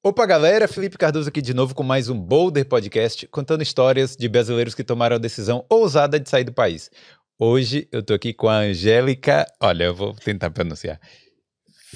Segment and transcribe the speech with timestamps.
[0.00, 0.68] Opa, galera!
[0.68, 4.84] Felipe Cardoso aqui de novo com mais um Boulder Podcast, contando histórias de brasileiros que
[4.84, 6.88] tomaram a decisão ousada de sair do país.
[7.36, 9.44] Hoje eu tô aqui com a Angélica.
[9.60, 11.00] Olha, eu vou tentar pronunciar.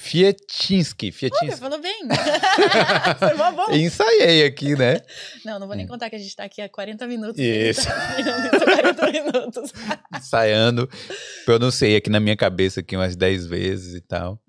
[0.01, 1.07] Fietinsky.
[1.07, 1.61] Olha, Fietinsky.
[1.61, 2.01] falou bem.
[3.21, 3.73] Foi mó bom.
[3.73, 5.01] Ensaiei aqui, né?
[5.45, 7.39] Não, não vou nem contar que a gente tá aqui há 40 minutos.
[7.39, 7.87] Isso.
[8.65, 9.73] 40 minutos.
[10.19, 10.91] Ensaiando.
[11.45, 14.41] Pronunciei aqui na minha cabeça aqui umas 10 vezes e tal.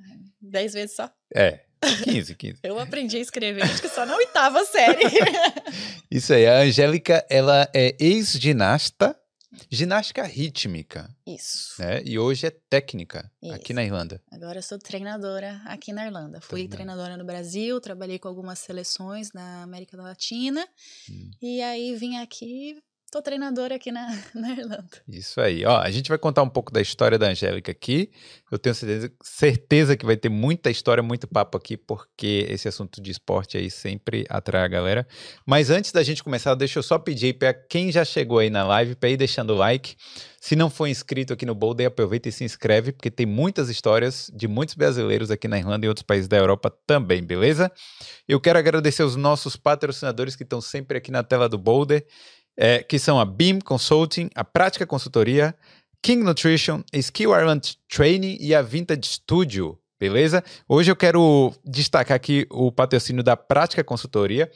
[0.41, 1.09] 10 vezes só.
[1.35, 1.59] É,
[2.03, 2.59] 15, 15.
[2.63, 5.03] Eu aprendi a escrever, acho que só na oitava série.
[6.09, 9.15] Isso aí, a Angélica, ela é ex-ginasta,
[9.69, 11.79] ginástica rítmica, Isso.
[11.81, 12.01] né?
[12.05, 13.73] E hoje é técnica aqui Isso.
[13.73, 14.21] na Irlanda.
[14.31, 16.39] Agora eu sou treinadora aqui na Irlanda.
[16.41, 16.75] Fui Treinadora.
[17.05, 20.67] treinadora no Brasil, trabalhei com algumas seleções na América Latina.
[21.09, 21.31] Hum.
[21.41, 22.77] E aí vim aqui,
[23.13, 24.89] tô treinadora aqui na, na Irlanda.
[25.07, 25.63] Isso aí.
[25.65, 28.09] Ó, a gente vai contar um pouco da história da Angélica aqui.
[28.51, 32.99] Eu tenho certeza, certeza que vai ter muita história, muito papo aqui, porque esse assunto
[32.99, 35.07] de esporte aí sempre atrai a galera.
[35.45, 38.63] Mas antes da gente começar, deixa eu só pedir para quem já chegou aí na
[38.63, 39.95] live, para ir deixando o like.
[40.41, 44.29] Se não for inscrito aqui no Boulder, aproveita e se inscreve, porque tem muitas histórias
[44.33, 47.71] de muitos brasileiros aqui na Irlanda e outros países da Europa também, beleza?
[48.27, 52.05] Eu quero agradecer os nossos patrocinadores que estão sempre aqui na tela do Boulder,
[52.57, 55.55] é, que são a Beam Consulting, a Prática Consultoria,
[56.01, 60.43] King Nutrition, Skill Ireland Training e a Vintage Studio, beleza?
[60.67, 64.51] Hoje eu quero destacar aqui o patrocínio da Prática Consultoria,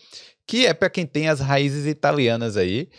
[0.45, 2.89] que é para quem tem as raízes italianas aí.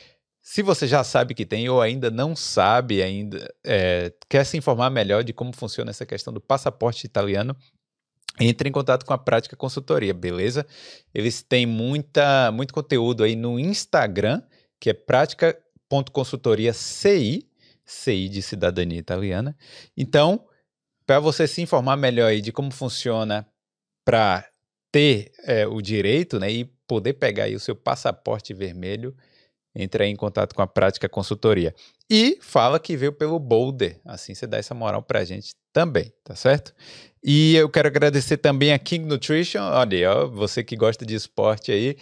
[0.41, 4.89] Se você já sabe que tem ou ainda não sabe, ainda é, quer se informar
[4.89, 7.55] melhor de como funciona essa questão do passaporte italiano,
[8.41, 10.67] entre em contato com a Prática Consultoria, beleza?
[11.15, 14.43] Eles têm muita, muito conteúdo aí no Instagram,
[14.81, 17.49] que é prática.consultoria CI,
[17.85, 19.57] CI de cidadania italiana.
[19.97, 20.47] Então,
[21.07, 23.47] para você se informar melhor aí de como funciona
[24.05, 24.47] para
[24.93, 29.15] ter é, o direito né, e poder pegar aí o seu passaporte vermelho,
[29.75, 31.75] entre aí em contato com a Prática Consultoria.
[32.11, 36.35] E fala que veio pelo Boulder, assim você dá essa moral pra gente também, tá
[36.35, 36.75] certo?
[37.23, 41.71] E eu quero agradecer também a King Nutrition, olha ó, você que gosta de esporte
[41.71, 41.97] aí,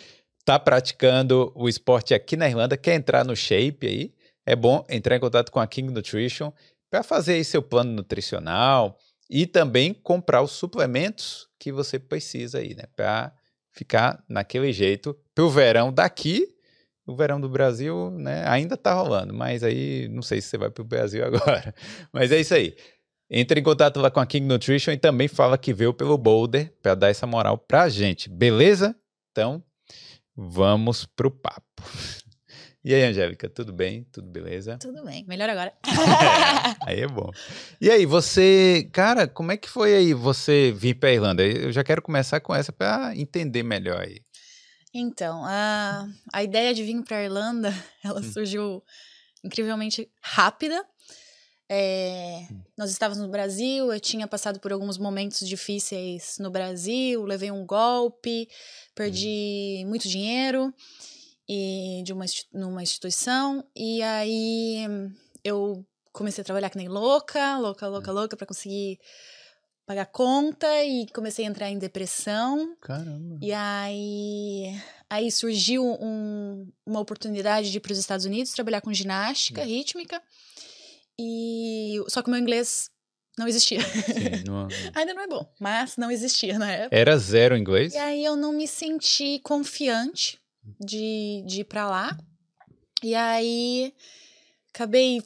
[0.46, 4.14] tá praticando o esporte aqui na Irlanda, quer entrar no shape aí,
[4.46, 6.52] é bom entrar em contato com a King Nutrition
[6.88, 8.96] para fazer aí seu plano nutricional
[9.28, 13.32] e também comprar os suplementos que você precisa aí, né, para
[13.72, 16.54] ficar naquele jeito pro verão daqui.
[17.04, 20.70] O verão do Brasil, né, ainda tá rolando, mas aí não sei se você vai
[20.70, 21.74] pro Brasil agora.
[22.12, 22.76] Mas é isso aí.
[23.28, 26.72] Entre em contato lá com a King Nutrition e também fala que veio pelo Boulder
[26.80, 28.94] para dar essa moral pra gente, beleza?
[29.32, 29.62] Então,
[30.36, 31.82] vamos pro papo.
[32.88, 34.04] E aí, Angélica, tudo bem?
[34.12, 34.78] Tudo beleza?
[34.78, 35.72] Tudo bem, melhor agora.
[36.86, 37.32] É, aí é bom.
[37.80, 41.42] E aí, você, cara, como é que foi aí você vir pra Irlanda?
[41.42, 44.20] Eu já quero começar com essa para entender melhor aí.
[44.94, 48.80] Então, a, a ideia de vir para Irlanda, ela surgiu
[49.42, 50.84] incrivelmente rápida.
[51.68, 52.46] É,
[52.76, 57.66] nós estávamos no Brasil, eu tinha passado por alguns momentos difíceis no Brasil, levei um
[57.66, 58.48] golpe,
[58.94, 60.72] perdi muito dinheiro
[61.48, 64.86] e de uma, numa instituição, e aí
[65.42, 68.98] eu comecei a trabalhar que nem louca, louca, louca, louca, para conseguir
[69.84, 72.76] pagar conta e comecei a entrar em depressão.
[72.80, 73.38] Caramba.
[73.40, 78.92] E aí, aí surgiu um- uma oportunidade de ir para os Estados Unidos trabalhar com
[78.92, 80.20] ginástica rítmica.
[81.18, 82.90] E só que o meu inglês
[83.38, 83.80] não existia.
[83.80, 86.96] Sim, não- Ainda não é bom, mas não existia na época.
[86.96, 87.94] Era zero inglês?
[87.94, 90.38] E aí eu não me senti confiante
[90.80, 92.16] de, de ir para lá.
[93.02, 93.94] E aí
[94.74, 95.22] acabei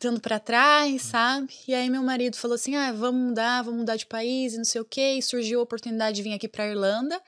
[0.00, 1.52] dando para trás, sabe?
[1.68, 4.64] E aí meu marido falou assim: "Ah, vamos mudar, vamos mudar de país, e não
[4.64, 5.14] sei o quê".
[5.18, 7.20] E surgiu a oportunidade de vir aqui para Irlanda.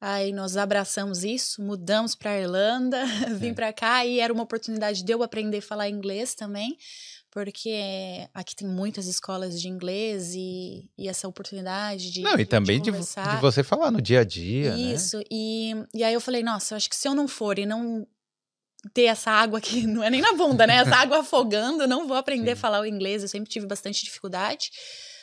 [0.00, 3.04] Aí nós abraçamos isso, mudamos para Irlanda,
[3.40, 3.54] vim É.
[3.54, 6.78] para cá e era uma oportunidade de eu aprender a falar inglês também,
[7.30, 12.46] porque aqui tem muitas escolas de inglês e, e essa oportunidade de Não, e de
[12.46, 14.94] também de, de você falar no dia a dia, né?
[14.94, 17.66] Isso, e, e aí eu falei, nossa, eu acho que se eu não for e
[17.66, 18.06] não
[18.94, 20.76] ter essa água aqui, não é nem na bunda, né?
[20.76, 22.60] Essa água afogando, eu não vou aprender a Sim.
[22.60, 23.22] falar o inglês.
[23.22, 24.70] Eu sempre tive bastante dificuldade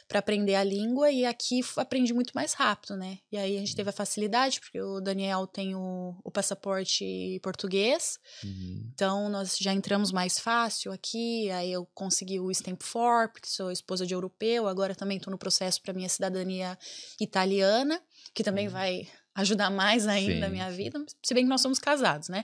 [0.07, 3.17] para aprender a língua e aqui aprendi muito mais rápido, né?
[3.31, 8.19] E aí a gente teve a facilidade, porque o Daniel tem o, o passaporte português,
[8.43, 8.89] Uhum.
[8.93, 11.49] então nós já entramos mais fácil aqui.
[11.51, 15.37] Aí eu consegui o Stamp 4, porque sou esposa de europeu, agora também estou no
[15.37, 16.77] processo para minha cidadania
[17.19, 18.01] italiana.
[18.33, 21.77] que também vai ajudar mais ainda sim, a minha vida, se bem que nós somos
[21.77, 22.43] casados, né?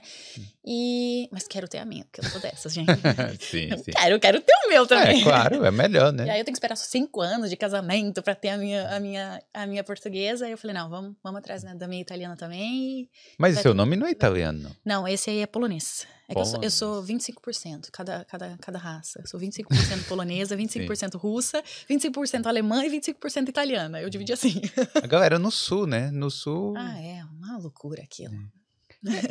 [0.64, 2.92] E mas quero ter a minha, porque eu sou dessas, gente.
[3.40, 3.92] sim, eu sim.
[3.92, 5.20] Quero, quero ter o meu também.
[5.20, 6.26] É, claro, é melhor, né?
[6.26, 9.00] E aí eu tenho que esperar cinco anos de casamento para ter a minha, a
[9.00, 10.44] minha, a minha portuguesa.
[10.44, 13.08] Aí eu falei, não, vamos, vamos atrás né, da minha italiana também.
[13.38, 14.74] Mas o seu nome não é italiano?
[14.84, 16.06] Não, esse aí é polonês.
[16.36, 19.20] É eu sou, eu sou 25%, cada, cada, cada raça.
[19.20, 24.00] Eu sou 25% polonesa, 25% russa, 25% alemã e 25% italiana.
[24.00, 24.60] Eu dividi assim.
[24.94, 26.10] A galera no sul, né?
[26.10, 26.74] No sul.
[26.76, 28.34] Ah, é, uma loucura aquilo.
[28.34, 28.61] É.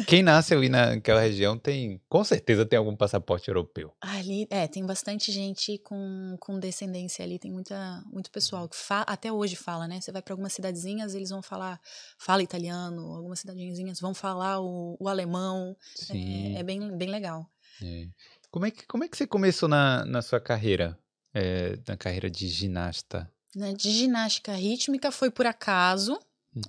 [0.07, 3.93] Quem nasce ali naquela região tem, com certeza, tem algum passaporte europeu.
[4.01, 9.01] Ali, é, tem bastante gente com, com descendência ali, tem muita, muito pessoal que fa,
[9.01, 10.01] até hoje fala, né?
[10.01, 11.79] Você vai para algumas cidadezinhas, eles vão falar,
[12.17, 15.75] fala italiano, algumas cidadezinhas vão falar o, o alemão.
[15.95, 16.55] Sim.
[16.55, 17.49] É, é, bem, bem legal.
[17.81, 18.07] É.
[18.49, 20.97] Como, é que, como é que você começou na, na sua carreira,
[21.33, 23.31] é, na carreira de ginasta?
[23.77, 26.17] De ginástica rítmica foi por acaso.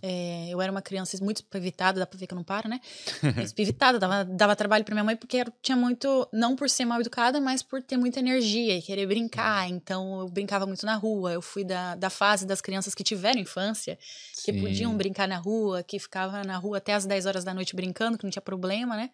[0.01, 2.81] É, eu era uma criança muito evitada, dá pra ver que eu não paro, né?
[3.59, 7.01] evitada, dava, dava trabalho pra minha mãe porque eu tinha muito, não por ser mal
[7.01, 9.69] educada, mas por ter muita energia e querer brincar.
[9.69, 11.33] Então eu brincava muito na rua.
[11.33, 13.99] Eu fui da, da fase das crianças que tiveram infância,
[14.45, 14.61] que Sim.
[14.61, 18.17] podiam brincar na rua, que ficava na rua até as 10 horas da noite brincando,
[18.17, 19.11] que não tinha problema, né?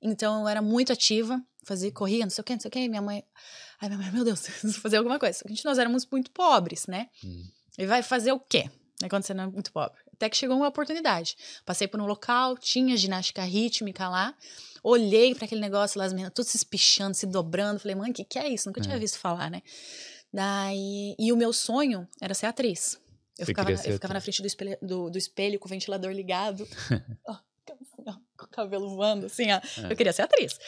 [0.00, 2.88] Então eu era muito ativa, fazia, corria, não sei o que, não sei o que.
[2.88, 3.22] Minha mãe,
[3.78, 5.42] ai, minha mãe, meu Deus, preciso fazer alguma coisa.
[5.44, 7.08] A gente, nós éramos muito pobres, né?
[7.22, 7.44] Hum.
[7.76, 8.70] E vai fazer o quê?
[9.00, 9.98] Né, quando você não é muito pobre.
[10.12, 11.36] Até que chegou uma oportunidade.
[11.64, 14.34] Passei por um local, tinha ginástica rítmica lá,
[14.82, 17.80] olhei para aquele negócio lá, as meninas tudo se espichando, se dobrando.
[17.80, 18.68] Falei, mãe, o que, que é isso?
[18.68, 18.82] Nunca é.
[18.82, 19.62] tinha visto falar, né?
[20.32, 23.00] Daí, e o meu sonho era ser atriz.
[23.38, 26.68] Eu, ficava, eu ficava na frente do espelho, do, do espelho com o ventilador ligado,
[28.06, 29.60] ó, com o cabelo voando, assim, ó.
[29.84, 29.92] É.
[29.92, 30.58] Eu queria ser atriz.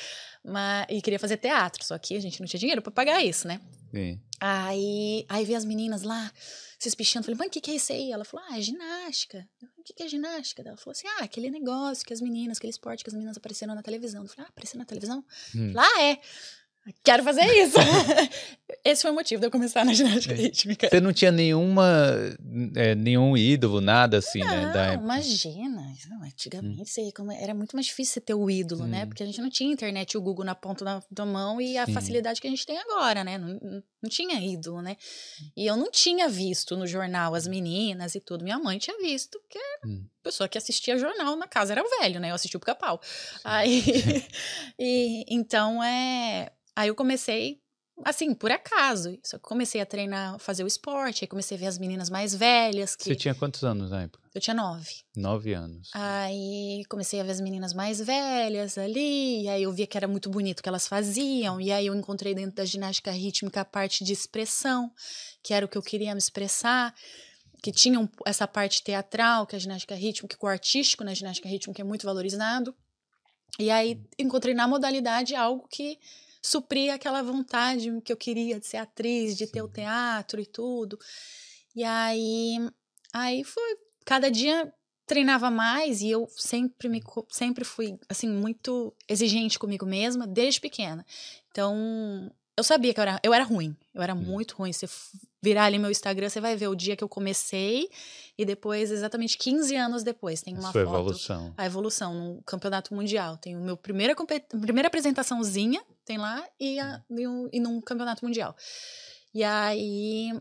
[0.44, 3.46] Mas, e queria fazer teatro, só que a gente não tinha dinheiro para pagar isso,
[3.46, 3.60] né?
[3.90, 4.20] Sim.
[4.40, 6.32] Aí, aí vi as meninas lá
[6.78, 7.24] se espichando.
[7.24, 8.10] Falei, mãe, o que, que é isso aí?
[8.10, 9.48] Ela falou, ah, é ginástica.
[9.78, 10.62] O que, que é ginástica?
[10.66, 13.74] Ela falou assim, ah, aquele negócio que as meninas, aquele esporte que as meninas apareceram
[13.74, 14.22] na televisão.
[14.22, 15.24] Eu falei, ah, apareceu na televisão?
[15.54, 15.72] Hum.
[15.74, 16.18] Lá é.
[17.04, 17.76] Quero fazer isso.
[18.84, 20.36] Esse foi o motivo de eu começar na ginástica é.
[20.36, 20.88] rítmica.
[20.88, 21.86] Você não tinha nenhuma,
[22.74, 24.96] é, nenhum ídolo, nada assim, não, né?
[24.96, 25.82] Não, imagina.
[25.82, 26.50] Antigamente
[27.20, 27.30] hum.
[27.30, 28.88] era muito mais difícil você ter o ídolo, hum.
[28.88, 29.06] né?
[29.06, 31.78] Porque a gente não tinha internet e o Google na ponta da, da mão e
[31.78, 31.92] a Sim.
[31.92, 33.38] facilidade que a gente tem agora, né?
[33.38, 34.96] Não, não tinha ídolo, né?
[35.56, 38.42] E eu não tinha visto no jornal as meninas e tudo.
[38.42, 40.04] Minha mãe tinha visto, porque hum.
[40.20, 42.30] a pessoa que assistia jornal na casa era o velho, né?
[42.30, 43.00] Eu assisti o pica-pau.
[43.44, 43.84] Aí,
[44.76, 47.60] e, então, é Aí eu comecei,
[48.04, 49.18] assim, por acaso.
[49.22, 52.34] Só que comecei a treinar, fazer o esporte, aí comecei a ver as meninas mais
[52.34, 52.96] velhas.
[52.96, 53.04] Que...
[53.04, 54.22] Você tinha quantos anos na época?
[54.34, 55.02] Eu tinha nove.
[55.16, 55.90] Nove anos.
[55.94, 60.08] Aí comecei a ver as meninas mais velhas ali, e aí eu via que era
[60.08, 63.64] muito bonito o que elas faziam, e aí eu encontrei dentro da ginástica rítmica a
[63.64, 64.90] parte de expressão,
[65.42, 66.94] que era o que eu queria me expressar
[67.62, 71.48] que tinha essa parte teatral, que é a ginástica rítmica, que o artístico na ginástica
[71.48, 72.74] rítmica é muito valorizado.
[73.56, 75.96] E aí encontrei na modalidade algo que
[76.42, 79.52] suprir aquela vontade que eu queria de ser atriz, de Sim.
[79.52, 80.98] ter o teatro e tudo.
[81.74, 82.58] E aí,
[83.12, 84.72] aí foi, cada dia
[85.06, 91.04] treinava mais e eu sempre me sempre fui assim muito exigente comigo mesma desde pequena.
[91.50, 93.76] Então, eu sabia que eu era, eu era ruim.
[93.94, 94.20] Eu era hum.
[94.20, 94.72] muito ruim.
[94.72, 94.88] Você
[95.42, 97.88] virar ali meu Instagram, você vai ver o dia que eu comecei
[98.36, 100.94] e depois, exatamente 15 anos depois, tem uma Sua foto.
[100.94, 101.54] evolução.
[101.56, 103.36] A evolução no campeonato mundial.
[103.36, 108.24] Tem o meu primeira, primeira apresentaçãozinha, tem lá, e, a, e, um, e num campeonato
[108.24, 108.56] mundial.
[109.34, 110.32] E aí,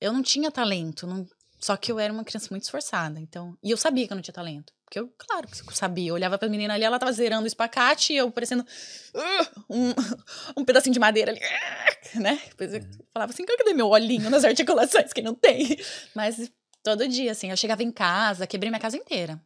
[0.00, 1.26] eu não tinha talento, não,
[1.58, 3.56] só que eu era uma criança muito esforçada, então.
[3.62, 4.72] E eu sabia que eu não tinha talento.
[4.84, 6.10] Porque eu, claro que eu sabia.
[6.10, 9.92] Eu olhava pra menina ali, ela tava zerando o espacate e eu parecendo uh, um,
[10.56, 12.40] um pedacinho de madeira ali, uh, né?
[12.48, 15.76] Depois eu falava assim, cadê meu olhinho nas articulações que não tem?
[16.14, 16.50] Mas
[16.84, 19.40] todo dia, assim, eu chegava em casa, quebrei minha casa inteira.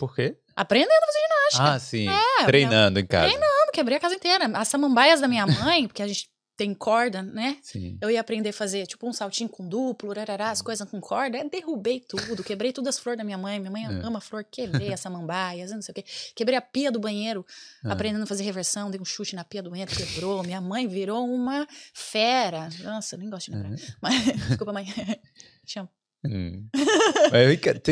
[0.00, 0.36] Por quê?
[0.56, 1.74] Aprendendo a fazer ginástica.
[1.74, 2.08] Ah, sim.
[2.08, 3.28] É, Treinando em casa.
[3.28, 4.46] Treinando, quebrei a casa inteira.
[4.54, 7.56] As samambaias da minha mãe, porque a gente tem corda, né?
[7.62, 7.98] Sim.
[8.00, 11.38] Eu ia aprender a fazer, tipo, um saltinho com duplo, rarará, as coisas com corda.
[11.38, 13.58] Eu derrubei tudo, quebrei todas as flores da minha mãe.
[13.58, 14.06] Minha mãe é.
[14.06, 16.04] ama flor, quebrei essa samambaia, não sei o quê.
[16.36, 17.44] Quebrei a pia do banheiro,
[17.84, 17.90] é.
[17.90, 20.42] aprendendo a fazer reversão, dei um chute na pia do banheiro, quebrou.
[20.44, 22.68] Minha mãe virou uma fera.
[22.84, 23.74] Nossa, eu nem gosto de lembrar.
[23.74, 23.76] É.
[24.00, 24.86] Mas, desculpa, mãe.
[25.66, 25.88] Chama.
[26.24, 26.68] Hum.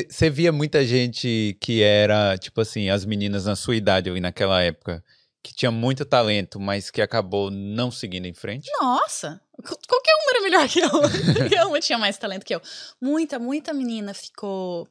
[0.09, 4.63] Você via muita gente que era, tipo assim, as meninas na sua idade ali naquela
[4.63, 5.03] época,
[5.43, 8.71] que tinha muito talento, mas que acabou não seguindo em frente?
[8.81, 9.41] Nossa!
[9.89, 10.91] Qualquer uma era melhor que eu.
[10.91, 12.63] Qualquer uma tinha mais talento que eu.
[13.01, 14.89] Muita, muita menina ficou.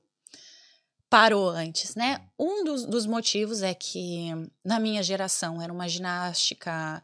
[1.10, 2.22] parou antes, né?
[2.38, 4.32] Um dos, dos motivos é que
[4.64, 7.04] na minha geração era uma ginástica,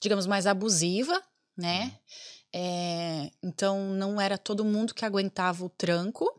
[0.00, 1.22] digamos, mais abusiva,
[1.56, 1.98] né?
[2.52, 6.32] É, então não era todo mundo que aguentava o tranco.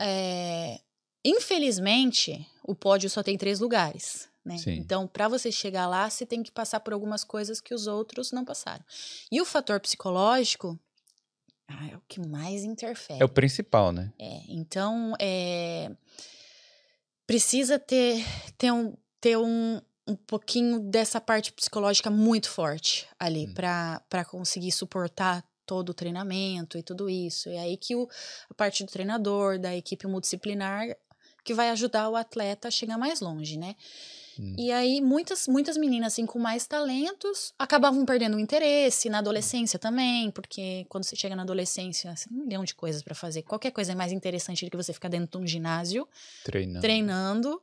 [0.00, 0.80] É,
[1.22, 4.31] infelizmente, o pódio só tem três lugares.
[4.44, 4.56] Né?
[4.66, 8.32] Então, para você chegar lá, você tem que passar por algumas coisas que os outros
[8.32, 8.84] não passaram.
[9.30, 10.78] E o fator psicológico
[11.68, 13.22] ah, é o que mais interfere.
[13.22, 14.12] É o principal, né?
[14.18, 15.90] É, então, é,
[17.26, 18.24] precisa ter,
[18.58, 23.54] ter, um, ter um, um pouquinho dessa parte psicológica muito forte ali hum.
[23.54, 27.48] para conseguir suportar todo o treinamento e tudo isso.
[27.48, 28.08] E aí que o,
[28.50, 30.86] a parte do treinador, da equipe multidisciplinar,
[31.44, 33.74] que vai ajudar o atleta a chegar mais longe, né?
[34.38, 34.54] Hum.
[34.58, 39.78] E aí, muitas, muitas meninas, assim, com mais talentos, acabavam perdendo o interesse na adolescência
[39.78, 43.42] também, porque quando você chega na adolescência, você tem um milhão de coisas para fazer.
[43.42, 46.08] Qualquer coisa é mais interessante do que você ficar dentro de um ginásio,
[46.44, 47.62] treinando, treinando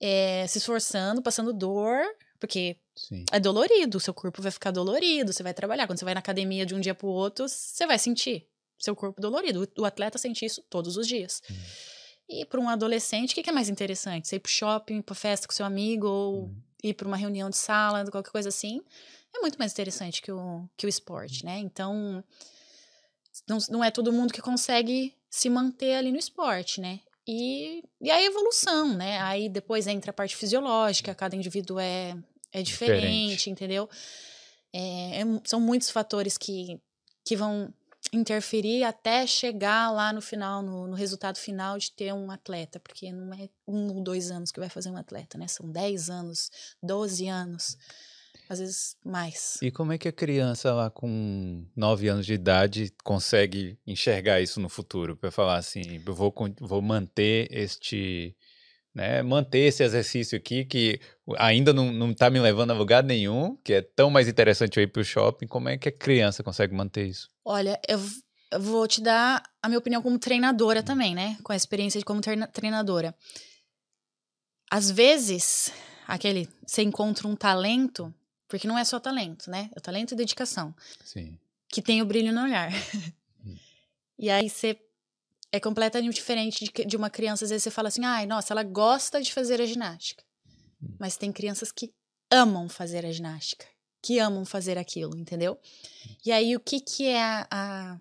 [0.00, 2.00] é, se esforçando, passando dor,
[2.38, 3.24] porque Sim.
[3.32, 5.86] é dolorido, o seu corpo vai ficar dolorido, você vai trabalhar.
[5.86, 8.46] Quando você vai na academia de um dia pro outro, você vai sentir
[8.78, 9.68] seu corpo dolorido.
[9.76, 11.42] O atleta sente isso todos os dias.
[11.50, 11.54] Hum.
[12.28, 14.28] E para um adolescente, o que, que, é mais interessante?
[14.28, 16.54] Você ir pro shopping, pra festa com seu amigo, ou hum.
[16.82, 18.82] ir para uma reunião de sala, qualquer coisa assim,
[19.34, 21.58] é muito mais interessante que o, que o esporte, né?
[21.58, 22.22] Então,
[23.48, 27.00] não, não é todo mundo que consegue se manter ali no esporte, né?
[27.26, 29.20] E, e a evolução, né?
[29.20, 32.16] Aí depois entra a parte fisiológica, cada indivíduo é,
[32.52, 33.50] é diferente, diferente.
[33.50, 33.88] entendeu?
[34.72, 36.80] É, é, são muitos fatores que,
[37.24, 37.72] que vão
[38.12, 43.12] interferir até chegar lá no final, no, no, resultado final de ter um atleta, porque
[43.12, 45.46] não é um ou dois anos que vai fazer um atleta, né?
[45.48, 46.50] São dez anos,
[46.82, 47.76] doze anos,
[48.48, 49.58] às vezes mais.
[49.60, 54.60] E como é que a criança lá com nove anos de idade consegue enxergar isso
[54.60, 55.16] no futuro?
[55.16, 58.36] Para falar assim, eu vou, vou manter este
[58.94, 61.00] né, manter esse exercício aqui que
[61.36, 64.82] ainda não, não tá me levando a lugar nenhum, que é tão mais interessante eu
[64.82, 67.28] ir pro shopping, como é que a criança consegue manter isso?
[67.44, 68.00] Olha, eu,
[68.50, 70.84] eu vou te dar a minha opinião como treinadora hum.
[70.84, 71.36] também, né?
[71.42, 73.14] Com a experiência de como treinadora.
[74.70, 75.72] Às vezes,
[76.06, 78.14] aquele, você encontra um talento,
[78.46, 79.70] porque não é só talento, né?
[79.74, 80.74] É talento e dedicação.
[81.04, 81.38] Sim.
[81.68, 82.70] Que tem o brilho no olhar.
[83.44, 83.56] Hum.
[84.18, 84.78] e aí você
[85.50, 87.44] é completamente diferente de, de uma criança.
[87.44, 90.27] Às vezes você fala assim, ai, nossa, ela gosta de fazer a ginástica.
[90.82, 90.96] Hum.
[90.98, 91.92] Mas tem crianças que
[92.30, 93.66] amam fazer a ginástica,
[94.02, 95.54] que amam fazer aquilo, entendeu?
[95.54, 96.14] Hum.
[96.24, 97.98] E aí o que que é a, a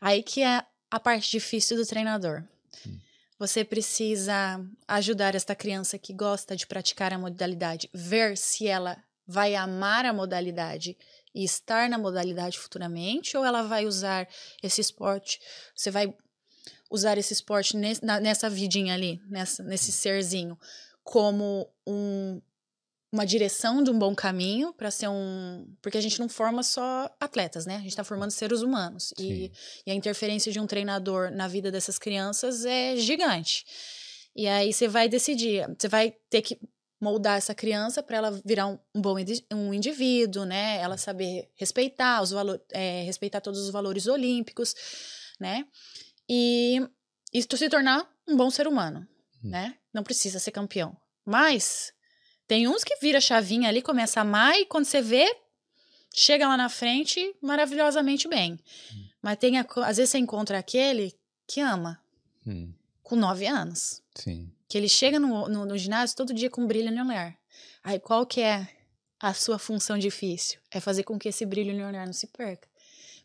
[0.00, 2.42] aí que é a parte difícil do treinador.
[2.86, 2.98] Hum.
[3.38, 9.54] Você precisa ajudar esta criança que gosta de praticar a modalidade, ver se ela vai
[9.54, 10.96] amar a modalidade
[11.34, 14.26] e estar na modalidade futuramente, ou ela vai usar
[14.62, 15.38] esse esporte,
[15.76, 16.12] você vai
[16.90, 20.58] usar esse esporte nesse, na, nessa vidinha ali, nessa, nesse serzinho,
[21.08, 22.38] como um,
[23.10, 25.66] uma direção de um bom caminho para ser um.
[25.80, 27.76] Porque a gente não forma só atletas, né?
[27.76, 29.14] A gente está formando seres humanos.
[29.18, 29.50] E,
[29.86, 33.64] e, a interferência de um treinador na vida dessas crianças é gigante.
[34.36, 36.60] E aí você vai decidir, você vai ter que
[37.00, 39.14] moldar essa criança para ela virar um, um, bom
[39.54, 40.76] um indivíduo, né?
[40.76, 44.74] Ela saber respeitar os valores, é, respeitar todos os valores olímpicos,
[45.40, 45.64] né?
[46.28, 46.86] e
[47.32, 49.08] isso se tornar um bom ser humano,
[49.42, 49.48] hum.
[49.48, 49.77] né?
[49.92, 50.96] Não precisa ser campeão.
[51.24, 51.92] Mas
[52.46, 55.26] tem uns que vira chavinha ali, começa a amar e quando você vê,
[56.14, 58.58] chega lá na frente maravilhosamente bem.
[58.92, 59.08] Hum.
[59.22, 61.14] Mas tem, às vezes você encontra aquele
[61.46, 62.00] que ama,
[62.46, 62.72] hum.
[63.02, 64.02] com nove anos.
[64.14, 64.50] Sim.
[64.68, 67.36] Que ele chega no, no, no, ginásio todo dia com brilho no olhar.
[67.82, 68.68] Aí qual que é
[69.20, 70.60] a sua função difícil?
[70.70, 72.68] É fazer com que esse brilho no olhar não se perca.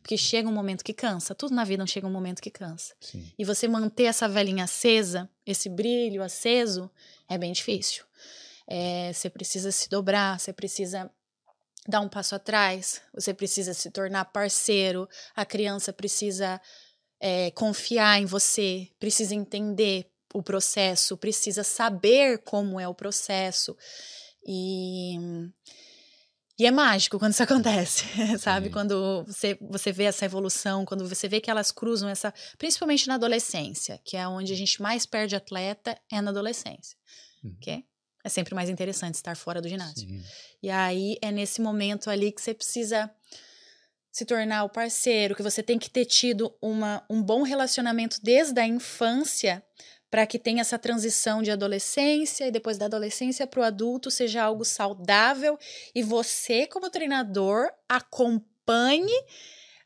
[0.04, 1.34] Porque chega um momento que cansa.
[1.34, 2.94] Tudo na vida não chega um momento que cansa.
[3.00, 3.26] Sim.
[3.40, 6.92] E você manter essa velhinha acesa, esse brilho aceso,
[7.30, 8.04] é bem difícil.
[8.68, 11.10] É, você precisa se dobrar, você precisa
[11.88, 16.60] dar um passo atrás, você precisa se tornar parceiro, a criança precisa
[17.18, 23.78] é, confiar em você, precisa entender o processo, precisa saber como é o processo.
[24.46, 25.18] E
[26.58, 28.06] e é mágico quando isso acontece,
[28.38, 28.68] sabe?
[28.68, 28.72] Sim.
[28.72, 32.34] Quando você, você vê essa evolução, quando você vê que elas cruzam essa.
[32.58, 36.98] Principalmente na adolescência, que é onde a gente mais perde atleta, é na adolescência.
[37.44, 37.56] Uhum.
[37.58, 37.84] Okay?
[38.24, 40.08] É sempre mais interessante estar fora do ginásio.
[40.08, 40.24] Sim.
[40.62, 43.12] E aí é nesse momento ali que você precisa
[44.12, 48.60] se tornar o parceiro, que você tem que ter tido uma, um bom relacionamento desde
[48.62, 49.64] a infância
[50.14, 54.44] para que tenha essa transição de adolescência e depois da adolescência para o adulto seja
[54.44, 55.58] algo saudável
[55.96, 59.12] e você, como treinador, acompanhe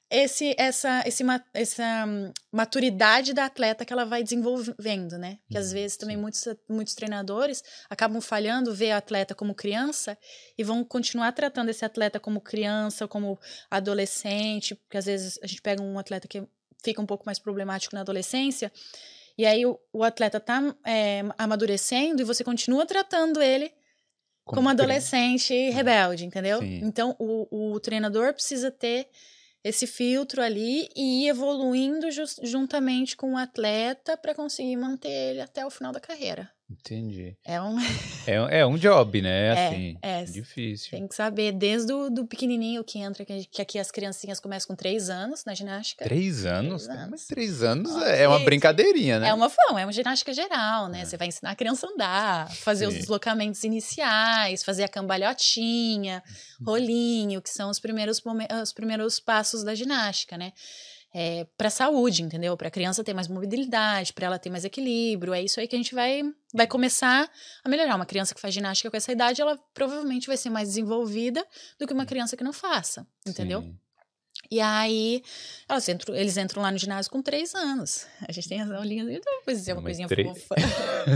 [0.10, 2.05] esse, essa, esse, essa
[2.51, 5.39] maturidade da atleta que ela vai desenvolvendo, né?
[5.50, 10.17] Que às uhum, vezes também muitos, muitos treinadores acabam falhando, ver a atleta como criança
[10.57, 13.39] e vão continuar tratando esse atleta como criança, como
[13.72, 16.46] adolescente, porque às vezes a gente pega um atleta que
[16.84, 18.69] fica um pouco mais problemático na adolescência
[19.38, 23.72] E aí o, o atleta tá é, amadurecendo e você continua tratando ele
[24.44, 25.75] como, como adolescente treino.
[25.75, 26.60] rebelde, entendeu?
[26.60, 26.79] Sim.
[26.84, 29.08] Então o, o treinador precisa ter
[29.63, 35.41] esse filtro ali e ir evoluindo just, juntamente com o atleta para conseguir manter ele
[35.41, 36.50] até o final da carreira.
[36.69, 37.38] Entendi.
[37.45, 37.79] É um...
[38.27, 39.38] é, é um job, né?
[39.47, 40.91] É, assim, é, difícil.
[40.91, 44.75] Tem que saber, desde o do pequenininho que entra, que aqui as criancinhas começam com
[44.75, 46.03] três anos na ginástica.
[46.03, 46.83] Três anos?
[46.83, 49.29] Três anos, Mas três anos é uma brincadeirinha, né?
[49.29, 51.01] É uma, não, é uma ginástica geral, né?
[51.01, 51.05] É.
[51.05, 52.91] Você vai ensinar a criança a andar, fazer Sim.
[52.91, 56.21] os deslocamentos iniciais, fazer a cambalhotinha,
[56.59, 56.65] uhum.
[56.65, 58.21] rolinho, que são os primeiros,
[58.62, 60.51] os primeiros passos da ginástica, né?
[61.13, 62.55] É, para a saúde, entendeu?
[62.57, 65.33] Para a criança ter mais mobilidade, para ela ter mais equilíbrio.
[65.33, 66.21] É isso aí que a gente vai,
[66.53, 67.29] vai começar
[67.63, 67.95] a melhorar.
[67.95, 71.45] Uma criança que faz ginástica com essa idade, ela provavelmente vai ser mais desenvolvida
[71.79, 73.61] do que uma criança que não faça, entendeu?
[73.61, 73.77] Sim.
[74.49, 75.23] E aí,
[75.89, 78.05] entram, eles entram lá no ginásio com três anos.
[78.27, 80.27] A gente tem as aulinhas, então, pois é, uma coisinha três...
[80.27, 80.55] fofa.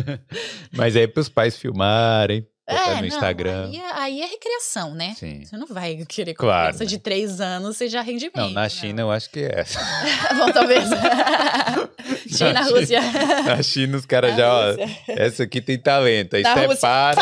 [0.73, 3.65] Mas aí para os pais filmarem, é, no não, Instagram.
[3.65, 5.15] Aí, é, aí, é recreação, né?
[5.17, 5.43] Sim.
[5.45, 6.89] Você não vai querer com claro, criança né?
[6.89, 8.37] de três anos seja rendimento.
[8.37, 9.09] Não, na China não.
[9.09, 9.65] eu acho que é.
[10.37, 10.89] Bom, talvez.
[12.27, 13.01] China, na Rússia.
[13.45, 14.75] Na China os caras já, ó,
[15.07, 16.35] essa aqui tem talento.
[16.35, 17.21] Aí você para.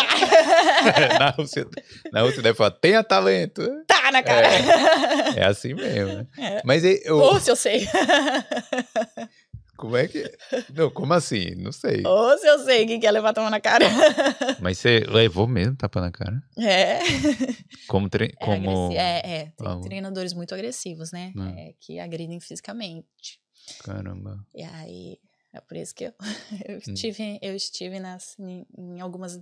[1.20, 1.68] na Rússia,
[2.12, 3.68] na Rússia deve falar, tenha talento.
[3.88, 4.48] Tá na cara.
[4.48, 6.14] É, é assim mesmo.
[6.14, 6.28] Né?
[6.38, 6.62] É.
[6.64, 7.20] Mas eu...
[7.20, 7.88] Rússia eu sei.
[9.80, 10.22] Como é que.
[10.76, 11.56] Não, como assim?
[11.56, 12.06] Não sei.
[12.06, 13.86] Ou se eu sei que quer levar tapa na cara.
[14.60, 16.44] Mas você levou mesmo tapa na cara?
[16.58, 17.00] É.
[17.88, 18.10] Como.
[18.10, 18.26] Tre...
[18.26, 18.92] É, como...
[18.92, 19.80] é, é, tem ah.
[19.82, 21.32] treinadores muito agressivos, né?
[21.38, 21.54] Ah.
[21.58, 23.40] É, que agridem fisicamente.
[23.82, 24.46] Caramba.
[24.54, 25.18] E aí.
[25.52, 26.14] É por isso que eu,
[26.68, 26.94] eu hum.
[26.94, 29.40] estive, eu estive nas, em, em algumas.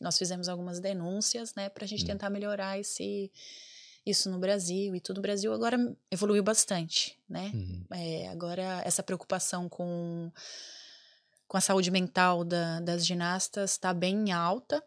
[0.00, 2.06] Nós fizemos algumas denúncias, né, pra gente hum.
[2.06, 3.30] tentar melhorar esse
[4.06, 5.18] isso no Brasil e tudo.
[5.18, 5.76] O Brasil agora
[6.10, 7.50] evoluiu bastante, né?
[7.52, 7.84] Uhum.
[7.90, 10.30] É, agora essa preocupação com,
[11.48, 14.82] com a saúde mental da, das ginastas está bem alta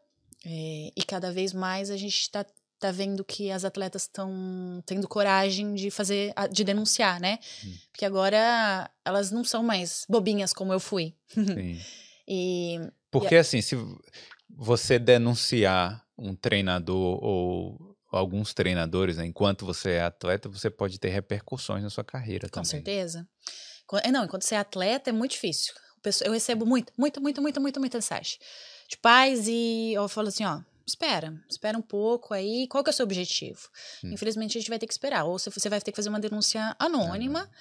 [0.46, 2.46] é, e cada vez mais a gente está
[2.80, 7.38] tá vendo que as atletas estão tendo coragem de fazer, de denunciar, né?
[7.64, 7.78] Uhum.
[7.92, 11.14] Porque agora elas não são mais bobinhas como eu fui.
[11.36, 11.78] Sim.
[12.26, 12.80] e,
[13.12, 13.76] Porque e assim, se
[14.50, 21.10] você denunciar um treinador ou alguns treinadores, né, enquanto você é atleta, você pode ter
[21.10, 22.66] repercussões na sua carreira Com também.
[22.66, 23.28] Com certeza.
[24.04, 25.74] É, não, enquanto você é atleta é muito difícil.
[26.24, 28.40] Eu recebo muita, muita, muita, muita, muita, muita mensagem
[28.88, 32.68] de pais e eu falo assim, ó, espera, espera um pouco aí.
[32.68, 33.70] Qual que é o seu objetivo?
[34.04, 34.12] Hum.
[34.14, 35.26] Infelizmente a gente vai ter que esperar.
[35.26, 37.58] Ou você vai ter que fazer uma denúncia anônima ah.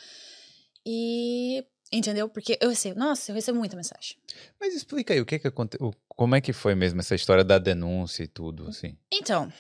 [0.87, 2.29] e Entendeu?
[2.29, 4.17] Porque eu recebo, nossa, eu recebo muita mensagem.
[4.61, 5.95] Mas explica aí, o que que aconteceu?
[6.07, 8.95] Como é que foi mesmo essa história da denúncia e tudo, assim?
[9.11, 9.51] Então,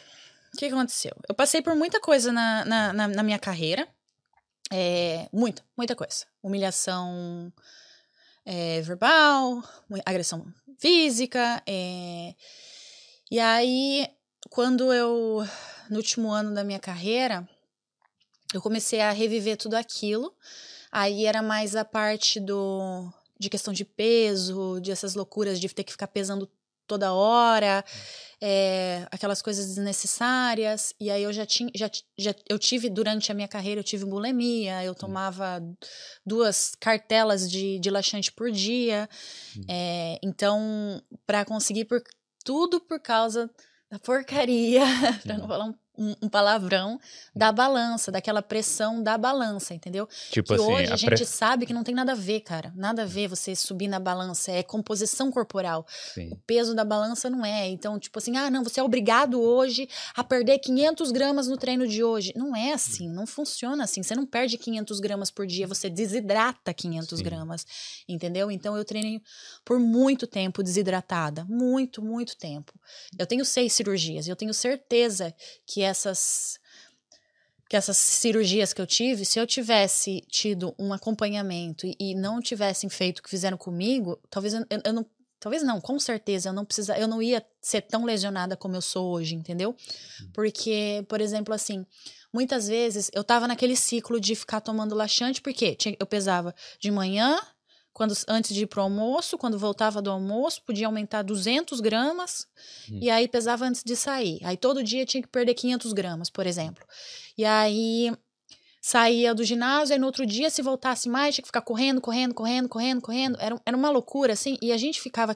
[0.54, 1.12] o que aconteceu?
[1.28, 3.88] Eu passei por muita coisa na, na, na, na minha carreira.
[4.70, 6.26] É, muita, muita coisa.
[6.42, 7.52] Humilhação
[8.44, 9.62] é, verbal,
[10.04, 10.46] agressão
[10.78, 11.62] física.
[11.66, 12.34] É,
[13.30, 14.08] e aí,
[14.50, 15.46] quando eu,
[15.90, 17.48] no último ano da minha carreira,
[18.54, 20.34] eu comecei a reviver tudo aquilo.
[20.90, 25.84] Aí era mais a parte do de questão de peso, de essas loucuras de ter
[25.84, 26.50] que ficar pesando
[26.88, 27.84] toda hora,
[28.40, 30.94] é, aquelas coisas desnecessárias.
[30.98, 34.04] E aí eu já tinha, já, já eu tive durante a minha carreira eu tive
[34.04, 35.62] bulimia, eu tomava
[36.24, 39.08] duas cartelas de, de laxante por dia.
[39.68, 42.02] É, então, para conseguir por
[42.44, 43.50] tudo por causa
[43.90, 44.82] da porcaria,
[45.22, 47.00] para não falar um um, um, palavrão
[47.34, 50.08] da balança, daquela pressão da balança, entendeu?
[50.30, 52.72] Tipo que assim, hoje a, a gente sabe que não tem nada a ver, cara.
[52.76, 54.52] Nada a ver você subir na balança.
[54.52, 55.84] É composição corporal.
[56.14, 56.30] Sim.
[56.30, 57.68] O peso da balança não é.
[57.68, 61.86] Então, tipo assim, ah, não, você é obrigado hoje a perder 500 gramas no treino
[61.86, 62.32] de hoje.
[62.36, 64.02] Não é assim, não funciona assim.
[64.02, 67.24] Você não perde 500 gramas por dia, você desidrata 500 Sim.
[67.24, 67.66] gramas,
[68.08, 68.50] entendeu?
[68.50, 69.20] Então, eu treinei
[69.64, 71.44] por muito tempo desidratada.
[71.48, 72.72] Muito, muito tempo.
[73.18, 75.34] Eu tenho seis cirurgias e eu tenho certeza
[75.66, 76.58] que essas
[77.68, 82.40] que essas cirurgias que eu tive, se eu tivesse tido um acompanhamento e, e não
[82.40, 85.04] tivessem feito o que fizeram comigo, talvez eu, eu, não,
[85.38, 88.80] talvez não, com certeza eu não precisa, eu não ia ser tão lesionada como eu
[88.80, 89.76] sou hoje, entendeu?
[90.20, 90.30] Uhum.
[90.32, 91.84] Porque, por exemplo, assim,
[92.32, 97.38] muitas vezes eu tava naquele ciclo de ficar tomando laxante, porque eu pesava de manhã,
[97.98, 102.46] quando antes de ir pro almoço, quando voltava do almoço, podia aumentar 200 gramas
[102.88, 103.00] hum.
[103.02, 104.38] e aí pesava antes de sair.
[104.44, 106.86] Aí todo dia tinha que perder 500 gramas, por exemplo.
[107.36, 108.16] E aí
[108.80, 112.34] saía do ginásio, aí no outro dia, se voltasse mais, tinha que ficar correndo, correndo,
[112.34, 113.36] correndo, correndo, correndo.
[113.40, 115.34] Era, era uma loucura, assim, e a gente ficava.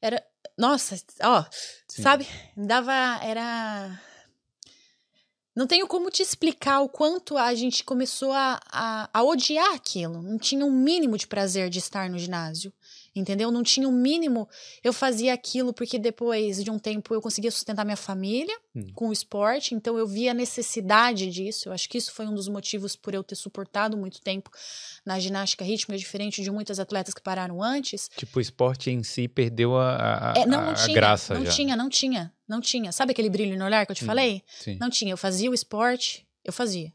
[0.00, 0.24] Era.
[0.56, 1.44] Nossa, ó,
[1.88, 2.02] Sim.
[2.02, 2.26] sabe?
[2.56, 3.18] Dava.
[3.20, 4.00] Era
[5.54, 10.22] Não tenho como te explicar o quanto a gente começou a, a, a odiar aquilo.
[10.22, 12.72] Não tinha um mínimo de prazer de estar no ginásio
[13.14, 13.50] entendeu?
[13.50, 14.48] Não tinha o um mínimo.
[14.82, 18.86] Eu fazia aquilo porque depois de um tempo eu conseguia sustentar minha família hum.
[18.94, 21.68] com o esporte, então eu via a necessidade disso.
[21.68, 24.50] Eu acho que isso foi um dos motivos por eu ter suportado muito tempo
[25.04, 28.08] na ginástica rítmica, diferente de muitas atletas que pararam antes.
[28.16, 31.44] Tipo, o esporte em si perdeu a, a, é, não, não a tinha, graça não
[31.44, 31.52] já.
[31.52, 32.90] tinha, não tinha, não tinha.
[32.90, 34.42] Sabe aquele brilho no olhar que eu te hum, falei?
[34.46, 34.76] Sim.
[34.80, 35.12] Não tinha.
[35.12, 36.92] Eu fazia o esporte, eu fazia.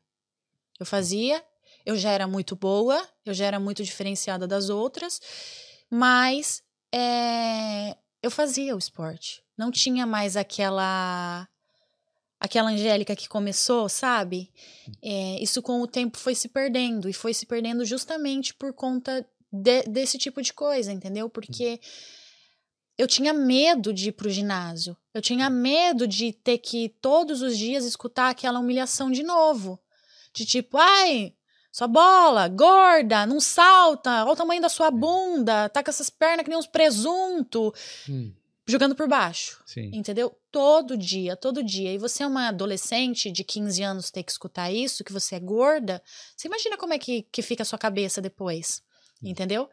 [0.77, 1.41] Eu fazia,
[1.85, 5.21] eu já era muito boa, eu já era muito diferenciada das outras.
[5.89, 6.61] Mas
[6.93, 9.41] é, eu fazia o esporte.
[9.57, 11.47] Não tinha mais aquela
[12.37, 14.51] aquela Angélica que começou, sabe?
[15.01, 19.25] É, isso com o tempo foi se perdendo e foi se perdendo justamente por conta
[19.49, 21.29] de, desse tipo de coisa, entendeu?
[21.29, 21.79] Porque
[22.97, 24.95] eu tinha medo de ir pro ginásio.
[25.13, 29.79] Eu tinha medo de ter que todos os dias escutar aquela humilhação de novo.
[30.33, 31.33] De tipo, ai,
[31.71, 36.43] sua bola, gorda, não salta, olha o tamanho da sua bunda, tá com essas pernas
[36.43, 37.73] que nem uns presunto.
[38.09, 38.31] Hum.
[38.67, 39.61] Jogando por baixo.
[39.65, 39.91] Sim.
[39.93, 40.35] Entendeu?
[40.51, 41.93] Todo dia, todo dia.
[41.93, 45.39] E você é uma adolescente de 15 anos ter que escutar isso, que você é
[45.39, 46.01] gorda.
[46.35, 48.81] Você imagina como é que, que fica a sua cabeça depois.
[49.21, 49.29] Hum.
[49.29, 49.69] Entendeu?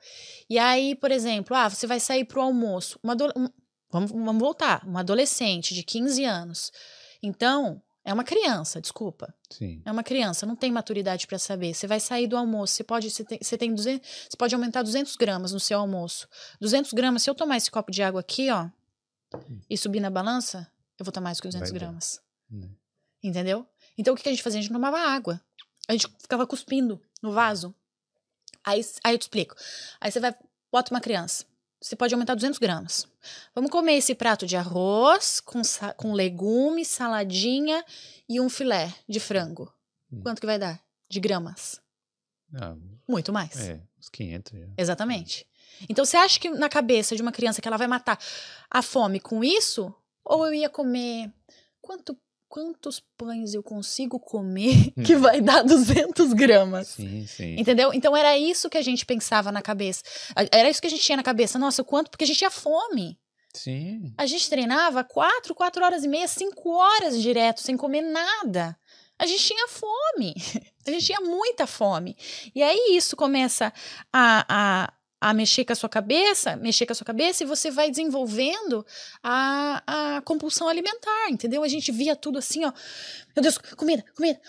[0.48, 2.98] E aí, por exemplo, ah, você vai sair pro almoço.
[3.02, 3.48] Uma um,
[3.90, 4.86] vamos, vamos voltar.
[4.86, 6.72] Uma adolescente de 15 anos.
[7.22, 9.32] Então, é uma criança, desculpa.
[9.50, 9.80] Sim.
[9.84, 11.72] É uma criança, não tem maturidade para saber.
[11.72, 14.82] Você vai sair do almoço, você pode, você tem, você tem 200, você pode aumentar
[14.82, 16.28] 200 gramas no seu almoço.
[16.60, 18.68] 200 gramas, se eu tomar esse copo de água aqui, ó,
[19.70, 22.20] e subir na balança, eu vou tomar mais que 200 vai gramas.
[22.50, 22.68] Né.
[23.22, 23.66] Entendeu?
[23.96, 24.58] Então o que a gente fazia?
[24.58, 25.40] A gente tomava água.
[25.88, 27.74] A gente ficava cuspindo no vaso.
[28.64, 29.54] Aí, aí eu te explico.
[30.00, 30.34] Aí você vai,
[30.70, 31.44] bota uma criança
[31.82, 33.08] você pode aumentar 200 gramas.
[33.54, 35.60] Vamos comer esse prato de arroz com,
[35.96, 37.84] com legumes, saladinha
[38.28, 39.72] e um filé de frango.
[40.10, 40.20] Hum.
[40.22, 40.80] Quanto que vai dar?
[41.08, 41.80] De gramas?
[42.54, 42.76] Ah,
[43.08, 43.68] Muito mais.
[43.68, 44.58] É, uns 500.
[44.58, 44.66] Já.
[44.78, 45.46] Exatamente.
[45.88, 48.18] Então, você acha que na cabeça de uma criança que ela vai matar
[48.70, 49.92] a fome com isso?
[50.24, 51.32] Ou eu ia comer...
[51.80, 52.16] Quanto
[52.52, 56.88] quantos pães eu consigo comer que vai dar 200 gramas.
[56.88, 57.56] Sim, sim.
[57.58, 57.94] Entendeu?
[57.94, 60.02] Então era isso que a gente pensava na cabeça.
[60.52, 61.58] Era isso que a gente tinha na cabeça.
[61.58, 62.10] Nossa, quanto?
[62.10, 63.18] Porque a gente tinha fome.
[63.54, 64.12] Sim.
[64.18, 68.76] A gente treinava quatro, quatro horas e meia, cinco horas direto, sem comer nada.
[69.18, 70.34] A gente tinha fome.
[70.84, 72.16] A gente tinha muita fome.
[72.52, 73.72] E aí isso começa
[74.12, 77.70] a, a a mexer com a sua cabeça, mexer com a sua cabeça e você
[77.70, 78.84] vai desenvolvendo
[79.22, 81.62] a, a compulsão alimentar, entendeu?
[81.62, 82.72] A gente via tudo assim, ó.
[83.36, 84.40] Meu Deus, comida, comida.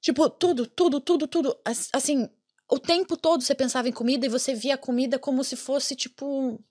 [0.00, 1.58] Tipo, tudo, tudo, tudo, tudo.
[1.92, 2.28] Assim,
[2.70, 5.96] o tempo todo você pensava em comida e você via a comida como se fosse,
[5.96, 6.62] tipo.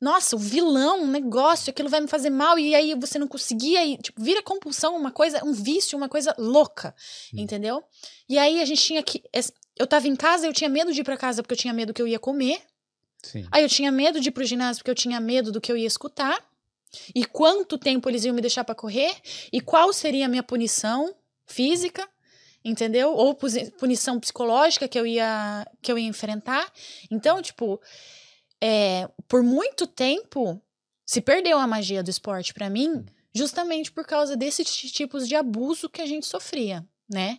[0.00, 3.84] Nossa, o vilão, um negócio, aquilo vai me fazer mal, e aí você não conseguia,
[3.84, 6.94] e, tipo, vira compulsão, uma coisa, um vício, uma coisa louca,
[7.34, 7.40] hum.
[7.40, 7.82] entendeu?
[8.28, 9.24] E aí a gente tinha que.
[9.76, 11.92] Eu tava em casa, eu tinha medo de ir para casa porque eu tinha medo
[11.92, 12.62] que eu ia comer.
[13.22, 13.46] Sim.
[13.50, 15.76] Aí eu tinha medo de ir pro ginásio porque eu tinha medo do que eu
[15.76, 16.38] ia escutar.
[17.14, 19.14] E quanto tempo eles iam me deixar para correr?
[19.52, 21.14] E qual seria a minha punição
[21.46, 22.06] física?
[22.64, 23.14] Entendeu?
[23.14, 23.34] Ou
[23.78, 26.70] punição psicológica que eu ia que eu ia enfrentar.
[27.10, 27.80] Então, tipo,
[28.60, 30.60] é, por muito tempo
[31.04, 33.04] se perdeu a magia do esporte para mim,
[33.34, 37.38] justamente por causa desses tipos de abuso que a gente sofria, né?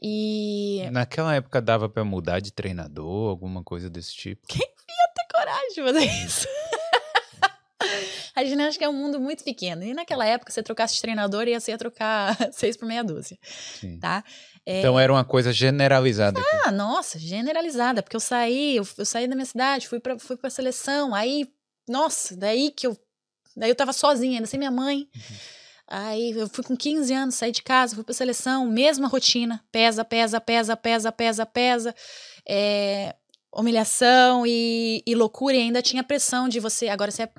[0.00, 4.46] E naquela época dava para mudar de treinador, alguma coisa desse tipo.
[4.46, 4.73] Quem
[5.74, 6.46] de fazer isso?
[8.34, 9.84] a ginástica é um mundo muito pequeno.
[9.84, 13.38] E naquela época, se você trocasse de treinador, ia ser trocar seis por meia dúzia.
[13.80, 13.98] Sim.
[13.98, 14.24] Tá?
[14.66, 14.78] É...
[14.78, 16.40] Então era uma coisa generalizada.
[16.40, 16.70] Ah, aqui.
[16.72, 18.02] nossa, generalizada.
[18.02, 21.14] Porque eu saí, eu, eu, saí da minha cidade, fui pra, fui pra seleção.
[21.14, 21.48] Aí,
[21.88, 22.98] nossa, daí que eu.
[23.56, 25.08] Daí eu tava sozinha, ainda sem minha mãe.
[25.14, 25.36] Uhum.
[25.86, 29.62] Aí eu fui com 15 anos, saí de casa, fui pra seleção, mesma rotina.
[29.70, 31.94] Pesa, pesa, pesa, pesa, pesa, pesa.
[32.48, 33.14] É,
[33.54, 36.88] humilhação e, e, loucura, e ainda tinha pressão de você.
[36.88, 37.32] Agora você é,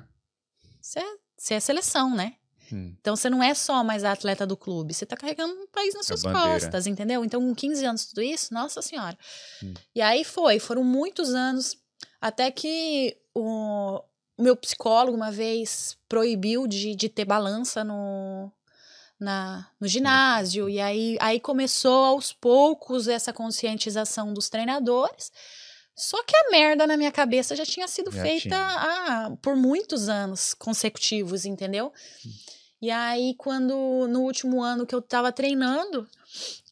[0.80, 2.34] você é, você é seleção, né?
[2.72, 2.94] Hum.
[3.00, 5.94] Então você não é só mais a atleta do clube, você tá carregando um país
[5.94, 7.24] nas suas costas, entendeu?
[7.24, 9.16] Então, com 15 anos, tudo isso, nossa senhora.
[9.62, 9.74] Hum.
[9.94, 11.76] E aí foi, foram muitos anos,
[12.20, 14.02] até que o,
[14.36, 18.50] o meu psicólogo uma vez proibiu de, de ter balança no,
[19.18, 20.68] na, no ginásio.
[20.68, 25.30] E aí, aí começou aos poucos essa conscientização dos treinadores.
[25.96, 30.08] Só que a merda na minha cabeça já tinha sido já feita ah, por muitos
[30.08, 31.92] anos consecutivos, entendeu?
[32.24, 32.30] Hum.
[32.82, 36.06] E aí, quando no último ano que eu tava treinando,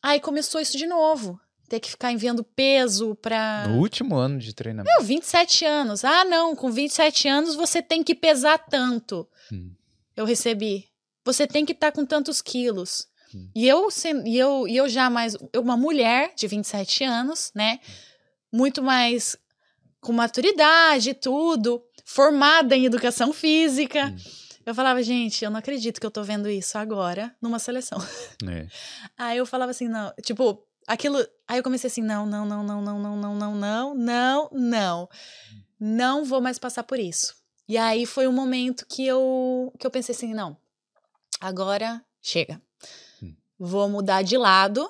[0.02, 4.52] aí começou isso de novo ter que ficar enviando peso para No último ano de
[4.52, 4.94] treinamento.
[4.96, 6.04] Meu, 27 anos.
[6.04, 9.26] Ah, não, com 27 anos você tem que pesar tanto.
[9.50, 9.70] Hum.
[10.16, 10.86] Eu recebi.
[11.24, 13.08] Você tem que estar tá com tantos quilos.
[13.34, 13.48] Hum.
[13.54, 13.88] E, eu,
[14.26, 15.36] e, eu, e eu já mais.
[15.56, 17.80] Uma mulher de 27 anos, né?
[18.54, 19.36] Muito mais
[20.00, 24.06] com maturidade e tudo, formada em educação física.
[24.06, 24.16] Hum.
[24.64, 27.98] Eu falava, gente, eu não acredito que eu tô vendo isso agora numa seleção.
[28.48, 28.68] É.
[29.18, 31.18] Aí eu falava assim, não, tipo, aquilo.
[31.48, 35.08] Aí eu comecei assim, não, não, não, não, não, não, não, não, não, não, não.
[35.80, 37.34] Não vou mais passar por isso.
[37.68, 40.56] E aí foi um momento que eu que eu pensei assim, não.
[41.40, 42.62] Agora chega.
[43.20, 43.34] Hum.
[43.58, 44.88] Vou mudar de lado.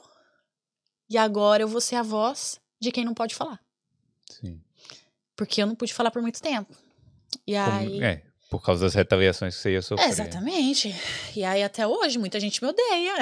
[1.08, 3.60] E agora eu vou ser a voz de quem não pode falar.
[4.30, 4.60] Sim.
[5.34, 6.72] Porque eu não pude falar por muito tempo.
[7.46, 8.02] E aí.
[8.02, 10.08] é, por causa das retaliações que você ia sofrer.
[10.08, 10.94] exatamente.
[11.34, 13.14] E aí até hoje muita gente me odeia.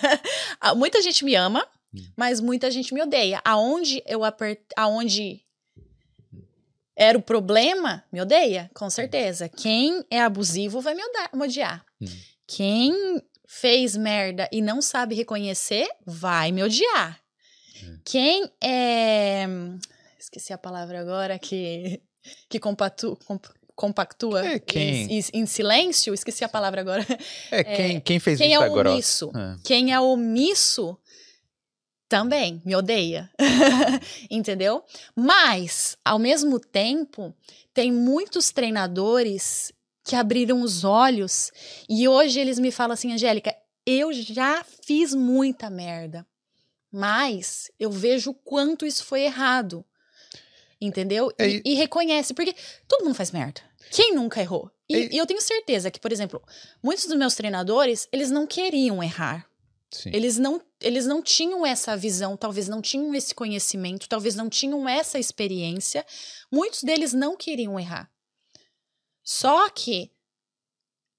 [0.76, 2.04] muita gente me ama, hum.
[2.16, 3.40] mas muita gente me odeia.
[3.44, 4.60] Aonde eu apert...
[4.76, 5.42] aonde
[6.94, 9.48] era o problema, me odeia, com certeza.
[9.48, 11.02] Quem é abusivo vai me,
[11.44, 11.84] odiar.
[12.00, 12.06] Hum.
[12.46, 17.20] Quem fez merda e não sabe reconhecer, vai me odiar.
[18.04, 19.46] Quem é.
[20.18, 22.00] Esqueci a palavra agora que.
[22.48, 25.18] Que compatu, comp, compactua é quem...
[25.18, 27.06] em, em, silêncio, esqueci a palavra agora.
[27.50, 29.30] É, quem, é, quem fez quem isso é omisso.
[29.34, 29.56] É.
[29.62, 30.98] Quem é omisso
[32.08, 33.30] também me odeia.
[34.30, 34.82] Entendeu?
[35.14, 37.34] Mas, ao mesmo tempo,
[37.72, 39.72] tem muitos treinadores
[40.04, 41.52] que abriram os olhos
[41.88, 43.54] e hoje eles me falam assim, Angélica,
[43.86, 46.26] eu já fiz muita merda,
[46.92, 49.84] mas eu vejo o quanto isso foi errado.
[50.80, 51.32] Entendeu?
[51.36, 52.54] É, e, e, reconhece, porque
[52.86, 53.60] todo mundo faz merda.
[53.90, 54.70] Quem nunca errou?
[54.88, 56.40] E, é, e eu tenho certeza que, por exemplo,
[56.82, 59.48] muitos dos meus treinadores, eles não queriam errar.
[59.90, 60.10] Sim.
[60.12, 64.88] Eles não, eles não tinham essa visão, talvez não tinham esse conhecimento, talvez não tinham
[64.88, 66.06] essa experiência.
[66.52, 68.10] Muitos deles não queriam errar.
[69.24, 70.12] Só que,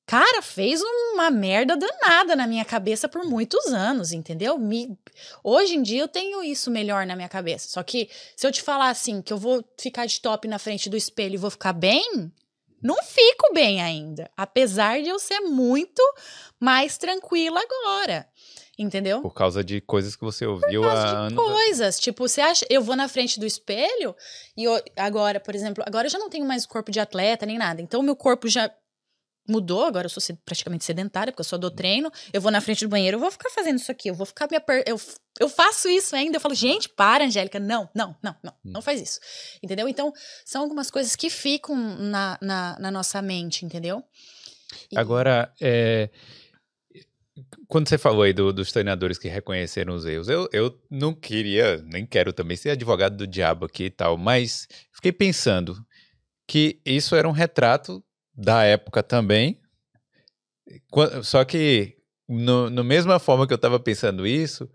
[0.09, 4.57] cara, fez uma merda danada na minha cabeça por muitos anos, entendeu?
[4.57, 4.97] Me,
[5.43, 7.69] hoje em dia eu tenho isso melhor na minha cabeça.
[7.69, 10.89] Só que se eu te falar assim, que eu vou ficar de top na frente
[10.89, 12.33] do espelho e vou ficar bem,
[12.81, 14.31] não fico bem ainda.
[14.35, 16.01] Apesar de eu ser muito
[16.59, 18.27] mais tranquila agora.
[18.79, 19.21] Entendeu?
[19.21, 21.35] Por causa de coisas que você ouviu há anos.
[21.35, 21.99] Coisas.
[21.99, 22.65] Tipo, você acha.
[22.67, 24.15] Eu vou na frente do espelho
[24.57, 27.59] e eu, agora, por exemplo, agora eu já não tenho mais corpo de atleta nem
[27.59, 27.79] nada.
[27.79, 28.71] Então, meu corpo já
[29.49, 32.11] mudou, agora eu sou praticamente sedentária, porque eu só dou treino.
[32.31, 34.47] Eu vou na frente do banheiro, eu vou ficar fazendo isso aqui, eu vou ficar
[34.49, 34.83] me aper...
[34.85, 34.99] eu,
[35.39, 36.37] eu faço isso ainda.
[36.37, 37.59] Eu falo, gente, para, Angélica.
[37.59, 38.71] Não, não, não, não, hum.
[38.71, 39.19] não faz isso.
[39.61, 39.87] Entendeu?
[39.87, 40.13] Então,
[40.45, 44.03] são algumas coisas que ficam na, na, na nossa mente, entendeu?
[44.91, 44.97] E...
[44.97, 46.09] Agora, é
[47.67, 51.77] quando você falou aí do, dos treinadores que reconheceram os erros, eu, eu não queria,
[51.85, 55.77] nem quero também ser advogado do diabo aqui e tal, mas fiquei pensando
[56.47, 58.03] que isso era um retrato
[58.39, 59.59] da época também.
[61.23, 61.97] Só que,
[62.27, 64.69] no, no mesma forma que eu estava pensando isso,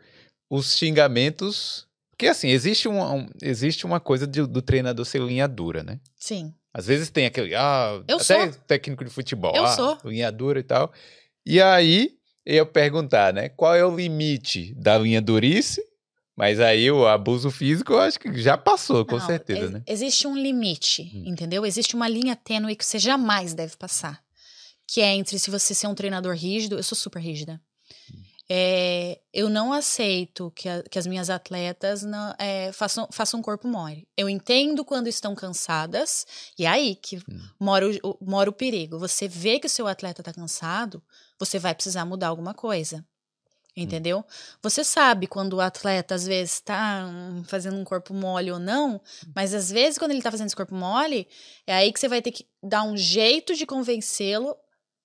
[0.50, 1.88] os xingamentos.
[2.10, 5.98] Porque, assim, existe, um, um existe uma coisa de, do treinador ser linha dura, né?
[6.16, 6.54] Sim.
[6.72, 7.54] Às vezes tem aquele.
[7.54, 8.60] Ah, eu até sou.
[8.66, 9.54] técnico de futebol.
[9.54, 9.98] Eu ah, sou.
[10.04, 10.92] Linha dura e tal.
[11.46, 13.48] E aí, eu perguntar, né?
[13.48, 15.82] Qual é o limite da linha durice?
[16.36, 19.82] Mas aí o abuso físico eu acho que já passou, com Não, certeza, né?
[19.86, 21.24] Existe um limite, hum.
[21.26, 21.64] entendeu?
[21.64, 24.22] Existe uma linha tênue que você jamais deve passar.
[24.86, 27.60] Que é entre se você ser um treinador rígido, eu sou super rígida.
[28.12, 28.22] Hum.
[28.50, 33.42] É, eu não aceito que, a, que as minhas atletas não, é, façam, façam um
[33.42, 34.06] corpo mole.
[34.16, 36.26] Eu entendo quando estão cansadas,
[36.58, 37.40] e é aí que hum.
[37.60, 38.98] mora, o, mora o perigo.
[38.98, 41.02] Você vê que o seu atleta está cansado,
[41.38, 43.06] você vai precisar mudar alguma coisa.
[43.76, 43.82] Hum.
[43.82, 44.18] Entendeu?
[44.18, 44.24] Hum.
[44.62, 47.08] Você sabe quando o atleta às vezes está
[47.46, 49.00] fazendo um corpo mole ou não,
[49.34, 51.28] mas às vezes quando ele está fazendo esse corpo mole,
[51.66, 54.56] é aí que você vai ter que dar um jeito de convencê-lo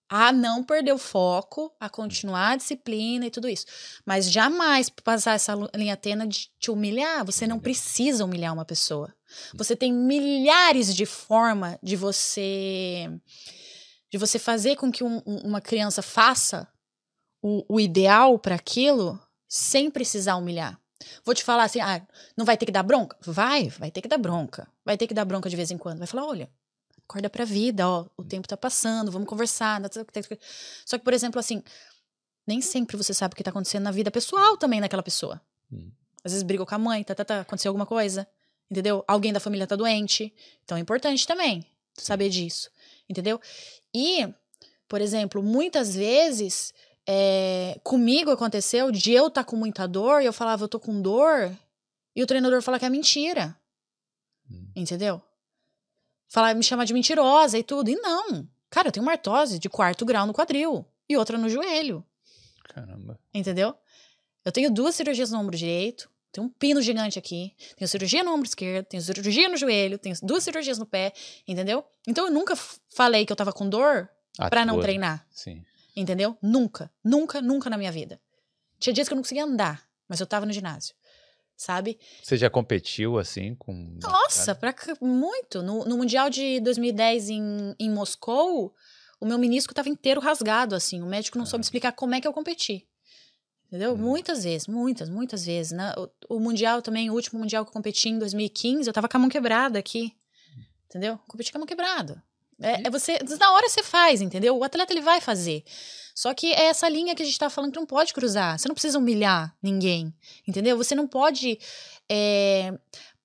[0.10, 3.68] a não perder o foco, a continuar a disciplina e tudo isso.
[4.04, 7.24] Mas jamais passar essa linha tênue de te humilhar.
[7.24, 9.14] Você não precisa humilhar uma pessoa.
[9.54, 13.08] Você tem milhares de formas de você
[14.12, 16.68] de você fazer com que um, uma criança faça
[17.41, 20.80] o, o ideal para aquilo sem precisar humilhar.
[21.23, 23.17] Vou te falar assim, ah, não vai ter que dar bronca?
[23.21, 24.67] Vai, vai ter que dar bronca.
[24.84, 25.99] Vai ter que dar bronca de vez em quando.
[25.99, 26.49] Vai falar, olha,
[27.08, 29.82] acorda pra vida, ó, o tempo tá passando, vamos conversar.
[30.86, 31.63] Só que, por exemplo, assim,
[32.45, 35.41] nem sempre você sabe o que tá acontecendo na vida pessoal também naquela pessoa.
[35.71, 35.91] Hum.
[36.23, 38.28] Às vezes brigou com a mãe, tá, tá, tá, aconteceu alguma coisa,
[38.69, 39.04] entendeu?
[39.08, 40.34] Alguém da família tá doente.
[40.63, 42.69] Então é importante também saber disso,
[43.08, 43.39] entendeu?
[43.93, 44.28] E,
[44.88, 46.73] por exemplo, muitas vezes
[47.12, 50.80] é, comigo aconteceu de eu estar tá com muita dor e eu falava, eu tô
[50.80, 51.52] com dor,
[52.15, 53.58] e o treinador fala que é mentira.
[54.48, 54.67] Hum.
[54.76, 55.19] Entendeu?
[56.28, 57.89] Falar, me chamar de mentirosa e tudo.
[57.89, 58.48] E não.
[58.69, 62.06] Cara, eu tenho uma artrose de quarto grau no quadril e outra no joelho.
[62.65, 63.19] Caramba.
[63.34, 63.74] Entendeu?
[64.45, 68.32] Eu tenho duas cirurgias no ombro direito, tenho um pino gigante aqui, tenho cirurgia no
[68.32, 71.12] ombro esquerdo, tenho cirurgia no joelho, tenho duas cirurgias no pé,
[71.48, 71.84] entendeu?
[72.08, 72.56] Então eu nunca
[72.88, 75.63] falei que eu tava com dor À pra não treinar, Sim.
[76.00, 76.38] Entendeu?
[76.42, 78.20] Nunca, nunca, nunca na minha vida.
[78.80, 80.96] Tinha dias que eu não conseguia andar, mas eu tava no ginásio,
[81.56, 82.00] sabe?
[82.24, 83.98] Você já competiu assim com.
[84.02, 85.62] Nossa, pra, muito.
[85.62, 88.74] No, no Mundial de 2010 em, em Moscou,
[89.20, 91.02] o meu menisco tava inteiro rasgado, assim.
[91.02, 92.88] O médico não soube explicar como é que eu competi.
[93.68, 93.94] Entendeu?
[93.94, 93.98] Hum.
[93.98, 95.72] Muitas vezes, muitas, muitas vezes.
[95.74, 95.94] né?
[95.98, 99.18] O, o Mundial também, o último Mundial que eu competi em 2015, eu tava com
[99.18, 100.16] a mão quebrada aqui.
[100.86, 101.20] Entendeu?
[101.28, 102.24] Competi com a mão quebrada.
[102.62, 104.58] É, é você, na hora você faz, entendeu?
[104.58, 105.63] O atleta ele vai fazer.
[106.15, 108.60] Só que é essa linha que a gente tá falando que não pode cruzar.
[108.60, 110.13] Você não precisa humilhar ninguém,
[110.48, 110.76] entendeu?
[110.78, 111.58] Você não pode
[112.12, 112.74] é,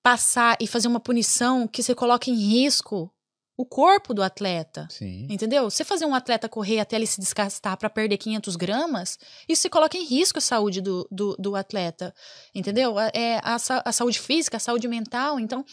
[0.01, 3.11] passar e fazer uma punição que você coloque em risco
[3.57, 4.85] o corpo do atleta.
[4.91, 5.27] Sim.
[5.29, 5.69] Entendeu?
[5.69, 9.17] Você fazer um atleta correr até ele se desgastar para perder 500 gramas,
[9.47, 12.13] isso se coloca em risco a saúde do, do, do atleta.
[12.53, 12.97] Entendeu?
[12.99, 15.39] A- É a, a saúde física, a saúde mental.
[15.39, 15.63] Então,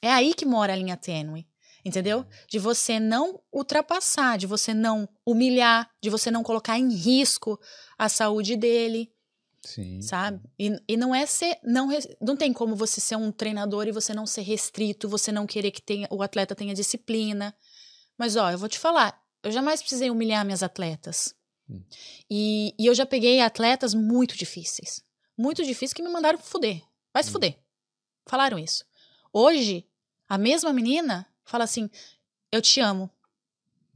[0.00, 1.44] é aí que mora a linha tênue.
[1.88, 2.26] Entendeu?
[2.48, 7.58] De você não ultrapassar, de você não humilhar, de você não colocar em risco
[7.96, 9.10] a saúde dele
[9.64, 10.00] Sim.
[10.02, 10.40] sabe?
[10.58, 11.58] E, e não é ser.
[11.62, 11.88] Não,
[12.20, 15.70] não tem como você ser um treinador e você não ser restrito, você não querer
[15.70, 17.54] que tenha, o atleta tenha disciplina.
[18.16, 21.34] Mas, ó, eu vou te falar, eu jamais precisei humilhar minhas atletas.
[21.70, 21.82] Hum.
[22.30, 25.02] E, e eu já peguei atletas muito difíceis.
[25.36, 26.82] Muito difíceis que me mandaram fuder.
[27.14, 27.32] Vai se Hum.
[27.32, 27.58] fuder.
[28.26, 28.84] Falaram isso.
[29.32, 29.86] Hoje,
[30.28, 31.90] a mesma menina fala assim:
[32.52, 33.10] Eu te amo.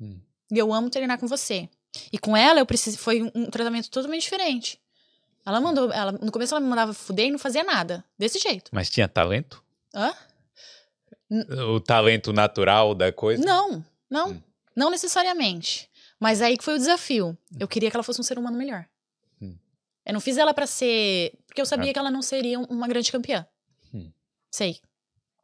[0.00, 0.20] Hum.
[0.50, 1.68] E eu amo treinar com você.
[2.12, 2.98] E com ela eu precisei.
[2.98, 4.80] Foi um, tratamento totalmente diferente.
[5.44, 5.92] Ela mandou.
[5.92, 8.04] Ela, no começo ela me mandava fuder e não fazia nada.
[8.18, 8.70] Desse jeito.
[8.72, 9.62] Mas tinha talento?
[9.94, 10.14] Hã?
[11.66, 13.42] O talento natural da coisa?
[13.42, 14.30] Não, não.
[14.32, 14.42] Hum.
[14.76, 15.90] Não necessariamente.
[16.20, 17.36] Mas aí que foi o desafio.
[17.58, 18.86] Eu queria que ela fosse um ser humano melhor.
[19.40, 19.56] Hum.
[20.04, 21.32] Eu não fiz ela pra ser.
[21.46, 21.92] Porque eu sabia Ah.
[21.92, 23.46] que ela não seria um- uma grande campeã.
[23.92, 24.10] Hum.
[24.50, 24.78] Sei.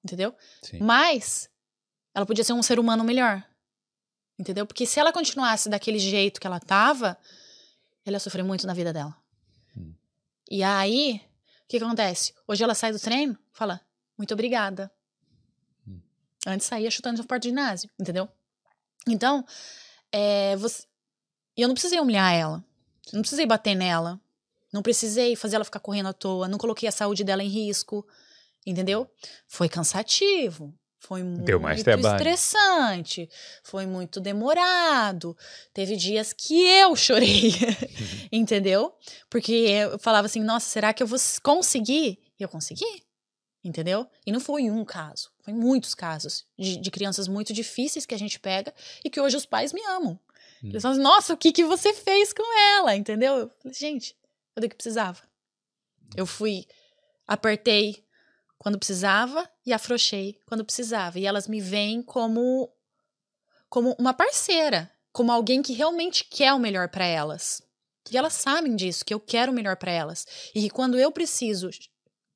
[0.04, 0.34] Entendeu?
[0.62, 0.78] Sim.
[0.80, 1.50] Mas
[2.18, 3.44] ela podia ser um ser humano melhor.
[4.36, 4.66] Entendeu?
[4.66, 7.16] Porque se ela continuasse daquele jeito que ela tava,
[8.04, 9.16] ela ia sofrer muito na vida dela.
[9.76, 9.94] Hum.
[10.50, 11.22] E aí,
[11.64, 12.34] o que acontece?
[12.46, 13.80] Hoje ela sai do treino, fala,
[14.16, 14.90] muito obrigada.
[15.86, 16.00] Hum.
[16.44, 18.28] Antes saía chutando na porta do ginásio, entendeu?
[19.06, 19.44] Então,
[20.10, 20.84] é, você...
[21.56, 22.64] eu não precisei humilhar ela.
[23.12, 24.20] Não precisei bater nela.
[24.72, 26.48] Não precisei fazer ela ficar correndo à toa.
[26.48, 28.04] Não coloquei a saúde dela em risco.
[28.66, 29.08] Entendeu?
[29.46, 30.76] Foi cansativo.
[30.98, 32.16] Foi muito Deu trabalho.
[32.16, 33.30] estressante.
[33.62, 35.36] Foi muito demorado.
[35.72, 37.52] Teve dias que eu chorei.
[38.32, 38.92] entendeu?
[39.30, 42.18] Porque eu falava assim: nossa, será que eu vou conseguir?
[42.38, 43.02] E eu consegui.
[43.62, 44.08] Entendeu?
[44.26, 48.18] E não foi um caso, foi muitos casos de, de crianças muito difíceis que a
[48.18, 48.72] gente pega
[49.04, 50.18] e que hoje os pais me amam.
[50.62, 50.70] Hum.
[50.70, 52.94] Eles falam, assim, nossa, o que, que você fez com ela?
[52.94, 53.36] Entendeu?
[53.36, 54.16] Eu falei, gente,
[54.54, 55.20] eu dei o que precisava.
[56.16, 56.66] Eu fui,
[57.26, 58.04] apertei
[58.58, 61.18] quando precisava e afrouxei quando precisava.
[61.18, 62.70] E elas me veem como,
[63.68, 67.62] como uma parceira, como alguém que realmente quer o melhor para elas.
[68.10, 70.26] E elas sabem disso, que eu quero o melhor para elas.
[70.54, 71.68] E que quando eu preciso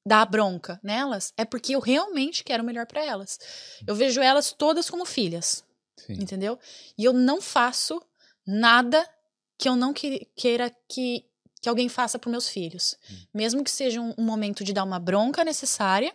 [0.06, 3.38] dar bronca nelas, é porque eu realmente quero o melhor para elas.
[3.86, 5.64] Eu vejo elas todas como filhas,
[5.96, 6.14] Sim.
[6.14, 6.58] entendeu?
[6.98, 8.02] E eu não faço
[8.46, 9.08] nada
[9.56, 11.24] que eu não que- queira que,
[11.62, 12.98] que alguém faça para meus filhos.
[13.32, 16.12] Mesmo que seja um, um momento de dar uma bronca necessária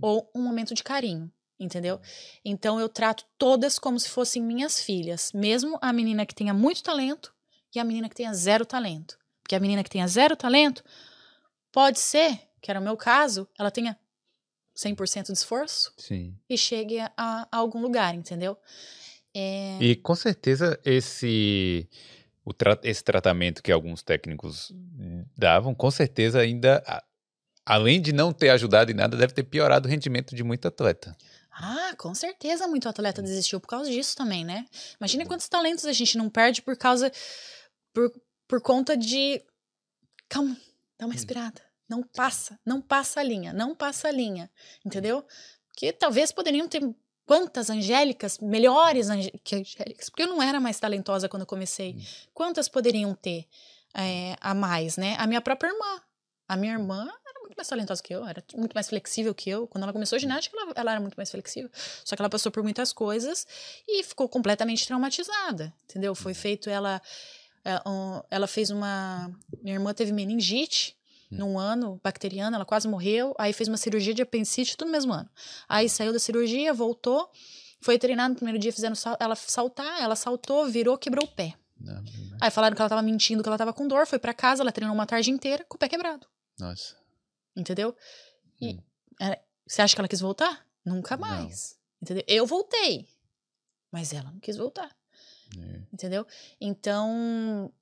[0.00, 1.98] ou um momento de carinho, entendeu?
[2.44, 6.82] Então eu trato todas como se fossem minhas filhas, mesmo a menina que tenha muito
[6.82, 7.34] talento
[7.74, 9.18] e a menina que tenha zero talento.
[9.42, 10.84] Porque a menina que tenha zero talento
[11.72, 13.98] pode ser, que era o meu caso, ela tenha
[14.76, 16.36] 100% de esforço Sim.
[16.48, 18.56] e chegue a, a algum lugar, entendeu?
[19.34, 21.88] É, E com certeza esse,
[22.50, 24.72] tra- esse tratamento que alguns técnicos
[25.36, 27.04] davam, com certeza ainda, a-
[27.66, 31.14] além de não ter ajudado em nada, deve ter piorado o rendimento de muito atleta.
[31.52, 34.66] Ah, com certeza muito atleta desistiu por causa disso também, né?
[34.98, 37.12] Imagina quantos talentos a gente não perde por causa.
[37.92, 38.10] por,
[38.48, 39.42] por conta de.
[40.30, 40.56] Calma,
[40.98, 41.60] dá uma respirada.
[41.88, 44.50] Não passa, não passa a linha, não passa a linha,
[44.84, 45.22] entendeu?
[45.76, 46.80] Que talvez poderiam ter
[47.26, 49.08] quantas angélicas, melhores
[49.44, 51.96] que angélicas, porque eu não era mais talentosa quando eu comecei.
[52.34, 53.46] Quantas poderiam ter
[53.94, 55.16] é, a mais, né?
[55.18, 56.00] A minha própria irmã.
[56.48, 59.66] A minha irmã era muito mais talentosa que eu, era muito mais flexível que eu.
[59.66, 61.70] Quando ela começou a ginástica, ela, ela era muito mais flexível.
[62.04, 63.46] Só que ela passou por muitas coisas
[63.88, 66.14] e ficou completamente traumatizada, entendeu?
[66.14, 67.00] Foi feito ela.
[67.64, 67.80] é,
[68.30, 69.30] Ela fez uma.
[69.62, 70.96] Minha irmã teve meningite
[71.38, 73.34] num ano bacteriana, ela quase morreu.
[73.38, 75.28] Aí fez uma cirurgia de apendicite tudo no mesmo ano.
[75.68, 77.30] Aí saiu da cirurgia, voltou,
[77.80, 81.54] foi treinar no primeiro dia, fizeram ela saltar, ela saltou, virou, quebrou o pé.
[81.80, 82.02] Não,
[82.40, 84.70] Aí falaram que ela tava mentindo, que ela tava com dor, foi para casa, ela
[84.70, 86.26] treinou uma tarde inteira com o pé quebrado.
[86.58, 86.96] Nossa.
[87.56, 87.94] Entendeu?
[88.60, 88.82] E Hum.
[89.20, 90.64] é, você acha que ela quis voltar?
[90.84, 91.76] Nunca mais.
[92.00, 92.24] Entendeu?
[92.28, 93.08] Eu voltei.
[93.90, 94.90] Mas ela não quis voltar.
[95.58, 95.80] É.
[95.92, 96.26] Entendeu?
[96.60, 97.72] Então,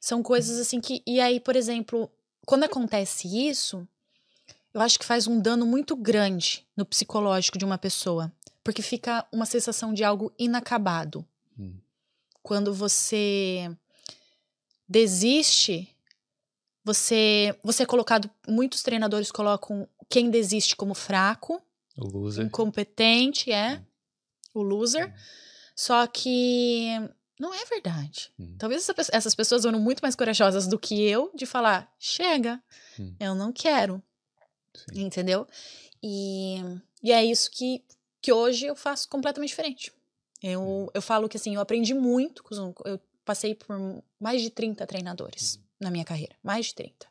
[0.00, 1.02] são coisas assim que.
[1.06, 2.10] E aí, por exemplo,
[2.46, 3.86] quando acontece isso,
[4.72, 8.32] eu acho que faz um dano muito grande no psicológico de uma pessoa.
[8.62, 11.26] Porque fica uma sensação de algo inacabado.
[11.58, 11.78] Hum.
[12.42, 13.70] Quando você
[14.88, 15.88] desiste,
[16.84, 18.30] você, você é colocado.
[18.48, 21.60] Muitos treinadores colocam quem desiste como fraco,
[21.96, 22.44] O loser.
[22.46, 23.82] incompetente, é.
[24.54, 25.12] O loser.
[25.74, 26.90] Só que
[27.38, 28.32] não é verdade.
[28.38, 28.56] Hum.
[28.58, 32.62] Talvez essa essas pessoas foram muito mais corajosas do que eu de falar: chega,
[32.98, 33.14] Hum.
[33.20, 34.02] eu não quero.
[34.74, 35.02] Sim.
[35.04, 35.46] Entendeu?
[36.02, 36.56] E,
[37.02, 37.82] e é isso que,
[38.20, 39.92] que hoje eu faço completamente diferente.
[40.42, 42.44] Eu, eu falo que assim, eu aprendi muito.
[42.84, 43.76] Eu passei por
[44.20, 46.36] mais de 30 treinadores na minha carreira.
[46.42, 47.06] Mais de 30.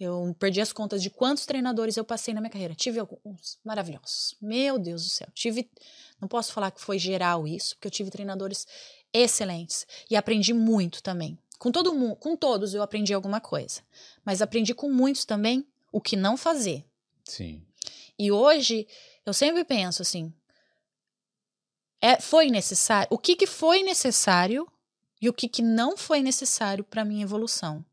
[0.00, 2.74] Eu perdi as contas de quantos treinadores eu passei na minha carreira.
[2.74, 4.34] Tive alguns maravilhosos.
[4.40, 5.28] Meu Deus do céu.
[5.34, 5.70] Tive.
[6.18, 8.66] Não posso falar que foi geral isso, porque eu tive treinadores
[9.12, 9.86] excelentes.
[10.10, 11.38] E aprendi muito também.
[11.58, 13.82] Com todo mundo, com todos eu aprendi alguma coisa.
[14.24, 16.84] Mas aprendi com muitos também o que não fazer.
[17.24, 17.62] Sim.
[18.18, 18.86] E hoje
[19.26, 20.32] eu sempre penso assim:
[22.00, 23.08] é, foi necessário?
[23.10, 24.66] O que, que foi necessário
[25.20, 27.84] e o que, que não foi necessário para minha evolução?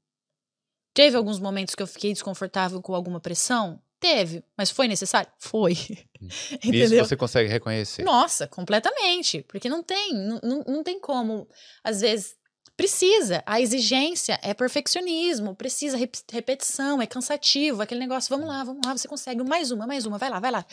[0.93, 3.81] Teve alguns momentos que eu fiquei desconfortável com alguma pressão?
[3.99, 5.29] Teve, mas foi necessário?
[5.39, 5.71] Foi.
[6.21, 7.03] Isso Entendeu?
[7.05, 8.03] você consegue reconhecer.
[8.03, 9.43] Nossa, completamente.
[9.47, 11.47] Porque não tem, não, não, não tem como.
[11.83, 12.35] Às vezes,
[12.75, 13.41] precisa.
[13.45, 18.95] A exigência é perfeccionismo, precisa rep- repetição, é cansativo, aquele negócio, vamos lá, vamos lá,
[18.95, 20.65] você consegue, mais uma, mais uma, vai lá, vai lá.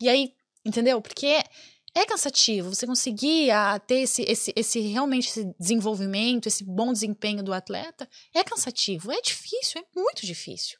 [0.00, 0.32] E aí,
[0.64, 1.00] entendeu?
[1.02, 1.42] Porque
[1.94, 7.42] é cansativo você conseguir ah, ter esse, esse, esse realmente esse desenvolvimento, esse bom desempenho
[7.42, 10.78] do atleta, é cansativo, é difícil, é muito difícil.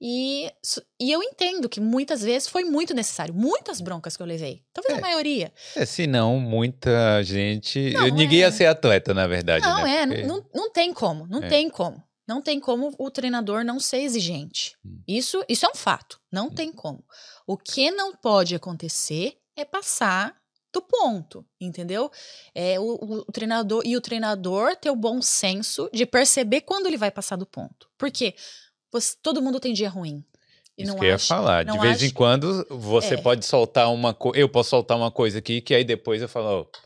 [0.00, 4.26] E, s- e eu entendo que muitas vezes foi muito necessário, muitas broncas que eu
[4.26, 4.62] levei.
[4.72, 4.98] Talvez É.
[4.98, 5.52] a maioria.
[5.76, 7.92] É, senão muita gente.
[7.92, 8.42] Não, Ninguém é.
[8.42, 9.64] ia ser atleta, na verdade.
[9.64, 9.96] Não, né?
[10.02, 11.48] é, Porque- não, não tem como, não É.
[11.48, 12.02] tem como.
[12.26, 14.76] Não tem como o treinador não ser exigente.
[14.84, 15.00] Hum.
[15.08, 16.20] Isso, isso é um fato.
[16.30, 17.02] Não tem como.
[17.46, 20.36] O que não pode acontecer é passar
[20.72, 22.10] do ponto, entendeu?
[22.54, 26.86] É o, o- o treinador e o treinador ter o bom senso de perceber quando
[26.86, 27.88] ele vai passar do ponto.
[27.96, 28.34] Porque
[28.92, 30.24] você- todo mundo tem dia ruim.
[30.76, 31.64] E Isso não que eu ia falar.
[31.64, 33.20] De vez em acho- quando você É.
[33.20, 34.38] pode soltar uma coisa.
[34.38, 36.60] Eu posso soltar uma coisa aqui que aí depois eu falo.
[36.60, 36.78] "Opa."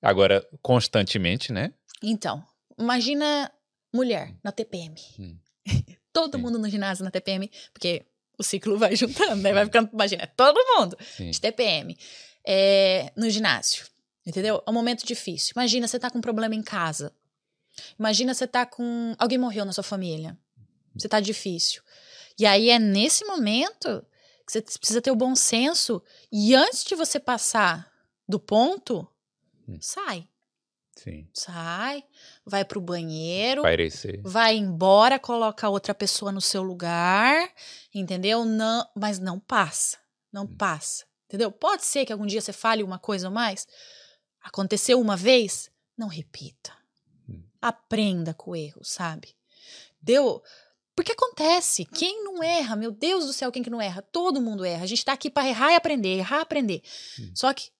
[0.00, 1.72] Agora, constantemente, né?
[2.02, 2.44] Então,
[2.78, 3.50] imagina
[3.94, 4.94] mulher na TPM.
[5.18, 5.36] Hum.
[6.12, 6.42] todo Sim.
[6.42, 8.04] mundo no ginásio na TPM, porque
[8.38, 9.52] o ciclo vai juntando, né?
[9.52, 11.30] Vai ficando, imagina, todo mundo Sim.
[11.30, 11.96] de TPM
[12.44, 13.86] é, no ginásio.
[14.24, 14.62] Entendeu?
[14.66, 15.52] É um momento difícil.
[15.56, 17.12] Imagina você tá com um problema em casa.
[17.98, 19.14] Imagina você tá com.
[19.18, 20.38] Alguém morreu na sua família.
[20.94, 21.82] Você tá difícil.
[22.38, 24.04] E aí é nesse momento
[24.46, 26.02] que você precisa ter o bom senso.
[26.30, 27.90] E antes de você passar
[28.28, 29.08] do ponto,
[29.68, 29.78] Hum.
[29.80, 30.28] sai.
[30.94, 31.26] Sim.
[31.32, 32.04] Sai,
[32.44, 34.20] vai pro banheiro, Parecer.
[34.22, 37.50] vai embora, coloca outra pessoa no seu lugar,
[37.94, 38.44] entendeu?
[38.44, 39.96] Não, mas não passa,
[40.30, 41.50] não passa, entendeu?
[41.50, 43.66] Pode ser que algum dia você fale uma coisa ou mais.
[44.42, 46.72] Aconteceu uma vez, não repita.
[47.26, 47.42] Hum.
[47.60, 49.34] Aprenda com o erro, sabe?
[50.00, 50.42] Deu?
[50.94, 51.86] Porque acontece.
[51.86, 54.02] Quem não erra, meu Deus do céu, quem que não erra?
[54.02, 54.84] Todo mundo erra.
[54.84, 56.82] A gente tá aqui para errar e aprender, errar e aprender.
[57.18, 57.32] Hum.
[57.34, 57.70] Só que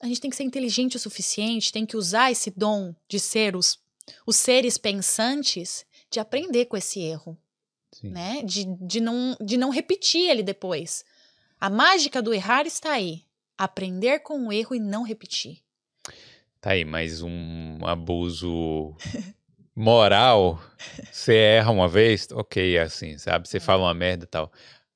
[0.00, 3.54] a gente tem que ser inteligente o suficiente, tem que usar esse dom de ser
[3.54, 3.78] os,
[4.26, 7.38] os seres pensantes, de aprender com esse erro,
[7.92, 8.10] Sim.
[8.10, 8.42] né?
[8.42, 11.04] De, de, não, de não repetir ele depois.
[11.60, 13.22] A mágica do errar está aí.
[13.56, 15.58] Aprender com o erro e não repetir.
[16.60, 18.94] Tá aí, mas um abuso
[19.74, 20.60] moral,
[21.10, 23.48] você erra uma vez, ok, é assim, sabe?
[23.48, 24.52] Você fala uma merda e tal.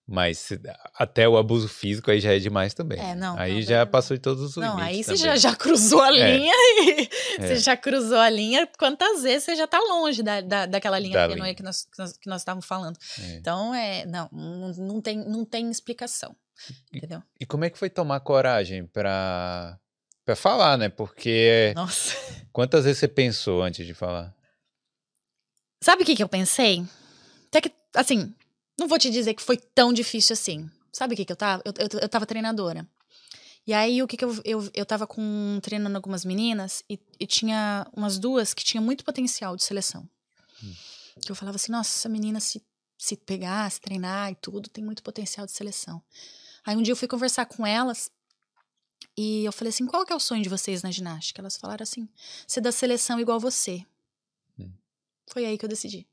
[0.07, 0.49] Mas
[0.97, 2.99] até o abuso físico aí já é demais também.
[3.01, 3.91] É, não, Aí não, já não.
[3.91, 5.37] passou de todos os Não, limites aí você também.
[5.41, 6.37] já, já cruzou a É.
[6.37, 7.47] linha e É.
[7.47, 8.69] você já cruzou a linha.
[8.79, 11.55] Quantas vezes você já tá longe da, da, daquela linha Da linha.
[11.55, 12.99] que nós, que nós, que nós estávamos falando.
[13.21, 13.37] É.
[13.37, 16.35] Então, é, não, não, não tem, não tem explicação.
[16.93, 17.23] E- Entendeu?
[17.41, 19.79] E como é que foi tomar coragem pra,
[20.25, 20.89] pra falar, né?
[20.89, 22.17] Porque Nossa.
[22.53, 24.35] quantas vezes você pensou antes de falar?
[25.83, 26.85] Sabe o que, que eu pensei?
[27.49, 28.35] Até que, assim,
[28.83, 30.71] não vou te dizer que foi tão difícil assim.
[30.93, 31.63] Sabe o que, que eu tava?
[31.65, 32.87] Eu, eu, eu tava treinadora.
[33.67, 37.27] E aí, o que que eu, eu, eu tava com, treinando algumas meninas e, e
[37.27, 40.09] tinha umas duas que tinham muito potencial de seleção.
[40.63, 40.75] Hum.
[41.21, 42.61] Que eu falava assim, nossa, essa menina se,
[42.99, 46.03] se pegar, se treinar e tudo, tem muito potencial de seleção.
[46.65, 48.11] Aí um dia eu fui conversar com elas
[49.17, 51.41] e eu falei assim, qual que é o sonho de vocês na ginástica?
[51.41, 52.09] Elas falaram assim,
[52.49, 53.87] ser da seleção igual você.
[55.29, 56.07] Foi aí que eu decidi.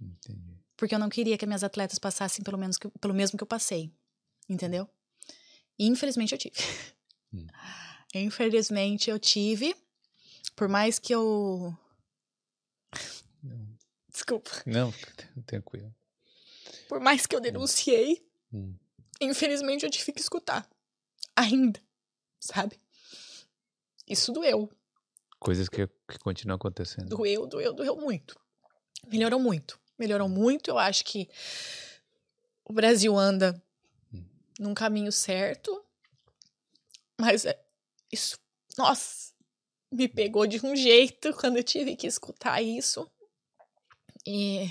[0.00, 0.49] Entendi.
[0.80, 3.46] Porque eu não queria que minhas atletas passassem pelo, menos que, pelo mesmo que eu
[3.46, 3.92] passei.
[4.48, 4.88] Entendeu?
[5.78, 6.56] E infelizmente eu tive.
[7.34, 7.46] Hum.
[8.14, 9.76] Infelizmente eu tive.
[10.56, 11.76] Por mais que eu.
[13.42, 13.76] Não,
[14.08, 14.50] Desculpa.
[14.64, 14.90] não
[15.44, 15.94] tranquilo.
[16.88, 18.74] Por mais que eu denunciei, Hum.
[19.20, 20.66] infelizmente eu tive que escutar.
[21.36, 21.78] Ainda.
[22.40, 22.80] Sabe?
[24.08, 24.72] Isso doeu.
[25.38, 27.06] Coisas que, que continuam acontecendo.
[27.10, 28.40] Doeu, doeu, doeu muito.
[29.06, 29.78] Melhorou muito.
[30.00, 30.68] Melhorou muito.
[30.70, 31.28] Eu acho que
[32.64, 33.62] o Brasil anda
[34.12, 34.24] Hum.
[34.58, 35.84] num caminho certo.
[37.20, 37.62] Mas é,
[38.10, 38.38] isso,
[38.78, 39.34] nossa,
[39.92, 43.06] me pegou de um jeito quando eu tive que escutar isso.
[44.26, 44.70] E,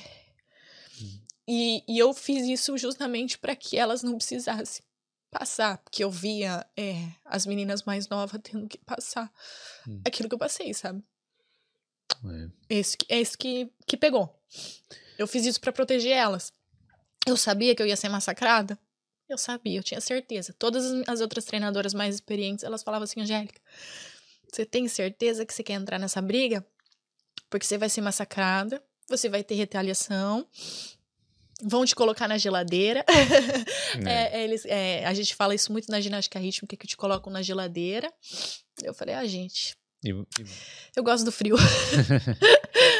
[1.02, 1.22] Hum.
[1.48, 4.84] e, e eu fiz isso justamente para que elas não precisassem
[5.30, 9.32] passar, porque eu via é, as meninas mais novas tendo que passar
[9.88, 10.02] Hum.
[10.04, 11.04] aquilo que eu passei, sabe?
[12.26, 12.50] É.
[12.68, 14.36] Esse, esse que, que pegou.
[15.20, 16.52] Eu fiz isso pra proteger elas.
[17.28, 18.80] Eu sabia que eu ia ser massacrada?
[19.28, 20.56] Eu sabia, eu tinha certeza.
[20.58, 23.60] Todas as- as outras treinadoras mais experientes, elas falavam assim, Angélica,
[24.52, 26.66] você tem certeza que você quer entrar nessa briga?
[27.50, 30.48] Porque você vai ser massacrada, você vai ter retaliação,
[31.62, 33.04] vão te colocar na geladeira.
[34.08, 34.40] É.
[34.40, 37.42] É, eles, é, a gente fala isso muito na ginástica rítmica, que te colocam na
[37.42, 38.12] geladeira.
[38.84, 39.76] Eu falei, ah, gente,
[40.96, 41.56] eu gosto do frio.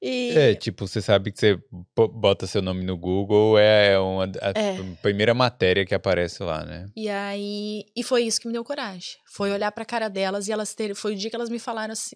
[0.00, 1.56] e, é, tipo, você sabe que você
[1.96, 4.76] bo- bota seu nome no Google, é uma a É.
[5.02, 6.86] primeira matéria que aparece lá, né?
[6.94, 9.16] E aí, e foi isso que me deu coragem.
[9.26, 11.92] Foi olhar pra cara delas e elas terem, foi o dia que elas me falaram
[11.92, 12.14] assim,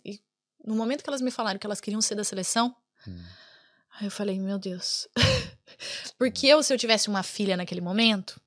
[0.65, 2.75] no momento que elas me falaram que elas queriam ser da seleção,
[3.09, 3.25] Hum.
[3.99, 5.09] aí eu falei, meu Deus.
[6.19, 8.41] Porque eu, se eu tivesse uma filha naquele momento,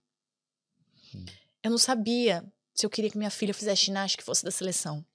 [1.13, 1.25] Hum.
[1.63, 5.05] eu não sabia se eu queria que minha filha fizesse ginástica e fosse da seleção.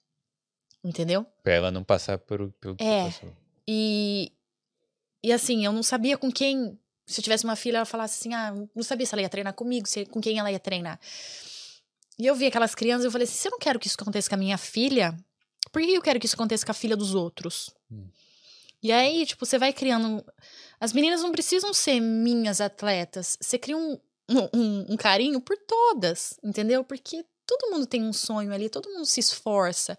[0.83, 1.25] Entendeu?
[1.43, 3.05] Pra ela não passar por, pelo que É.
[3.05, 3.35] passou.
[3.67, 4.31] E,
[5.23, 6.77] e assim, eu não sabia com quem.
[7.05, 9.53] Se eu tivesse uma filha, ela falasse assim: ah, não sabia se ela ia treinar
[9.53, 10.99] comigo, se, com quem ela ia treinar.
[12.17, 14.29] E eu vi aquelas crianças, eu falei assim: se eu não quero que isso aconteça
[14.29, 15.15] com a minha filha,
[15.71, 17.69] por que eu quero que isso aconteça com a filha dos outros?
[17.91, 18.07] Hum.
[18.83, 20.25] E aí, tipo, você vai criando.
[20.79, 23.37] As meninas não precisam ser minhas atletas.
[23.39, 23.99] Você cria um,
[24.29, 26.83] um, um carinho por todas, entendeu?
[26.83, 27.23] Porque
[27.57, 29.97] todo mundo tem um sonho ali, todo mundo se esforça,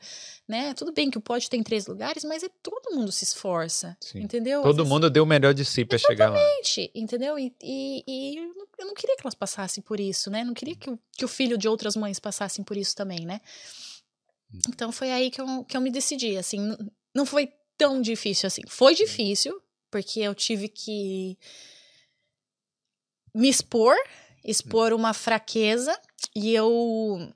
[0.48, 0.72] né?
[0.72, 4.20] Tudo bem que o pódio tem três lugares, mas é todo mundo se esforça, Sim.
[4.20, 4.62] entendeu?
[4.62, 6.38] Todo mundo deu o melhor de si pra chegar lá.
[6.38, 7.38] Gente, entendeu?
[7.38, 10.44] E, e, e eu, não, eu não queria que elas passassem por isso, né?
[10.44, 13.40] Não queria que o, que o filho de outras mães passassem por isso também, né?
[14.68, 16.74] Então foi aí que eu, que eu me decidi, assim,
[17.14, 18.62] não foi tão difícil assim.
[18.66, 21.38] Foi difícil, porque eu tive que
[23.34, 23.96] me expor,
[24.44, 25.98] expor uma fraqueza,
[26.34, 27.32] e eu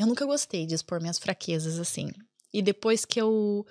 [0.00, 2.10] eu nunca gostei de expor minhas fraquezas assim.
[2.52, 3.66] E depois que eu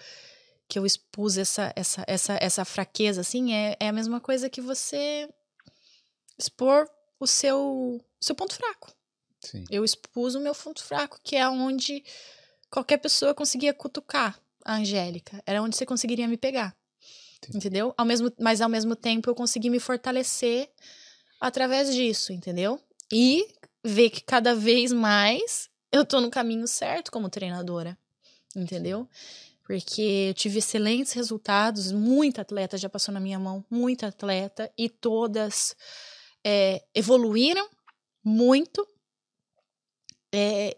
[0.68, 4.62] que eu expus essa essa essa, essa fraqueza assim, é, é a mesma coisa que
[4.62, 5.28] você
[6.38, 6.88] expor
[7.20, 8.94] o seu seu ponto fraco.
[9.42, 9.64] Sim.
[9.72, 12.04] Eu expus o meu ponto fraco, que é onde
[12.70, 15.42] qualquer pessoa conseguia cutucar a Angélica.
[15.48, 16.78] Era onde você conseguiria me pegar.
[17.38, 17.58] Entendi.
[17.58, 17.94] Entendeu?
[17.98, 20.70] Ao mesmo, mas ao mesmo tempo eu consegui me fortalecer
[21.42, 22.80] através disso, entendeu?
[23.12, 23.48] E
[23.84, 27.98] ver que cada vez mais eu tô no caminho certo como treinadora.
[28.56, 29.08] Entendeu?
[29.64, 34.90] Porque eu tive excelentes resultados, muita atleta já passou na minha mão, muita atleta, e
[34.90, 35.76] todas
[36.44, 37.70] é, evoluíram
[38.24, 38.88] muito
[40.34, 40.76] é,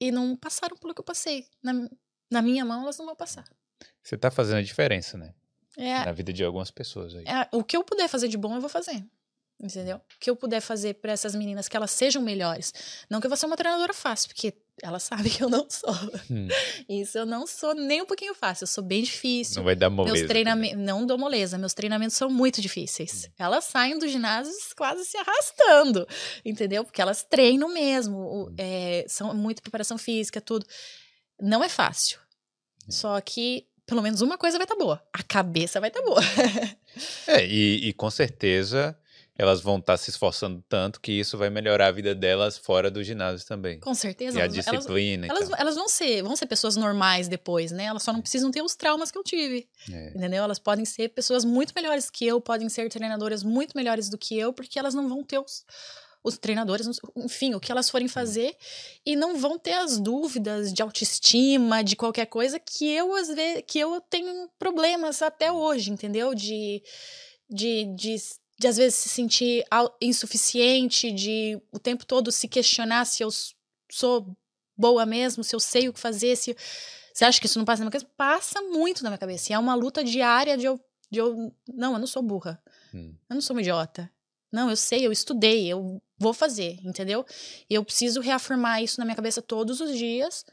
[0.00, 1.46] e não passaram pelo que eu passei.
[1.62, 1.72] Na,
[2.30, 3.44] na minha mão, elas não vão passar.
[4.02, 5.34] Você tá fazendo a diferença, né?
[5.76, 7.24] É, Na vida de algumas pessoas aí.
[7.26, 9.04] é, o que eu puder fazer de bom, eu vou fazer.
[9.60, 9.96] Entendeu?
[9.96, 12.72] O que eu puder fazer para essas meninas que elas sejam melhores.
[13.08, 14.52] Não que eu vou ser uma treinadora fácil, porque
[14.82, 15.94] ela sabe que eu não sou.
[16.30, 16.48] Hum,
[16.88, 18.64] Isso eu não sou nem um pouquinho fácil.
[18.64, 19.56] Eu sou bem difícil.
[19.58, 20.16] não vai dar moleza.
[20.16, 20.78] Meus treinamentos.
[20.78, 23.30] Não dou moleza, meus treinamentos são muito difíceis.
[23.38, 26.06] Elas saem do ginásio quase se arrastando,
[26.44, 26.84] entendeu?
[26.84, 28.16] Porque elas treinam mesmo.
[28.18, 30.66] o- é, são muita preparação física, tudo.
[31.40, 32.18] Não é fácil.
[32.88, 35.00] Só que pelo menos uma coisa vai estar boa.
[35.12, 36.20] A cabeça vai estar boa.
[37.26, 38.98] É, e, e com certeza
[39.36, 43.02] elas vão estar se esforçando tanto que isso vai melhorar a vida delas fora do
[43.02, 43.80] ginásio também.
[43.80, 44.38] Com certeza.
[44.38, 45.60] E a elas, elas, disciplina elas, e tal.
[45.60, 47.84] elas vão ser, vão ser pessoas normais depois, né?
[47.84, 49.68] Elas só não precisam ter os traumas que eu tive.
[49.90, 50.10] É.
[50.10, 50.44] Entendeu?
[50.44, 54.38] Elas podem ser pessoas muito melhores que eu, podem ser treinadoras muito melhores do que
[54.38, 55.64] eu, porque elas não vão ter os,
[56.24, 58.56] os treinadores, enfim, o que elas forem fazer,
[59.04, 63.62] e não vão ter as dúvidas de autoestima, de qualquer coisa, que eu, às vezes,
[63.66, 66.34] que eu tenho problemas até hoje, entendeu?
[66.34, 66.82] De,
[67.50, 68.16] de, de,
[68.58, 69.64] de às vezes se sentir
[70.00, 73.28] insuficiente, de o tempo todo se questionar se eu
[73.90, 74.36] sou
[74.76, 76.56] boa mesmo, se eu sei o que fazer, se.
[77.12, 78.10] Você acha que isso não passa na minha cabeça?
[78.16, 79.52] Passa muito na minha cabeça.
[79.52, 80.80] E é uma luta diária de eu,
[81.10, 81.54] de eu.
[81.72, 82.60] Não, eu não sou burra.
[82.92, 83.14] Hum.
[83.30, 84.10] Eu não sou uma idiota.
[84.50, 87.26] Não, eu sei, eu estudei, eu vou fazer, entendeu?
[87.68, 90.44] E eu preciso reafirmar isso na minha cabeça todos os dias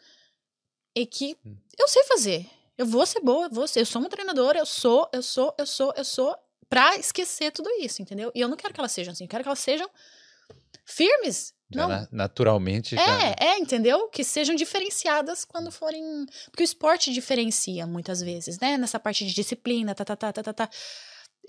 [0.96, 1.56] e que hum.
[1.78, 2.50] eu sei fazer.
[2.78, 5.54] Eu vou ser boa, eu vou ser, eu sou uma treinadora, eu sou, eu sou,
[5.58, 6.36] eu sou, eu sou,
[6.72, 8.32] pra esquecer tudo isso, entendeu?
[8.34, 9.90] E eu não quero que elas sejam assim, eu quero que elas sejam
[10.86, 11.54] firmes.
[11.70, 12.08] Já não.
[12.12, 12.96] naturalmente.
[12.96, 13.36] É, já...
[13.40, 14.08] é, entendeu?
[14.08, 16.26] Que sejam diferenciadas quando forem.
[16.50, 18.78] Porque o esporte diferencia muitas vezes, né?
[18.78, 20.54] Nessa parte de disciplina, tá, tá, tá, tá, tá.
[20.54, 20.70] tá.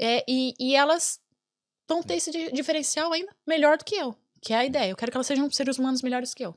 [0.00, 1.20] É, e, e elas
[1.88, 4.90] vão ter esse diferencial ainda melhor do que eu, que é a ideia.
[4.90, 6.56] Eu quero que elas sejam seres humanos melhores que eu.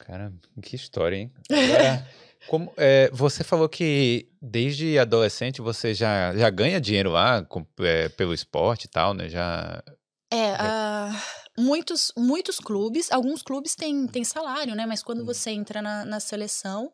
[0.00, 0.32] Cara,
[0.62, 1.32] que história, hein?
[1.50, 2.06] Agora,
[2.46, 8.08] como, é, você falou que desde adolescente você já, já ganha dinheiro lá com, é,
[8.10, 9.28] pelo esporte e tal, né?
[9.28, 9.82] Já.
[10.30, 14.86] É, uh, muitos, muitos clubes, alguns clubes têm, têm salário, né?
[14.86, 15.26] Mas quando hum.
[15.26, 16.92] você entra na, na seleção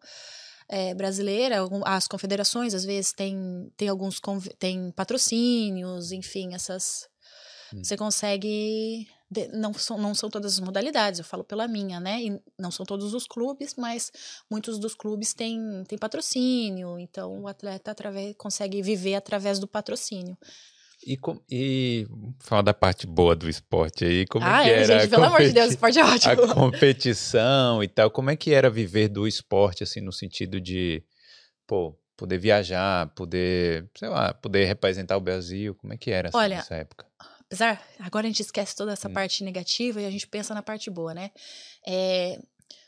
[0.69, 4.21] é, brasileira, as confederações às vezes têm, tem alguns
[4.59, 7.09] tem patrocínios, enfim, essas.
[7.73, 7.83] Hum.
[7.83, 9.07] Você consegue
[9.53, 12.23] não são, não são todas as modalidades, eu falo pela minha, né?
[12.23, 14.11] E não são todos os clubes, mas
[14.51, 20.37] muitos dos clubes têm, têm patrocínio, então o atleta através, consegue viver através do patrocínio.
[21.07, 22.07] E, com, e
[22.41, 25.01] falar da parte boa do esporte aí, como ah, é que é, era?
[25.01, 26.45] Gente, pelo amor de Deus, o esporte é ótimo.
[26.45, 31.05] A competição e tal, como é que era viver do esporte, assim, no sentido de,
[31.67, 36.39] pô, poder viajar, poder, sei lá, poder representar o Brasil, como é que era assim,
[36.39, 37.07] Olha, nessa época?
[37.47, 39.13] Apesar, agora a gente esquece toda essa hum.
[39.13, 41.31] parte negativa e a gente pensa na parte boa, né?
[41.87, 42.39] É,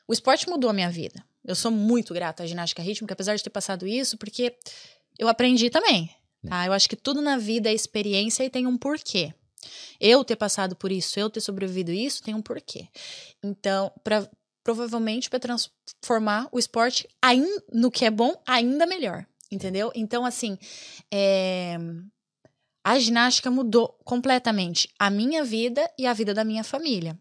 [0.09, 1.25] o esporte mudou a minha vida.
[1.45, 4.57] Eu sou muito grata à ginástica rítmica, apesar de ter passado isso, porque
[5.19, 6.11] eu aprendi também.
[6.47, 6.67] Tá?
[6.67, 9.35] Eu acho que tudo na vida é experiência e tem um porquê.
[10.01, 12.89] Eu ter passado por isso, eu ter sobrevivido isso, tem um porquê.
[13.43, 14.29] Então, para
[14.63, 19.93] provavelmente para transformar o esporte ainda, no que é bom ainda melhor, entendeu?
[19.95, 20.59] Então, assim,
[21.09, 21.79] é,
[22.87, 27.19] a ginástica mudou completamente a minha vida e a vida da minha família.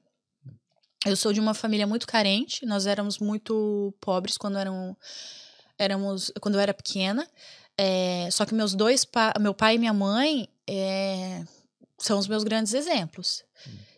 [1.03, 4.95] Eu sou de uma família muito carente, nós éramos muito pobres quando eram,
[5.75, 7.27] éramos quando eu era pequena.
[7.75, 9.07] É, só que meus dois,
[9.41, 11.43] meu pai e minha mãe, é,
[11.97, 13.43] são os meus grandes exemplos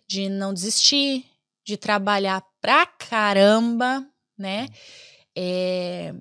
[0.07, 1.25] de não desistir,
[1.65, 4.07] de trabalhar pra caramba,
[4.37, 4.69] né?
[5.35, 6.15] É,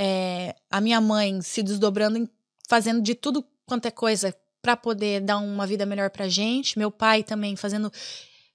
[0.00, 2.26] é, a minha mãe se desdobrando,
[2.66, 4.34] fazendo de tudo quanto é coisa
[4.66, 6.76] para poder dar uma vida melhor pra gente.
[6.76, 7.92] Meu pai também fazendo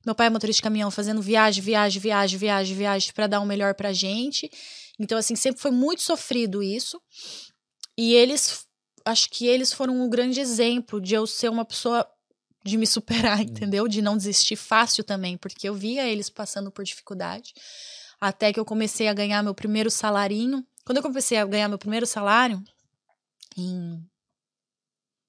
[0.06, 3.44] meu pai é motorista de caminhão, fazendo viagem, viagem, viagem, viagem, viagem para dar o
[3.44, 4.52] um melhor pra gente.
[5.00, 7.02] Então assim, sempre foi muito sofrido isso.
[7.98, 8.68] E eles
[9.06, 12.06] acho que eles foram um grande exemplo de eu ser uma pessoa
[12.62, 13.44] de me superar, hum.
[13.44, 13.88] entendeu?
[13.88, 17.54] De não desistir fácil também, porque eu via eles passando por dificuldade.
[18.20, 20.62] Até que eu comecei a ganhar meu primeiro salarinho.
[20.84, 22.62] Quando eu comecei a ganhar meu primeiro salário,
[23.58, 24.11] em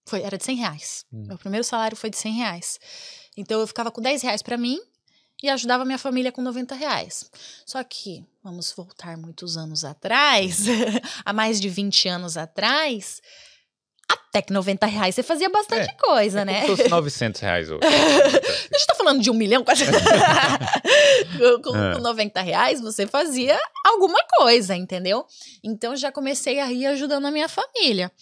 [0.07, 1.05] foi, era de 100 reais.
[1.13, 1.27] Hum.
[1.29, 2.81] Meu primeiro salário foi de 100 reais.
[3.37, 4.79] Então eu ficava com 10 reais para mim
[5.43, 7.31] e ajudava minha família com 90 reais.
[7.67, 10.67] Só que, vamos voltar muitos anos atrás,
[11.25, 13.21] há mais de 20 anos atrás,
[14.09, 16.67] até que 90 reais você fazia bastante é, coisa, é né?
[16.67, 17.81] Fosse 900 reais hoje.
[17.85, 19.85] a gente tá falando de um milhão quase.
[21.63, 21.95] com, é.
[21.95, 25.27] com 90 reais você fazia alguma coisa, entendeu?
[25.63, 28.13] Então já comecei a ir ajudando a minha família.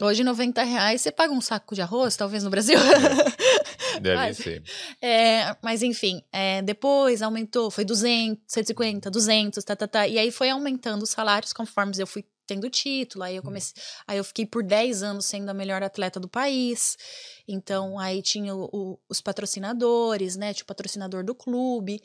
[0.00, 2.78] Hoje, 90 reais, você paga um saco de arroz, talvez no Brasil.
[2.78, 4.62] É, deve mas, ser.
[5.02, 10.08] É, mas, enfim, é, depois aumentou, foi 200, 150, 200, tá, tá, tá.
[10.08, 13.24] E aí foi aumentando os salários conforme eu fui tendo título.
[13.24, 13.46] Aí eu hum.
[13.46, 13.74] comecei.
[13.76, 13.84] Hum.
[14.08, 16.96] Aí eu fiquei por 10 anos sendo a melhor atleta do país.
[17.46, 20.54] Então, aí tinha o, o, os patrocinadores, né?
[20.54, 22.00] Tinha o patrocinador do clube.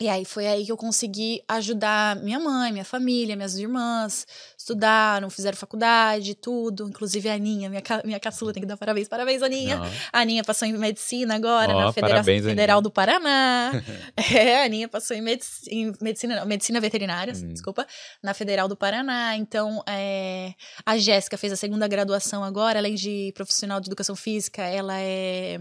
[0.00, 4.26] E aí foi aí que eu consegui ajudar minha mãe, minha família, minhas irmãs,
[4.58, 6.88] estudaram, fizeram faculdade, tudo.
[6.88, 9.06] Inclusive a Aninha, minha, minha caçula, tem que dar parabéns.
[9.06, 9.76] Parabéns, Aninha.
[9.76, 9.86] Não.
[10.12, 12.82] A Aninha passou em medicina agora, oh, na Federação parabéns, Federal Aninha.
[12.82, 13.72] do Paraná.
[14.34, 17.52] é, a Aninha passou em, medic em medicina, não, medicina veterinária, hum.
[17.52, 17.86] desculpa,
[18.22, 19.36] na Federal do Paraná.
[19.36, 24.62] Então, é, a Jéssica fez a segunda graduação agora, além de profissional de educação física,
[24.62, 25.58] ela é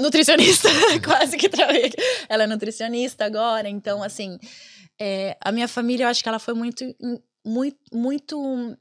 [0.00, 0.68] nutricionista,
[1.04, 1.92] quase que travei.
[2.28, 4.38] Ela é nutricionista agora, então, assim,
[4.98, 6.84] é, a minha família, eu acho que ela foi muito,
[7.44, 8.76] muito, muito,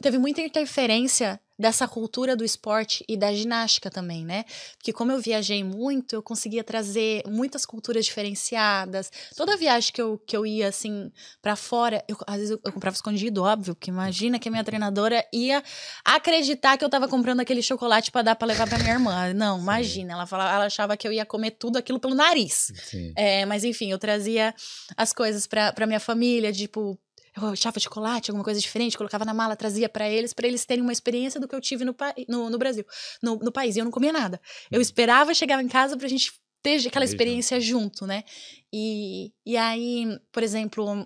[0.00, 4.44] teve muita interferência dessa cultura do esporte e da ginástica também, né?
[4.76, 9.12] Porque como eu viajei muito, eu conseguia trazer muitas culturas diferenciadas.
[9.36, 12.72] Toda viagem que eu, que eu ia, assim, para fora, eu, às vezes eu, eu,
[12.72, 15.62] comprava escondido, óbvio, porque imagina que a minha treinadora ia
[16.04, 19.32] acreditar que eu tava comprando aquele chocolate para dar para levar para minha irmã.
[19.32, 19.62] Não, Sim.
[19.62, 22.72] imagina, ela, falava, ela achava que eu ia comer tudo aquilo pelo nariz.
[23.16, 24.52] É, mas enfim, eu trazia
[24.96, 26.98] as coisas para minha família, tipo,
[27.36, 30.82] eu achava chocolate, alguma coisa diferente, colocava na mala, trazia para eles, para eles terem
[30.82, 31.94] uma experiência do que eu tive no,
[32.28, 32.84] no, no Brasil,
[33.22, 33.76] no, no país.
[33.76, 34.40] E eu não comia nada.
[34.70, 34.82] Eu uhum.
[34.82, 38.22] esperava, chegava em casa pra gente ter aquela experiência junto, né?
[38.72, 41.04] E, e aí, por exemplo,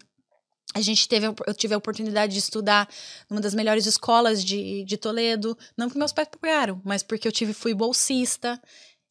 [0.74, 2.88] a gente teve, eu tive a oportunidade de estudar
[3.30, 7.32] numa das melhores escolas de, de Toledo, não porque meus pais pagaram, mas porque eu
[7.32, 8.60] tive, fui bolsista,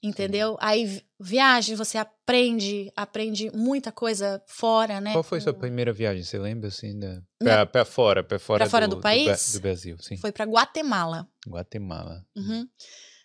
[0.08, 0.58] entendeu?
[0.60, 5.12] Aí viagem, você aprende, aprende muita coisa fora, né?
[5.12, 6.24] Qual foi a sua primeira viagem?
[6.24, 7.22] Você lembra assim, da...
[7.40, 9.52] pra, pra fora, pra fora, pra fora do, do país?
[9.52, 10.18] Do, do, Brasil, sim.
[10.18, 11.28] Foi para Guatemala.
[11.48, 12.26] Guatemala.
[12.36, 12.68] Uhum.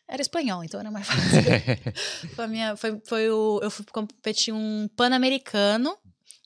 [0.08, 2.32] Era espanhol, então era mais fácil.
[2.34, 5.96] foi, minha, foi, foi o, eu fui competir um pan-americano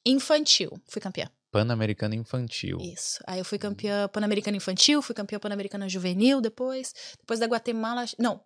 [0.04, 0.70] infantil.
[0.86, 1.30] Fui campeã.
[1.54, 2.78] Pan-Americana Infantil.
[2.80, 3.22] Isso.
[3.28, 6.92] Aí eu fui campeã Pan-Americana Infantil, fui campeã Pan-Americana Juvenil depois.
[7.20, 8.04] Depois da Guatemala.
[8.18, 8.40] Não.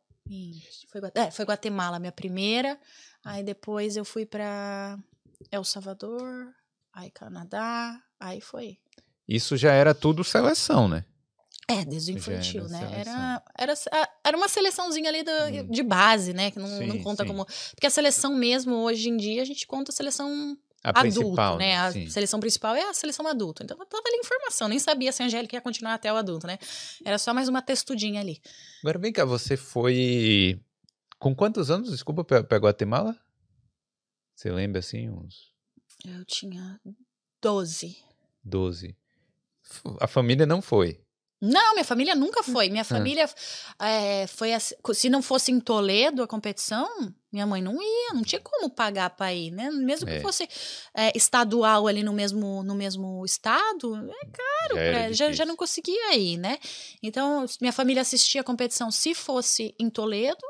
[0.91, 2.79] Foi, é, foi Guatemala minha primeira.
[3.25, 4.99] Aí depois eu fui para
[5.51, 6.55] El Salvador,
[6.93, 8.79] aí Canadá, aí foi.
[9.27, 11.05] Isso já era tudo seleção, né?
[11.71, 12.91] É, desde o infantil, era né?
[12.95, 13.75] Era, era,
[14.25, 15.71] era uma seleçãozinha ali do, hum.
[15.71, 16.51] de base, né?
[16.51, 17.29] Que não, sim, não conta sim.
[17.29, 17.45] como.
[17.45, 21.59] Porque a seleção mesmo, hoje em dia, a gente conta a seleção a adulto, né?
[21.59, 21.77] né?
[21.79, 22.09] A sim.
[22.09, 23.63] seleção principal é a seleção adulto.
[23.63, 26.47] Então eu tava ali informação, nem sabia se a Angélica ia continuar até o adulto,
[26.47, 26.59] né?
[27.05, 28.41] Era só mais uma textudinha ali.
[28.83, 30.61] Agora vem cá, você foi.
[31.19, 33.19] Com quantos anos, desculpa, para Guatemala?
[34.35, 35.09] Você lembra assim?
[35.11, 35.53] Uns.
[36.07, 36.81] Eu tinha
[37.43, 37.97] 12.
[38.45, 38.97] 12.
[40.01, 41.01] A família não foi.
[41.41, 42.69] Não, minha família nunca foi.
[42.69, 43.29] Minha família
[43.79, 46.89] é, foi assim, se não fosse em Toledo a competição,
[47.31, 49.71] minha mãe não ia, não tinha como pagar para ir, né?
[49.71, 50.21] Mesmo que é.
[50.21, 50.49] fosse
[50.93, 55.55] é, estadual ali no mesmo, no mesmo estado, é caro, já, pra, já, já, não
[55.55, 56.59] conseguia ir, né?
[57.01, 60.43] Então, minha família assistia a competição se fosse em Toledo.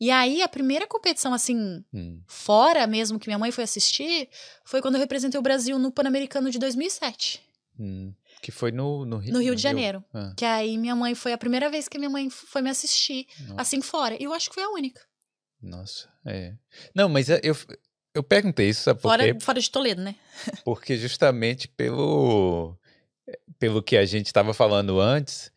[0.00, 2.20] E aí, a primeira competição, assim, hum.
[2.26, 4.28] fora mesmo que minha mãe foi assistir,
[4.64, 7.40] foi quando eu representei o Brasil no Pan-Americano de 2007.
[7.78, 8.12] Hum.
[8.42, 10.04] Que foi no, no Rio, no Rio de Janeiro.
[10.12, 10.32] Ah.
[10.36, 13.62] Que aí minha mãe foi a primeira vez que minha mãe foi me assistir, Nossa.
[13.62, 14.16] assim, fora.
[14.20, 15.00] E eu acho que foi a única.
[15.60, 16.54] Nossa, é.
[16.94, 17.56] Não, mas eu,
[18.14, 19.40] eu perguntei isso, sabe por fora, quê?
[19.40, 20.14] Fora de Toledo, né?
[20.64, 22.76] Porque justamente pelo,
[23.58, 25.50] pelo que a gente estava falando antes,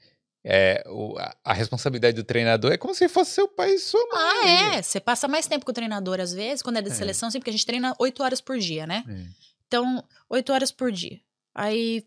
[0.44, 4.04] é, o, a, a, responsabilidade do treinador é como se fosse seu pai e sua
[4.08, 4.18] mãe.
[4.18, 4.82] Ah, é.
[4.82, 6.94] Você passa mais tempo com o treinador, às vezes, quando é de é.
[6.94, 9.04] seleção, sim, porque a gente treina oito horas por dia, né?
[9.08, 9.26] É.
[9.68, 11.20] Então, oito horas por dia.
[11.54, 12.04] Aí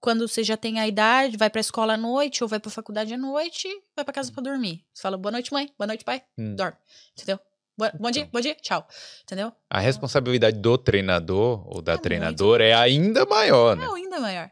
[0.00, 3.12] quando você já tem a idade, vai pra escola à noite ou vai pra faculdade
[3.12, 4.84] à noite, vai pra casa pra dormir.
[4.92, 6.54] Você fala, boa noite, mãe, boa noite, pai, hum.
[6.56, 6.76] dorme.
[7.12, 7.38] Entendeu?
[7.76, 8.32] Boa, bom dia, então.
[8.32, 8.86] bom dia, tchau.
[9.22, 9.52] Entendeu?
[9.70, 12.76] A responsabilidade do treinador ou da é treinadora muito...
[12.76, 13.86] é ainda maior, né?
[13.86, 14.50] É ainda maior.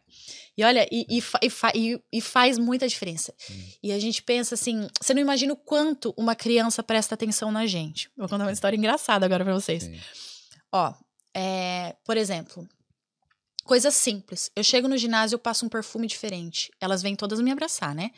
[0.57, 1.23] E olha, e, e,
[1.75, 3.33] e, e faz muita diferença.
[3.51, 3.65] Hum.
[3.83, 7.67] E a gente pensa assim: você não imagina o quanto uma criança presta atenção na
[7.67, 8.11] gente.
[8.17, 9.85] Vou contar uma história engraçada agora pra vocês.
[9.85, 10.01] Sim.
[10.73, 10.95] Ó,
[11.35, 12.67] é, por exemplo,
[13.69, 14.51] Coisa simples.
[14.57, 16.73] Eu chego no ginásio, eu passo um perfume diferente.
[16.81, 18.13] Elas vêm todas me abraçar, né?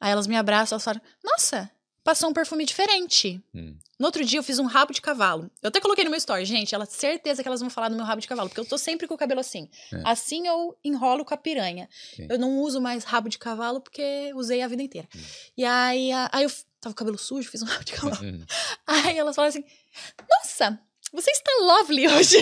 [0.00, 1.70] Aí elas me abraçam, elas falam: Nossa,
[2.02, 3.38] passou um perfume diferente.
[3.54, 3.76] Hum.
[3.98, 5.50] No outro dia eu fiz um rabo de cavalo.
[5.62, 6.74] Eu até coloquei no meu story, gente.
[6.74, 9.06] Ela certeza que elas vão falar do meu rabo de cavalo, porque eu tô sempre
[9.06, 9.68] com o cabelo assim.
[9.92, 10.00] É.
[10.02, 11.90] Assim eu enrolo com a piranha.
[12.14, 12.28] Sim.
[12.30, 15.06] Eu não uso mais rabo de cavalo porque usei a vida inteira.
[15.14, 15.20] Hum.
[15.58, 18.24] E aí, aí eu tava com o cabelo sujo, fiz um rabo de cavalo.
[18.24, 18.42] Hum.
[18.86, 19.64] Aí elas falam assim:
[20.26, 20.80] Nossa,
[21.12, 22.36] você está lovely hoje.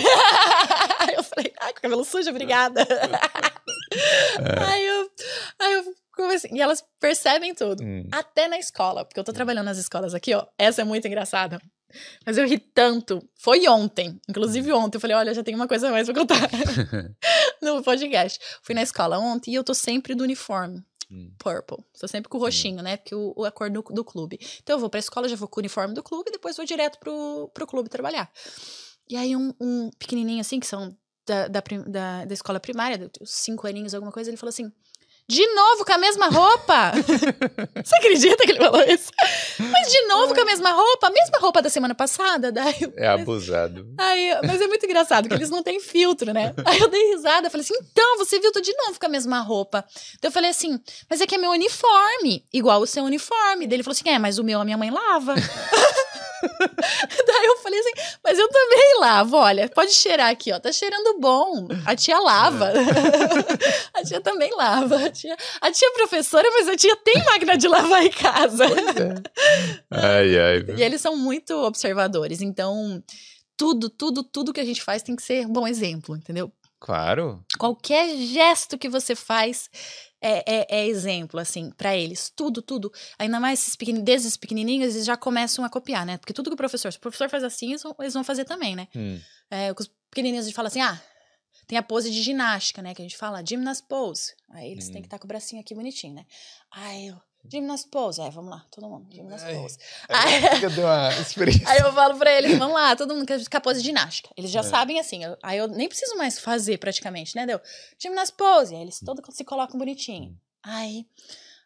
[0.99, 2.81] aí eu falei, ai, com cabelo sujo, obrigada.
[2.81, 4.63] É.
[4.65, 5.11] Aí eu,
[5.59, 8.07] aí eu comecei, e elas percebem tudo, hum.
[8.11, 11.59] até na escola, porque eu tô trabalhando nas escolas aqui, ó, essa é muito engraçada.
[12.25, 13.21] Mas eu ri tanto.
[13.35, 14.19] Foi ontem.
[14.27, 14.77] Inclusive hum.
[14.77, 14.97] ontem.
[14.97, 16.49] Eu falei, olha, já tem uma coisa mais pra contar.
[17.61, 18.39] no podcast.
[18.63, 20.83] Fui na escola ontem e eu tô sempre do uniforme.
[21.11, 21.31] Hum.
[21.37, 21.83] Purple.
[21.93, 22.83] Estou sempre com o roxinho, hum.
[22.83, 22.97] né?
[22.97, 24.39] Porque o, o a cor do, do clube.
[24.61, 26.65] Então eu vou pra escola, já vou com o uniforme do clube, e depois vou
[26.65, 28.31] direto pro, pro clube trabalhar.
[29.09, 30.95] E aí um, um pequenininho assim, que são
[31.25, 34.71] da, da, da, da escola primária, cinco aninhos, alguma coisa, ele falou assim:
[35.27, 36.91] de novo com a mesma roupa?
[37.83, 39.11] Você acredita que ele falou isso?
[39.59, 41.07] Mas de novo com a mesma roupa?
[41.07, 42.51] A mesma roupa da semana passada?
[42.51, 43.87] Daí, é abusado.
[43.97, 46.53] Aí, mas é muito engraçado, porque eles não têm filtro, né?
[46.65, 49.39] Aí eu dei risada, falei assim, então, você viu, tô de novo com a mesma
[49.39, 49.83] roupa.
[50.17, 53.65] Então eu falei assim, mas é que é meu uniforme, igual o seu uniforme.
[53.65, 55.33] Daí ele falou assim, é, mas o meu a minha mãe lava.
[57.27, 61.19] Daí eu falei assim, mas eu também lavo, olha, pode cheirar aqui, ó, tá cheirando
[61.19, 61.67] bom.
[61.85, 62.71] A tia lava.
[62.71, 62.79] É.
[63.99, 65.05] a tia também lava.
[65.05, 68.65] A tia, a tia é professora, mas a tia tem máquina de lavar em casa.
[68.65, 69.79] É.
[69.91, 70.65] Ai, ai.
[70.77, 73.03] E eles são muito observadores, então
[73.57, 76.51] tudo, tudo, tudo que a gente faz tem que ser um bom exemplo, entendeu?
[76.79, 77.43] Claro.
[77.57, 79.69] Qualquer gesto que você faz
[80.27, 82.31] é, é, é exemplo, assim, para eles.
[82.35, 82.91] Tudo, tudo.
[83.19, 86.17] Ainda mais esses pequenin, desde os pequenininhos, eles já começam a copiar, né?
[86.17, 88.45] Porque tudo que o professor, se o professor faz assim, eles vão, eles vão fazer
[88.45, 88.87] também, né?
[88.95, 89.19] Hum.
[89.51, 90.99] É, os pequenininhos a gente fala assim, ah,
[91.67, 92.93] tem a pose de ginástica, né?
[92.93, 94.33] Que a gente fala gymnast pose.
[94.51, 94.93] Aí eles Hum.
[94.93, 96.25] têm que estar com o bracinho aqui bonitinho, né?
[96.71, 97.17] Aí eu,
[97.49, 98.21] gymnast pose.
[98.21, 99.55] É, vamos lá, todo mundo, gymnast Ai.
[99.55, 99.77] pose.
[100.09, 101.67] Aí eu dei uma experiência.
[101.69, 104.29] Aí eu falo pra eles, vamos lá, todo mundo quer ficar pose ginástica.
[104.37, 104.63] Eles já É.
[104.63, 105.23] sabem assim.
[105.23, 107.45] eu- aí eu nem preciso mais fazer praticamente, né?
[107.45, 107.59] Deu
[107.99, 108.75] gymnast pose.
[108.75, 110.37] Aí eles todos se colocam bonitinho.
[110.63, 111.05] Aí,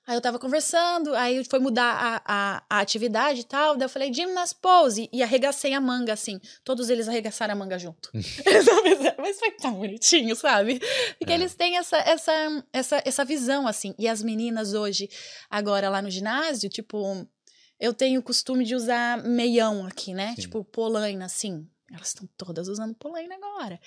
[0.10, 3.78] aí eu tava conversando, aí foi mudar a, a, a atividade e tal.
[3.78, 6.42] Daí eu falei gymnast pose e arregacei a manga assim.
[6.64, 8.10] Todos eles arregaçaram a manga junto.
[8.18, 10.80] Fizeram, Mas foi tão bonitinho, sabe?
[11.20, 11.36] Porque É.
[11.36, 13.94] eles têm essa, essa, essa, essa visão assim.
[14.00, 15.08] E as meninas hoje,
[15.48, 17.28] agora lá no ginásio, tipo
[17.80, 20.34] eu tenho o costume de usar meião aqui, né?
[20.36, 20.42] Sim.
[20.42, 21.66] Tipo, polaina, assim.
[21.92, 23.80] Elas estão todas usando polaina agora.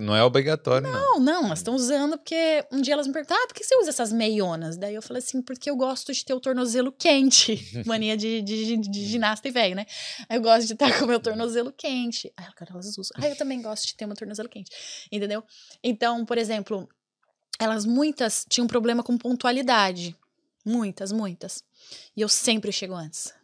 [0.00, 0.92] Não é obrigatório, não.
[0.92, 3.76] Não, não, elas estão usando porque um dia elas me perguntaram, ah, por que você
[3.78, 4.76] usa essas meionas?
[4.76, 7.58] Daí eu falei assim, porque eu gosto de ter o tornozelo quente.
[7.84, 9.86] Mania de, de, de ginasta e velho, né?
[10.30, 12.32] Eu gosto de estar com o meu tornozelo quente.
[12.36, 13.16] Aí agora elas usam.
[13.16, 14.70] Ah, eu também gosto de ter meu tornozelo quente.
[15.10, 15.42] Entendeu?
[15.82, 16.88] Então, por exemplo,
[17.58, 20.16] elas muitas tinham problema com pontualidade.
[20.64, 21.64] Muitas, muitas.
[22.16, 23.34] E eu sempre chego antes.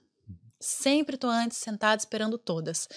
[0.61, 2.89] Sempre tô antes, sentada, esperando todas.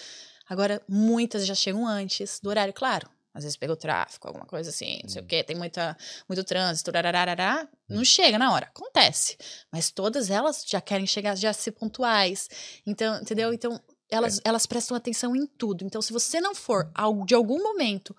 [0.48, 3.08] Agora, muitas já chegam antes do horário, claro.
[3.34, 5.96] Às vezes pega o tráfico, alguma coisa assim, não sei o quê, tem muita,
[6.28, 8.66] muito trânsito, rararará, não chega na hora.
[8.66, 9.36] Acontece.
[9.70, 12.48] Mas todas elas já querem chegar, já ser pontuais.
[12.84, 13.52] Então, entendeu?
[13.52, 13.80] Então,
[14.10, 15.84] elas, elas prestam atenção em tudo.
[15.84, 16.90] Então, se você não for,
[17.26, 18.16] de algum momento,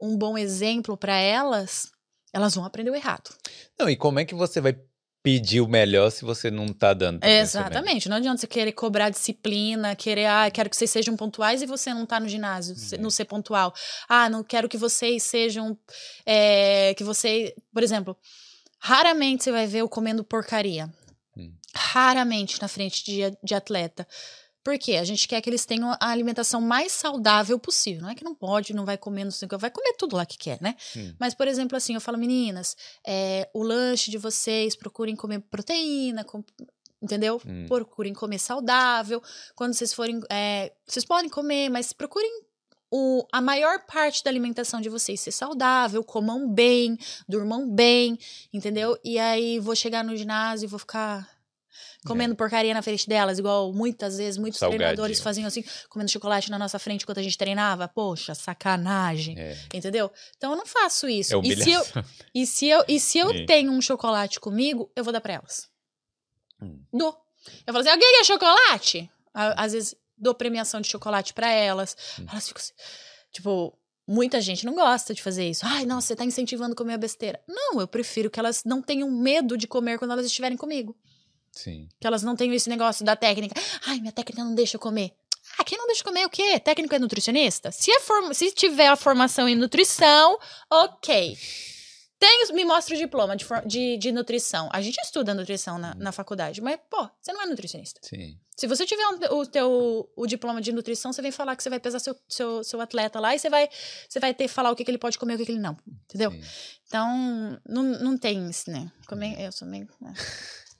[0.00, 1.90] um bom exemplo para elas,
[2.32, 3.30] elas vão aprender o errado.
[3.78, 4.78] Não, e como é que você vai
[5.22, 7.22] pedir o melhor se você não tá dando?
[7.24, 8.08] Exatamente.
[8.08, 11.94] Não adianta você querer cobrar disciplina, querer, ah, quero que vocês sejam pontuais e você
[11.94, 13.02] não tá no ginásio, Uhum.
[13.02, 13.72] não ser pontual.
[14.08, 15.78] Ah, não quero que vocês sejam.
[16.26, 17.54] é, que você.
[17.72, 18.16] Por exemplo,
[18.80, 20.92] raramente você vai ver eu comendo porcaria.
[21.36, 21.52] Hum.
[21.74, 24.06] Raramente na frente de, de atleta.
[24.64, 24.96] Por quê?
[24.96, 28.02] A gente quer que eles tenham a alimentação mais saudável possível.
[28.02, 30.14] Não é que não pode, não vai comer, não sei o que, vai comer tudo
[30.16, 30.76] lá que quer, né?
[30.96, 31.14] Hum.
[31.18, 36.22] Mas, por exemplo, assim, eu falo, meninas, é, o lanche de vocês, procurem comer proteína,
[36.22, 36.44] com-
[37.02, 37.40] entendeu?
[37.44, 37.66] Hum.
[37.66, 39.20] Procurem comer saudável.
[39.56, 40.20] Quando vocês forem.
[40.30, 42.30] é, vocês podem comer, mas procurem
[42.94, 46.96] o, a maior parte da alimentação de vocês ser saudável, comam bem,
[47.26, 48.18] durmam bem,
[48.52, 48.98] entendeu?
[49.02, 51.26] E aí vou chegar no ginásio e vou ficar
[52.06, 54.78] comendo porcaria na frente delas, igual muitas vezes muitos Salgadinho.
[54.80, 57.88] treinadores faziam assim, comendo chocolate na nossa frente enquanto a gente treinava.
[57.88, 59.38] Poxa, sacanagem.
[59.38, 60.10] É, Entendeu?
[60.36, 61.34] Então eu não faço isso.
[61.36, 61.84] é e se eu,
[62.34, 65.68] e se eu, e se eu tenho um chocolate comigo, eu vou dar pra elas.
[66.60, 66.82] Hum.
[66.92, 67.16] Dou.
[67.66, 69.10] Eu falo assim: alguém quer chocolate?
[69.34, 71.96] Às vezes dou premiação de chocolate pra elas.
[72.20, 72.26] Hum.
[72.30, 72.72] Elas ficam assim.
[73.32, 73.76] Tipo,
[74.06, 75.64] muita gente não gosta de fazer isso.
[75.64, 77.40] Ai, nossa, você tá incentivando a comer a besteira.
[77.48, 80.96] Não, eu prefiro que elas não tenham medo de comer quando elas estiverem comigo.
[81.52, 81.88] Sim.
[82.00, 83.54] Que elas não tenham esse negócio da técnica.
[83.86, 85.12] Ai, minha técnica não deixa eu comer.
[85.58, 86.58] Ah, quem não deixa comer o quê?
[86.58, 87.70] Técnico é nutricionista?
[87.70, 88.32] Se, é form...
[88.32, 90.38] Se tiver a formação em nutrição,
[90.70, 91.36] ok.
[92.18, 94.68] Tem, me mostra o diploma de, de, de nutrição.
[94.72, 98.00] A gente estuda nutrição na, na faculdade, mas, pô, você não é nutricionista.
[98.04, 98.38] Sim.
[98.56, 101.68] Se você tiver um- o teu o diploma de nutrição, você vem falar que você
[101.70, 103.68] vai pesar seu, seu, seu atleta lá e você vai,
[104.08, 105.52] você vai ter que falar o que, que ele pode comer e o que, que
[105.52, 105.76] ele não.
[106.04, 106.30] Entendeu?
[106.30, 106.40] sim.
[106.86, 108.90] Então, não, não tem isso, né?
[109.08, 109.88] Comer, eu sou meio.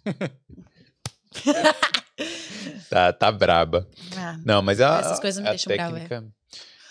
[2.89, 3.89] Tá, tá braba.
[4.17, 6.01] Ah, Não, mas a, Essas coisas me a deixam brava, é.
[6.01, 6.33] técnica...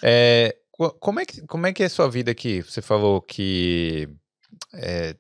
[0.04, 2.62] É, co- como, é que, como é que é a sua vida aqui?
[2.62, 4.10] Você falou que...
[4.74, 5.16] é,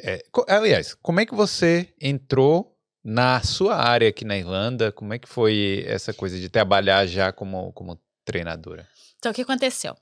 [0.00, 4.90] é, aliás, como é que você entrou na sua área aqui na Irlanda?
[4.92, 8.88] Como é que foi essa coisa de trabalhar já como, como treinadora?
[9.18, 9.96] Então, o que aconteceu?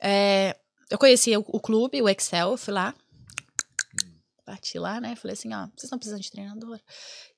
[0.00, 0.56] É,
[0.88, 2.94] eu conheci o, o clube, o Excel, fui lá.
[4.46, 5.16] Bati lá, né?
[5.16, 6.80] Falei assim, ó, vocês estão precisando de treinadora.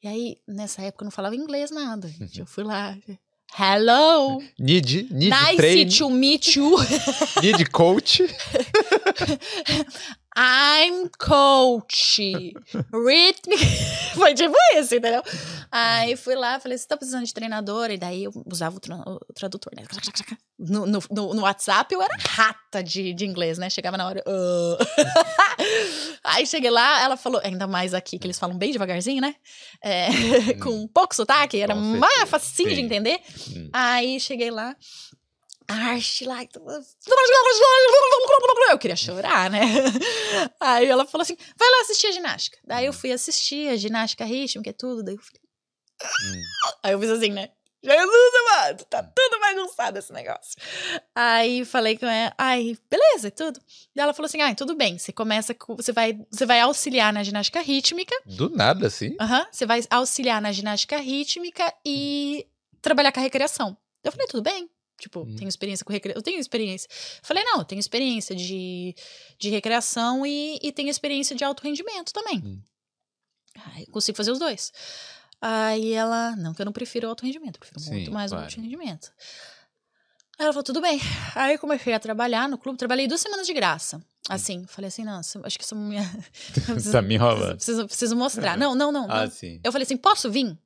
[0.03, 2.07] E aí, nessa época, eu não falava inglês nada.
[2.09, 2.41] gente.
[2.41, 2.97] Eu fui lá.
[3.59, 4.43] Hello!
[4.59, 6.77] Need, need nice training, to meet you.
[7.43, 8.23] need coach.
[10.41, 12.53] I'm coach.
[12.93, 13.35] Me.
[14.15, 15.23] Foi tipo isso, entendeu?
[15.71, 17.93] Aí fui lá, falei, você tá precisando de treinadora?
[17.93, 19.83] E daí eu usava o, tra- o tradutor, né?
[20.59, 21.01] No, no,
[21.35, 23.69] no- WhatsApp eu era rata de, de inglês, né?
[23.69, 24.23] Chegava na hora.
[24.27, 24.79] "Ah."
[26.25, 29.35] Aí cheguei lá, ela falou, ainda mais aqui, que eles falam bem devagarzinho, né?
[29.83, 30.09] É,
[30.63, 33.21] com pouco sotaque, era mais facinho de entender.
[33.57, 33.71] Hum.
[33.73, 34.75] Aí cheguei lá.
[35.69, 36.39] Arte lá.
[38.71, 39.61] Eu queria chorar, né?
[40.59, 42.59] Aí ela falou assim: vai lá assistir a ginástica.
[42.65, 45.03] Daí eu fui assistir a ginástica rítmica e tudo.
[45.03, 45.41] Daí eu fiquei...
[46.03, 46.43] Hum.
[46.83, 47.51] Aí eu fiz assim, né?
[47.81, 50.57] Jesus, amado, tá tudo bagunçado esse negócio.
[51.15, 53.61] Aí falei com ela, ai, beleza, e tudo.
[53.95, 55.77] Daí ela falou assim: ai, tudo bem, você começa com.
[55.77, 58.15] Você vai, você vai auxiliar na ginástica rítmica.
[58.27, 59.17] Do nada, assim?
[59.21, 62.47] Aham, você vai auxiliar na ginástica rítmica e
[62.83, 63.77] trabalhar com a recreação.
[64.03, 64.69] Eu falei, tudo bem.
[64.99, 65.37] Tipo, Hum.
[65.37, 66.19] tenho experiência com recreação.
[66.19, 66.89] Eu tenho experiência.
[67.23, 68.95] Falei, não, eu tenho experiência de,
[69.39, 72.39] de recreação e, e tenho experiência de alto rendimento também.
[72.45, 72.61] Hum.
[73.91, 74.73] Consigo fazer os dois.
[75.41, 78.45] Aí ela, não que eu não prefiro alto rendimento, eu prefiro Sim, muito mais claro.
[78.45, 79.13] alto rendimento.
[80.39, 81.01] Aí ela falou, tudo bem.
[81.35, 84.01] Aí eu comecei a trabalhar no clube, trabalhei duas semanas de graça.
[84.29, 86.03] Assim, falei assim, não, acho que isso é minha.
[86.67, 87.57] preciso- Tá me enrolando.
[87.57, 88.57] Preciso, preciso mostrar.
[88.57, 89.07] Não, não, não.
[89.09, 89.15] não.
[89.15, 89.61] Ah, sim.
[89.65, 90.57] Eu falei assim, posso vir?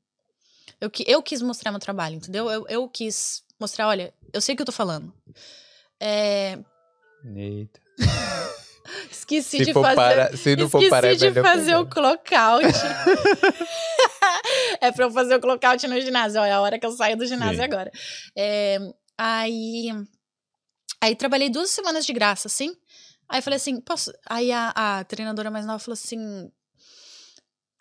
[0.80, 2.50] Eu, eu quis mostrar meu trabalho, entendeu?
[2.50, 5.12] Eu, eu quis mostrar, olha, eu sei o que eu tô falando.
[6.00, 6.58] É,
[7.36, 7.80] Eita.
[9.10, 9.94] esqueci Se, de fazer.
[9.94, 12.66] para, se não for parar, é de fazer o clockout.
[14.80, 16.40] é pra eu fazer o clockout no ginásio.
[16.40, 17.62] Ó, é a hora que eu saio do ginásio Sim.
[17.62, 17.90] agora.
[18.36, 18.78] É,
[19.16, 19.90] aí.
[21.00, 22.76] Aí trabalhei duas semanas de graça, assim.
[23.28, 24.12] Aí falei assim, posso.
[24.28, 26.50] Aí a, a treinadora mais nova falou assim.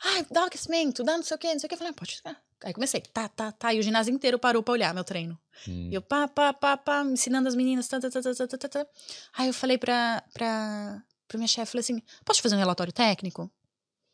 [0.03, 1.75] Ai, dá um aquecimento, dá não sei o quê, não sei o quê.
[1.75, 2.41] Eu falei, ah, pode ficar.
[2.63, 3.73] Aí comecei, tá, tá, tá.
[3.73, 5.37] E o ginásio inteiro parou pra olhar meu treino.
[5.67, 5.89] Hum.
[5.91, 7.87] E eu pá, pá, pá, pá, ensinando as meninas.
[7.87, 8.87] Tá, tá, tá, tá, tá, tá, tá, tá.
[9.37, 12.93] Aí eu falei pra, pra, pra minha chefe, falei assim, posso te fazer um relatório
[12.93, 13.49] técnico?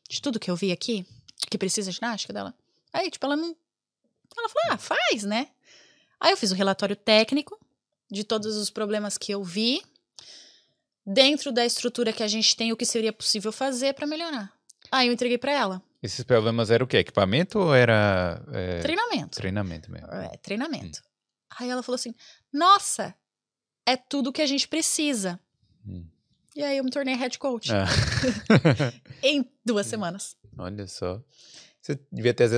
[0.09, 1.05] De tudo que eu vi aqui,
[1.49, 2.53] que precisa de ginástica dela?
[2.93, 3.55] Aí, tipo, ela não...
[4.37, 5.49] Ela falou, ah, faz, né?
[6.19, 7.59] Aí eu fiz o relatório técnico
[8.09, 9.81] de todos os problemas que eu vi,
[11.05, 14.51] dentro da estrutura que a gente tem, o que seria possível fazer pra melhorar.
[14.91, 15.81] Aí eu entreguei pra ela.
[16.01, 16.97] Esses problemas eram o quê?
[16.97, 19.37] Equipamento ou era é, Treinamento.
[19.37, 20.07] treinamento mesmo?
[20.11, 21.01] É, treinamento.
[21.59, 22.13] Aí ela falou assim:
[22.53, 23.15] Nossa,
[23.85, 25.39] é tudo que a gente precisa.
[25.85, 26.05] Hum.
[26.55, 27.85] E aí eu me tornei head coach Ah.
[29.23, 30.35] em duas semanas.
[30.57, 31.21] Olha só.
[31.87, 32.43] Você devia ter.
[32.45, 32.49] Ó,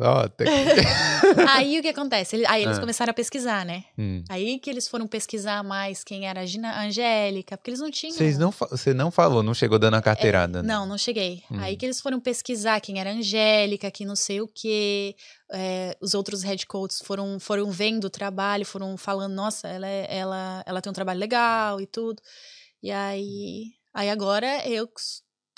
[0.00, 1.40] Ó, tá aqui.
[1.50, 2.42] aí o que acontece?
[2.46, 2.80] Aí eles Ah.
[2.80, 3.84] começaram a pesquisar, né?
[3.98, 4.24] Hum.
[4.30, 8.16] Aí que eles foram pesquisar mais quem era a Gina Angélica, porque eles não tinham.
[8.16, 10.62] Vocês não, você não falou, não chegou dando a carteirada.
[10.62, 10.72] né?
[10.72, 11.42] Não, não cheguei.
[11.50, 11.58] Hum.
[11.60, 15.14] Aí que eles foram pesquisar quem era a Angélica, que não sei o quê.
[15.52, 20.06] É, os outros head coaches foram, foram vendo o trabalho, foram falando, nossa, ela, é-
[20.08, 22.22] ela, ela tem um trabalho legal e tudo.
[22.82, 24.88] E aí, aí agora eu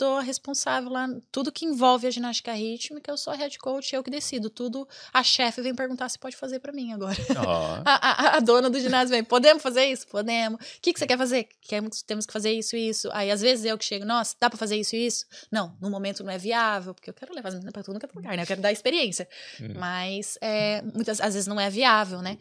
[0.02, 4.02] estou responsável lá, tudo que envolve a ginástica rítmica, eu sou a head coach, eu
[4.02, 4.50] que decido.
[4.50, 7.16] Tudo, a chefe vem perguntar se pode fazer pra mim agora.
[7.46, 7.92] Ó, A,
[8.32, 10.06] a- a dona do ginásio vem, podemos fazer isso?
[10.08, 10.60] Podemos.
[10.60, 11.48] O que, que você quer fazer?
[11.60, 13.08] Queremos, temos que fazer isso e isso.
[13.12, 15.24] Aí, às vezes, eu que chego, nossa, dá pra fazer isso e isso?
[15.50, 18.06] Não, no momento não é viável, porque eu quero levar as meninas pra tudo que
[18.06, 18.42] é lugar, né?
[18.42, 19.28] Eu quero dar experiência.
[19.60, 19.74] Hum.
[19.78, 22.36] Mas, é, muitas às vezes não é viável, né?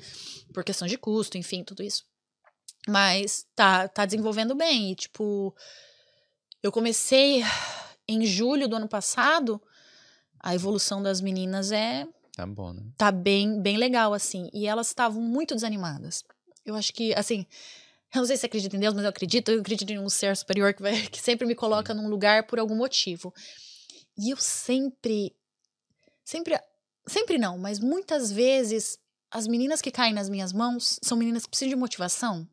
[0.54, 2.04] Por questão de custo, enfim, tudo isso.
[2.88, 4.92] Mas tá, tá desenvolvendo bem.
[4.92, 5.56] E, tipo,
[6.64, 7.44] eu comecei
[8.08, 9.62] em julho do ano passado,
[10.40, 12.84] a evolução das meninas é tá bom, né?
[12.98, 14.50] tá bem, bem legal, assim.
[14.54, 16.24] E elas estavam muito desanimadas.
[16.66, 17.46] Eu acho que, assim,
[18.14, 20.10] eu não sei se você acredita em Deus, mas eu acredito, eu acredito em um
[20.10, 23.34] ser superior que, vai, que sempre me coloca num lugar por algum motivo.
[24.18, 25.36] E eu sempre,
[26.24, 26.60] sempre,
[27.08, 29.00] sempre não, mas muitas vezes
[29.32, 32.48] as meninas que caem nas minhas mãos são meninas que precisam de motivação,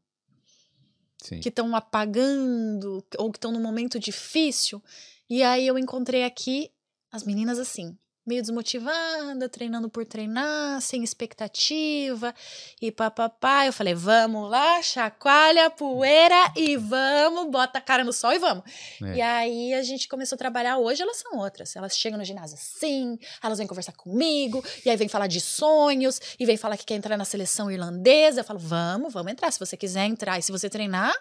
[1.22, 1.40] Sim.
[1.40, 4.82] que estão apagando ou que estão num momento difícil.
[5.28, 6.70] E aí eu encontrei aqui
[7.10, 7.96] as meninas assim,
[8.29, 12.35] meio desmotivada, treinando por treinar, sem expectativa
[12.81, 13.66] e papapá.
[13.66, 18.39] Eu falei, vamos lá, chacoalha a poeira e vamos, bota a cara no sol e
[18.39, 18.62] vamos.
[19.03, 19.16] É.
[19.16, 20.76] E aí a gente começou a trabalhar.
[20.79, 21.74] Hoje elas são outras.
[21.74, 26.20] Elas chegam no ginásio assim, elas vêm conversar comigo, e aí vem falar de sonhos,
[26.39, 28.41] e vem falar que quer entrar na seleção irlandesa.
[28.41, 29.51] Eu falo, vamos, vamos entrar.
[29.51, 31.14] Se você quiser entrar e se você treinar,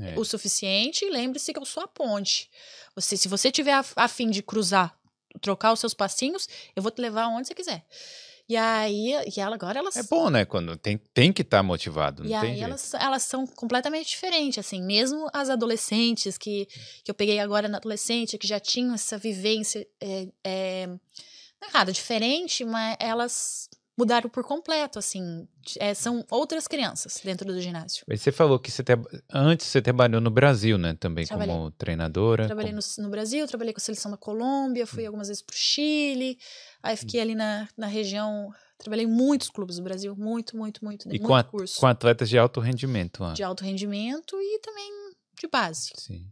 [0.00, 0.18] É.
[0.18, 2.48] o suficiente, lembre-se que eu sou a ponte.
[2.94, 4.96] Você, se você tiver a, a fim de cruzar,
[5.38, 7.84] trocar os seus passinhos, eu vou te levar onde você quiser.
[8.48, 10.46] E aí, e ela agora elas É bom, né?
[10.46, 14.58] Quando tem, tem que estar motivado, não e tem aí elas, elas são completamente diferentes,
[14.58, 16.66] assim, mesmo as adolescentes que,
[17.04, 21.72] que eu peguei agora na adolescente, que já tinham essa vivência, é, é, não é
[21.74, 23.68] nada diferente, mas elas
[23.98, 25.48] mudaram por completo, assim,
[25.80, 28.04] é, são outras crianças dentro do ginásio.
[28.08, 28.96] Mas Você falou que você tra-
[29.32, 30.94] antes você trabalhou no Brasil, né?
[30.94, 31.52] Também Trabalhei.
[31.54, 32.46] como treinadora.
[32.46, 35.56] Trabalhei como- no, no Brasil, trabalhei com a seleção da Colômbia, fui algumas vezes pro
[35.56, 36.38] Chile,
[36.82, 41.06] aí fiquei ali na, na região, trabalhei em muitos clubes do Brasil, muito, muito, muito,
[41.06, 43.32] E muito com, a- curso com atletas de alto rendimento lá.
[43.32, 44.90] de alto rendimento e também
[45.40, 45.90] de base.
[45.96, 46.24] Sim.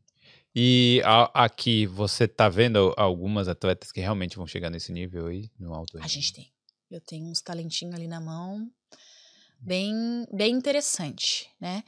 [0.55, 5.51] E a- aqui você tá vendo algumas atletas que realmente vão chegar nesse nível aí,
[5.59, 6.15] no alto A rendimento?
[6.15, 6.56] gente tem.
[6.91, 8.71] Eu tenho uns talentinhos ali na mão,
[9.61, 11.83] bem, bem interessante, né?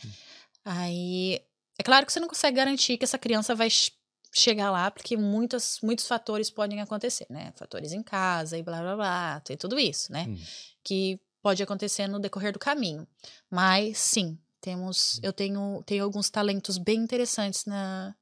[0.65, 1.41] Aí,
[1.79, 3.93] é claro que você não consegue garantir que essa criança vai ch-
[4.33, 7.53] chegar lá, porque muitas, muitos fatores podem acontecer, né?
[7.57, 10.27] Fatores em casa e blá blá blá, tem tudo isso, né?
[10.29, 10.39] Hum.
[10.83, 13.07] Que pode acontecer no decorrer do caminho.
[13.51, 18.15] Mas sim, temos, eu tenho, tenho alguns talentos bem interessantes na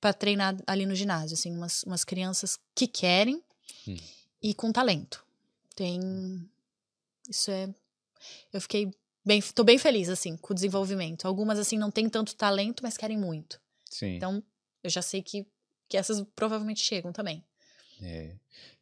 [0.00, 3.40] para treinar ali no ginásio, assim, umas, umas crianças que querem
[3.86, 3.96] Hum.
[4.42, 5.24] e com talento.
[5.74, 6.00] Tem
[7.28, 7.72] isso é
[8.52, 8.92] eu fiquei
[9.24, 11.26] bem, tô bem feliz, assim, com o desenvolvimento.
[11.26, 13.60] Algumas, assim, não tem tanto talento, mas querem muito.
[13.90, 14.16] Sim.
[14.16, 14.42] Então,
[14.82, 15.46] eu já sei que,
[15.88, 17.44] que essas provavelmente chegam também.
[18.04, 18.34] É.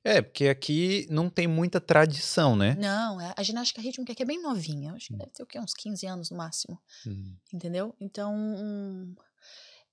[0.02, 2.74] é, porque aqui não tem muita tradição, né?
[2.78, 4.94] Não, é, a ginástica rítmica aqui é bem novinha.
[4.94, 5.60] Acho que deve ter o quê?
[5.60, 6.80] Uns 15 anos no máximo.
[7.06, 7.34] Hum.
[7.52, 7.94] Entendeu?
[8.00, 9.14] Então, hum,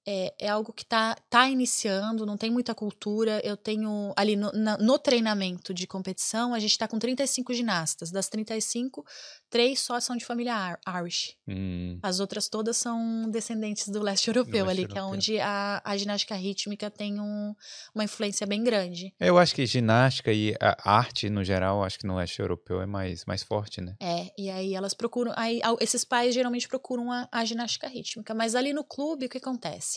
[0.10, 3.42] é, é algo que tá, tá iniciando, não tem muita cultura.
[3.44, 8.10] Eu tenho ali no, na- no treinamento de competição, a gente tá com 35 ginastas.
[8.10, 9.04] Das 35,
[9.50, 11.36] três só são de família Irish.
[11.46, 12.00] Hum.
[12.02, 15.14] As outras todas são descendentes do leste europeu leste ali, que é europeu.
[15.18, 17.54] onde a, a ginástica rítmica tem um-
[17.94, 19.14] uma influência bem grande.
[19.20, 22.86] Eu acho que ginástica e a arte, no geral, acho que no leste europeu é
[22.86, 23.96] mais, mais forte, né?
[24.02, 25.34] É, e aí elas procuram.
[25.36, 28.34] Aí, esses pais geralmente procuram a, a ginástica rítmica.
[28.34, 29.97] Mas ali no clube, o que acontece?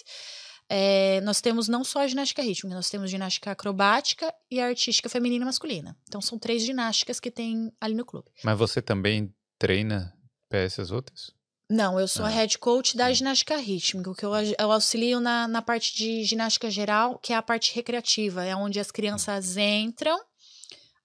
[0.69, 5.09] É, nós temos não só a ginástica rítmica, nós temos ginástica acrobática e a artística
[5.09, 5.97] feminina e masculina.
[6.09, 8.31] Então são três ginásticas que tem ali no clube.
[8.45, 10.15] Mas você também treina
[10.49, 11.33] para essas outras?
[11.69, 15.21] Não, eu sou a Ah, head coach da ginástica rítmica, o que eu, eu auxilio
[15.21, 19.57] na, na parte de ginástica geral, que é a parte recreativa, é onde as crianças
[19.57, 20.19] entram,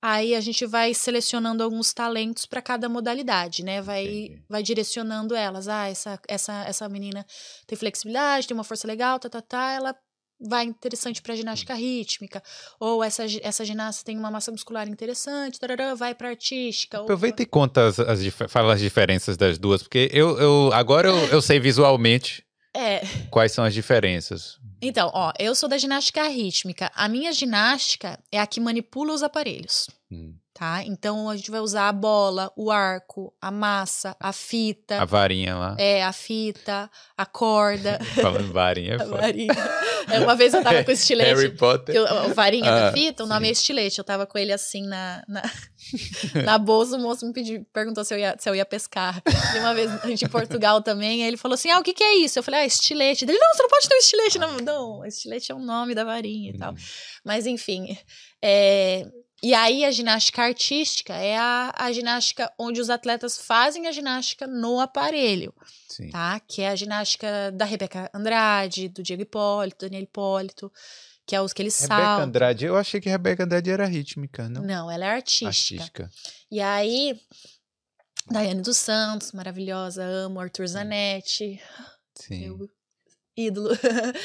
[0.08, 3.82] aí a gente vai selecionando alguns talentos para cada modalidade, né?
[3.82, 4.44] Vai, Entendi.
[4.48, 5.68] vai direcionando elas.
[5.68, 7.26] Ah, essa, essa, essa menina
[7.66, 9.96] tem flexibilidade, tem uma força legal, tá, tá, tá, ela
[10.40, 12.44] vai interessante para ginástica rítmica.
[12.80, 16.98] Ou essa, essa ginasta tem uma massa muscular interessante, tarará, vai para artística.
[17.00, 21.08] ou Aproveita e conta as, as fala as diferenças das duas, porque eu, eu agora
[21.08, 22.44] eu, eu sei visualmente
[22.76, 23.02] É,
[23.32, 24.60] quais são as diferenças.
[24.88, 26.92] Então, ó, eu sou da ginástica rítmica.
[26.96, 30.36] A minha ginástica é a que manipula os aparelhos, Hum.
[30.54, 30.84] tá?
[30.84, 35.56] Então a gente vai usar a bola, o arco, a massa, a fita, A varinha
[35.56, 35.76] lá.
[35.80, 39.54] é a fita, a corda, Falando varinha, é a varinha.
[40.10, 41.30] É, Uma vez eu tava com estilete.
[41.34, 41.96] Harry Potter.
[41.96, 43.50] eu- o varinha Ah, da fita, o nome sim.
[43.50, 43.98] é estilete.
[44.00, 45.42] Eu tava com ele assim na, na,
[46.46, 49.22] na bolsa, o moço me pediu, perguntou se eu, ia, se eu ia pescar.
[49.56, 51.94] E uma vez a gente em Portugal também, aí ele falou assim: Ah, o que,
[51.94, 52.40] que é isso?
[52.40, 53.26] Eu falei, ah, estilete.
[53.26, 54.40] Ele, não, você não pode ter um estilete.
[54.40, 56.74] Não, não, estilete é o nome da varinha e tal.
[56.74, 56.78] Hum.
[57.24, 57.98] Mas enfim.
[58.42, 59.06] é,
[59.44, 64.48] E aí a ginástica artística é a, a ginástica onde os atletas fazem a ginástica
[64.48, 65.54] no aparelho,
[65.88, 66.10] Sim.
[66.10, 66.40] tá?
[66.40, 70.72] Que é a ginástica da Rebeca Andrade, do Diego Hipólito, Daniel Hipólito,
[71.26, 72.26] que é os que eles Rebeca saltam.
[72.26, 74.62] Andrade, eu achei que Rebeca Andrade era rítmica, não?
[74.62, 75.48] Não, ela é artística.
[75.48, 76.10] Artística.
[76.52, 77.20] E aí,
[78.30, 81.62] Daiane dos Santos, maravilhosa, amo, Arthur Zanetti,
[82.16, 82.40] Sim.
[82.42, 82.70] meu
[83.36, 83.70] ídolo.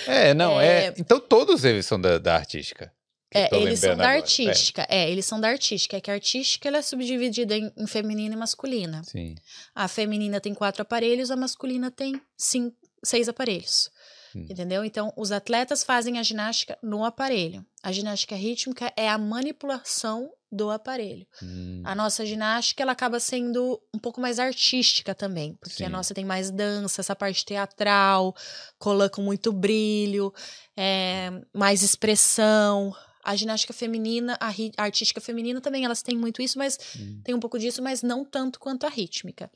[0.06, 0.86] É, não, é...
[0.86, 0.94] É.
[0.98, 2.92] Então todos eles são da, da artística.
[3.32, 4.18] É, eles são da agora.
[4.18, 4.86] artística.
[4.88, 5.08] É.
[5.08, 5.96] eles são da artística.
[5.96, 9.02] É que a artística ela é subdividida em, em feminina e masculina.
[9.06, 9.34] É, sim.
[9.74, 13.88] A feminina tem quatro aparelhos, a masculina tem cinco, seis aparelhos.
[14.34, 14.46] Hum.
[14.48, 14.84] Entendeu?
[14.84, 17.64] Então, os atletas fazem a ginástica no aparelho.
[17.82, 21.26] A ginástica rítmica é a manipulação do aparelho.
[21.42, 21.82] Hum.
[21.84, 25.84] A nossa ginástica ela acaba sendo um pouco mais artística também, porque Sim.
[25.84, 28.34] a nossa tem mais dança, essa parte teatral,
[28.78, 30.32] colã com muito brilho,
[30.76, 32.94] é, mais expressão.
[33.22, 37.20] A ginástica feminina, a, ri- a artística feminina também, elas têm muito isso, mas Hum.
[37.22, 39.50] tem um pouco disso, mas não tanto quanto a rítmica.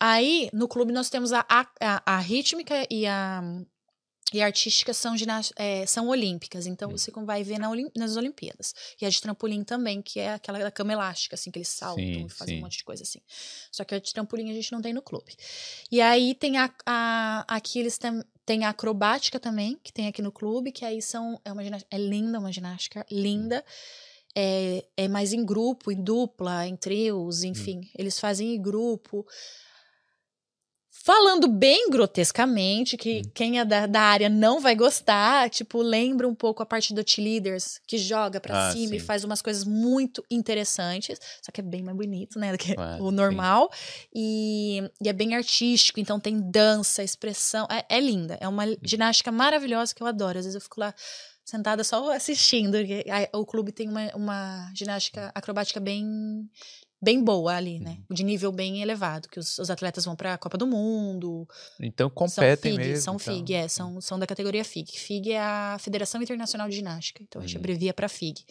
[0.00, 3.42] Aí, no clube, nós temos a, a, a rítmica e a,
[4.32, 5.14] e a artística são,
[5.56, 6.98] é, são olímpicas, então Hum.
[6.98, 8.74] você vai ver na Olim- nas Olimpíadas.
[9.00, 12.04] E a de trampolim também, que é aquela da cama elástica, assim, que eles saltam
[12.04, 12.60] Sim, e fazem sim.
[12.60, 13.20] um monte de coisa assim.
[13.72, 15.34] Só que a de trampolim a gente não tem no clube.
[15.90, 20.20] E aí tem a, a aqui eles tem, tem a acrobática também, que tem aqui
[20.20, 23.64] no clube, que aí são, é uma é linda, uma ginástica linda.
[24.34, 27.80] É, é mais em grupo, em dupla, em trios, enfim.
[27.96, 29.26] Eles fazem em grupo.
[31.04, 33.30] Falando bem grotescamente, que Hum.
[33.34, 37.02] quem é da, da área não vai gostar, tipo, lembra um pouco a parte do
[37.04, 39.06] T-Leaders, que joga pra Ah, cima e sim.
[39.06, 43.02] faz umas coisas muito interessantes, só que é bem mais bonito, né, do que Claro,
[43.04, 43.70] o normal,
[44.14, 49.30] e, e é bem artístico, então tem dança, expressão, é, é linda, é uma ginástica
[49.32, 50.92] maravilhosa que eu adoro, às vezes eu fico lá
[51.44, 52.76] sentada só assistindo,
[53.32, 56.04] o clube tem uma, uma ginástica acrobática bem
[57.00, 57.98] bem boa ali, né?
[58.08, 58.14] Uhum.
[58.14, 61.46] De nível bem elevado, que os, os atletas vão para a Copa do Mundo,
[61.80, 63.02] Então são competem FIG, mesmo.
[63.04, 63.34] são e tal.
[63.34, 64.98] FIG, é, são, são da categoria FIG.
[64.98, 67.60] FIG é a Federação Internacional de Ginástica, então a gente Uhum.
[67.60, 68.44] abrevia para FIG.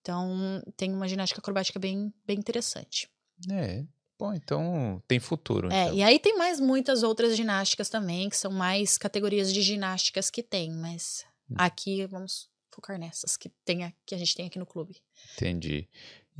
[0.00, 3.08] Então tem uma ginástica acrobática bem, bem interessante.
[3.50, 3.84] É.
[4.18, 5.72] Bom, então tem futuro.
[5.72, 5.94] É, então.
[5.96, 10.42] e aí tem mais muitas outras ginásticas também, que são mais categorias de ginásticas que
[10.42, 11.54] tem, mas Hum.
[11.58, 14.96] aqui vamos focar nessas que, tem, que a gente tem aqui no clube.
[15.34, 15.88] Entendi.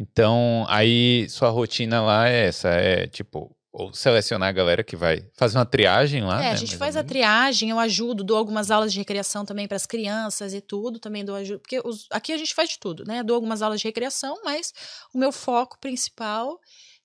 [0.01, 5.28] Então, aí sua rotina lá é essa, é tipo, ou selecionar a galera que vai
[5.35, 8.70] fazer uma triagem lá, É, né, a gente faz a triagem, eu ajudo, dou algumas
[8.70, 12.32] aulas de recreação também para as crianças e tudo, também dou ajuda, porque os- aqui
[12.32, 13.22] a gente faz de tudo, né?
[13.22, 14.72] Dou algumas aulas de recreação, mas
[15.14, 16.59] o meu foco principal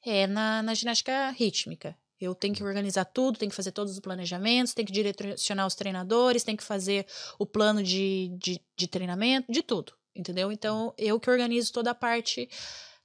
[0.05, 1.95] é na, na ginástica rítmica.
[2.17, 5.76] Eu tenho que organizar tudo, tenho que fazer todos os planejamentos, tenho que direcionar os
[5.76, 7.05] treinadores, tenho que fazer
[7.38, 10.51] o plano de, de, de treinamento, de tudo, entendeu?
[10.51, 12.49] Então, eu que organizo toda a parte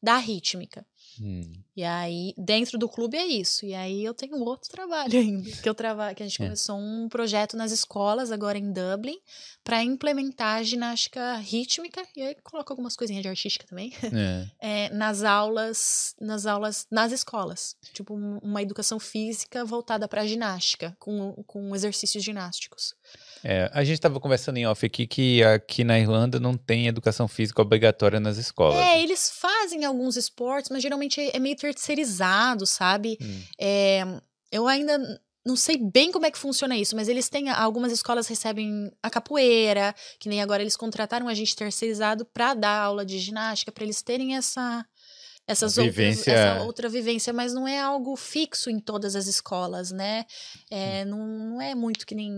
[0.02, 0.86] da rítmica.
[1.20, 1.52] Hum.
[1.76, 3.64] E aí, dentro do clube é isso.
[3.64, 5.50] E aí eu tenho outro trabalho ainda.
[5.50, 6.44] Que eu trabalho, que a gente é.
[6.44, 9.16] começou um projeto nas escolas, agora em Dublin,
[9.64, 12.02] para implementar ginástica rítmica.
[12.16, 13.92] E aí coloca algumas coisinhas de artística também.
[14.12, 14.46] É.
[14.60, 17.76] É, nas aulas, nas aulas, nas escolas.
[17.92, 22.94] Tipo, uma educação física voltada para ginástica, com, com exercícios ginásticos.
[23.42, 27.26] É, a gente estava conversando em off aqui que aqui na Irlanda não tem educação
[27.26, 28.76] física obrigatória nas escolas.
[28.76, 30.99] É, eles fazem alguns esportes, mas geralmente
[31.32, 33.18] é meio terceirizado, sabe?
[33.20, 33.42] Hum.
[33.58, 34.02] É,
[34.50, 34.98] eu ainda
[35.44, 39.08] não sei bem como é que funciona isso, mas eles têm algumas escolas recebem a
[39.08, 43.84] capoeira, que nem agora eles contrataram a gente terceirizado para dar aula de ginástica, para
[43.84, 44.84] eles terem essa
[45.46, 50.24] essas outras, essa outra vivência, mas não é algo fixo em todas as escolas, né?
[50.70, 52.30] É, não, não é muito que nem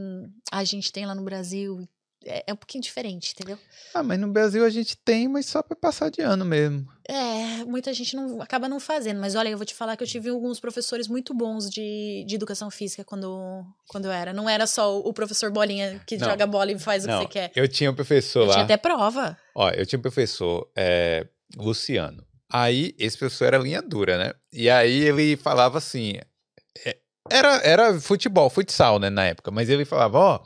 [0.51, 1.87] a gente tem lá no Brasil.
[2.27, 3.59] É, é, um pouquinho diferente, entendeu?
[3.95, 6.87] Ah, mas no Brasil a gente tem, mas só para passar de ano mesmo.
[7.09, 9.21] É, muita gente não acaba não fazendo.
[9.21, 12.35] Mas olha, eu vou te falar que eu tive alguns professores muito bons de, de
[12.35, 14.33] educação física quando, quando eu era.
[14.33, 17.33] Não era só o professor bolinha que não, joga bola e faz não, o que
[17.33, 17.53] você quer.
[17.55, 18.53] Eu tinha um professor eu lá.
[18.55, 19.37] Tinha até prova.
[19.55, 21.27] Ó, eu tinha um professor, é,
[21.57, 22.25] Luciano.
[22.51, 24.35] Aí, esse professor era linha dura, né?
[24.53, 26.19] E aí ele falava assim.
[26.85, 26.97] É,
[27.37, 30.41] era, era futebol, futsal, né, na época, mas ele falava, ó,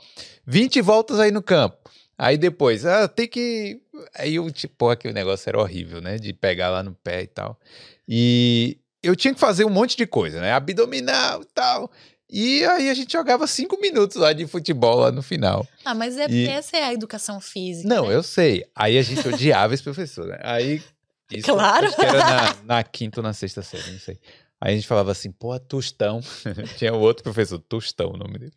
[0.45, 1.77] 20 voltas aí no campo.
[2.17, 3.79] Aí depois, ah, tem que.
[4.15, 6.17] Aí eu, tipo, aquele negócio era horrível, né?
[6.17, 7.59] De pegar lá no pé e tal.
[8.07, 10.51] E eu tinha que fazer um monte de coisa, né?
[10.51, 11.91] Abdominal e tal.
[12.29, 15.65] E aí a gente jogava cinco minutos lá de futebol lá no final.
[15.85, 16.47] Ah, mas é porque e...
[16.47, 17.87] essa é a educação física.
[17.87, 18.15] Não, né?
[18.15, 18.65] eu sei.
[18.75, 20.39] Aí a gente odiava esse professor, né?
[20.41, 20.81] Aí
[21.31, 21.87] isso, claro.
[21.99, 24.17] Era na, na quinta ou na sexta série, não sei.
[24.59, 26.19] Aí a gente falava assim, pô, Tostão.
[26.77, 28.53] Tinha o outro professor, Tostão o nome dele.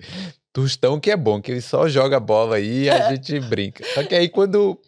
[0.53, 3.85] Tostão que é bom, que ele só joga bola aí e a gente brinca.
[3.95, 4.81] Só que aí quando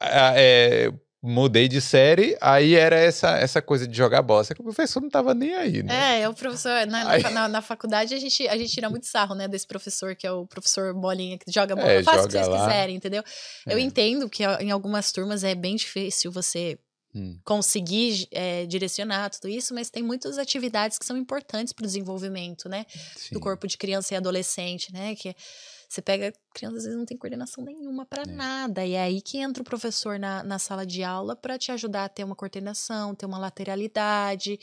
[0.00, 0.92] é,
[1.22, 4.42] mudei de série, aí era essa, essa coisa de jogar bola.
[4.42, 6.20] Só que o professor não tava nem aí, né?
[6.20, 7.22] É, o professor, na, aí...
[7.22, 10.32] na, na, faculdade a gente, a gente tira muito sarro, né, desse professor que é
[10.32, 11.92] o professor bolinha, que joga bola.
[11.92, 12.66] É, Faça o que vocês lá.
[12.66, 13.22] quiserem, entendeu?
[13.66, 13.72] É.
[13.72, 16.78] Eu entendo que em algumas turmas é bem difícil você
[17.14, 17.38] hum.
[17.44, 22.68] conseguir é, direcionar tudo isso, mas tem muitas atividades que são importantes para o desenvolvimento,
[22.68, 22.86] né?
[23.16, 23.34] Sim.
[23.34, 25.14] Do corpo de criança e adolescente, né?
[25.14, 25.34] Que
[25.92, 28.26] você pega criança às vezes não tem coordenação nenhuma para é.
[28.26, 28.84] nada.
[28.84, 32.04] E é aí que entra o professor na, na sala de aula para te ajudar
[32.04, 34.58] a ter uma coordenação, ter uma lateralidade,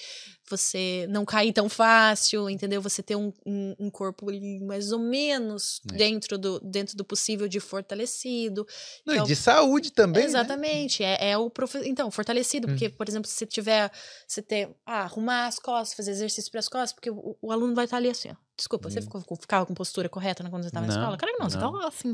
[0.49, 2.81] você não cair tão fácil, entendeu?
[2.81, 4.27] Você ter um, um, um corpo
[4.61, 5.95] mais ou menos é.
[5.95, 8.65] dentro, do, dentro do possível de fortalecido.
[9.05, 9.25] Não, e é o...
[9.25, 10.23] de saúde também.
[10.23, 10.29] Né?
[10.29, 11.03] Exatamente.
[11.03, 11.15] Né?
[11.19, 11.79] É, é, o profe...
[11.85, 12.71] Então, fortalecido, hum.
[12.71, 13.91] porque, por exemplo, se você tiver.
[14.27, 14.69] Você ter.
[14.85, 17.97] Ah, arrumar as costas, fazer exercício para as costas, porque o, o aluno vai estar
[17.97, 18.35] ali assim, ó.
[18.59, 18.91] Desculpa, hum.
[18.91, 21.17] você ficou, ficava com postura correta né, quando você estava na escola?
[21.17, 21.49] Que não, não.
[21.49, 22.13] você estava assim,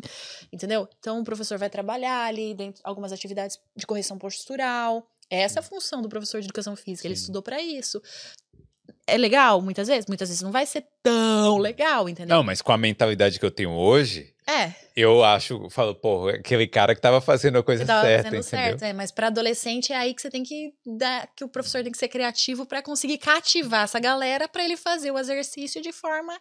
[0.53, 0.87] entendeu?
[0.99, 5.07] Então o professor vai trabalhar ali dentro algumas atividades de correção postural.
[5.29, 7.07] Essa é a função do professor de educação física, Sim.
[7.07, 8.01] ele estudou para isso.
[9.07, 12.35] É legal muitas vezes, muitas vezes não vai ser tão legal, entendeu?
[12.35, 14.73] Não, mas com a mentalidade que eu tenho hoje, é.
[14.95, 18.69] Eu acho, falo, pô, aquele cara que tava fazendo a coisa tava certa, fazendo entendeu?
[18.69, 21.81] certo, é, mas para adolescente é aí que você tem que dar, que o professor
[21.81, 25.91] tem que ser criativo para conseguir cativar essa galera para ele fazer o exercício de
[25.91, 26.33] forma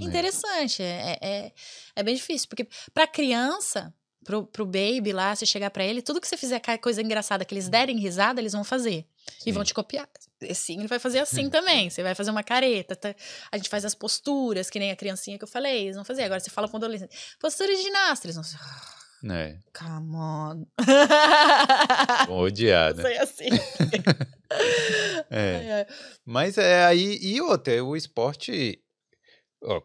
[0.00, 0.04] é.
[0.04, 0.82] interessante.
[0.82, 1.52] É, é,
[1.96, 3.92] é bem difícil, porque para criança,
[4.28, 7.54] pro, pro baby lá, você chegar para ele, tudo que você fizer coisa engraçada que
[7.54, 9.06] eles derem risada, eles vão fazer.
[9.38, 9.48] Sim.
[9.48, 10.06] E vão te copiar.
[10.54, 11.50] Sim, ele vai fazer assim hum.
[11.50, 11.88] também.
[11.88, 12.94] Você vai fazer uma careta.
[12.94, 13.14] Tá?
[13.50, 15.84] A gente faz as posturas, que nem a criancinha que eu falei.
[15.84, 16.24] Eles vão fazer.
[16.24, 17.16] Agora você fala com adolescente.
[17.40, 18.26] Postura de ginasta.
[18.26, 19.34] Eles vão.
[19.34, 19.56] É.
[19.76, 20.66] Come on.
[22.26, 23.02] Vão odiar, né?
[23.02, 23.48] Sei assim.
[25.30, 25.86] é.
[26.22, 27.18] Mas é aí.
[27.22, 28.78] E outra, o esporte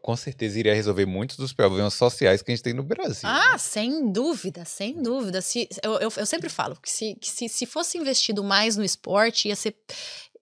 [0.01, 3.27] com certeza iria resolver muitos dos problemas sociais que a gente tem no Brasil.
[3.27, 3.57] Ah, né?
[3.57, 5.41] sem dúvida, sem dúvida.
[5.41, 8.83] Se, eu, eu, eu sempre falo que, se, que se, se fosse investido mais no
[8.83, 9.75] esporte, ia ser.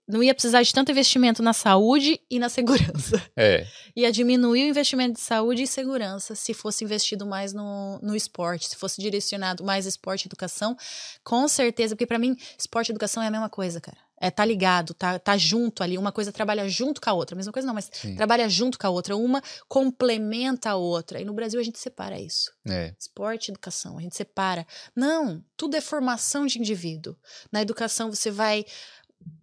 [0.08, 3.22] Não ia precisar de tanto investimento na saúde e na segurança.
[3.38, 3.66] É.
[3.96, 8.68] Ia diminuir o investimento de saúde e segurança se fosse investido mais no, no esporte,
[8.68, 10.76] se fosse direcionado mais esporte e educação.
[11.24, 14.46] Com certeza, porque para mim, esporte e educação é a mesma coisa, cara é, tá
[14.46, 15.98] ligado, tá, tá junto ali.
[15.98, 17.36] Uma coisa trabalha junto com a outra.
[17.36, 18.16] Mesma coisa não, mas Sim.
[18.16, 19.18] trabalha junto com a outra.
[19.18, 21.20] Uma complementa a outra.
[21.20, 22.54] E no Brasil a gente separa isso.
[22.68, 22.94] É.
[23.00, 24.66] Esporte e educação, a gente separa.
[24.96, 27.18] Não, tudo é formação de indivíduo.
[27.52, 28.64] Na educação você vai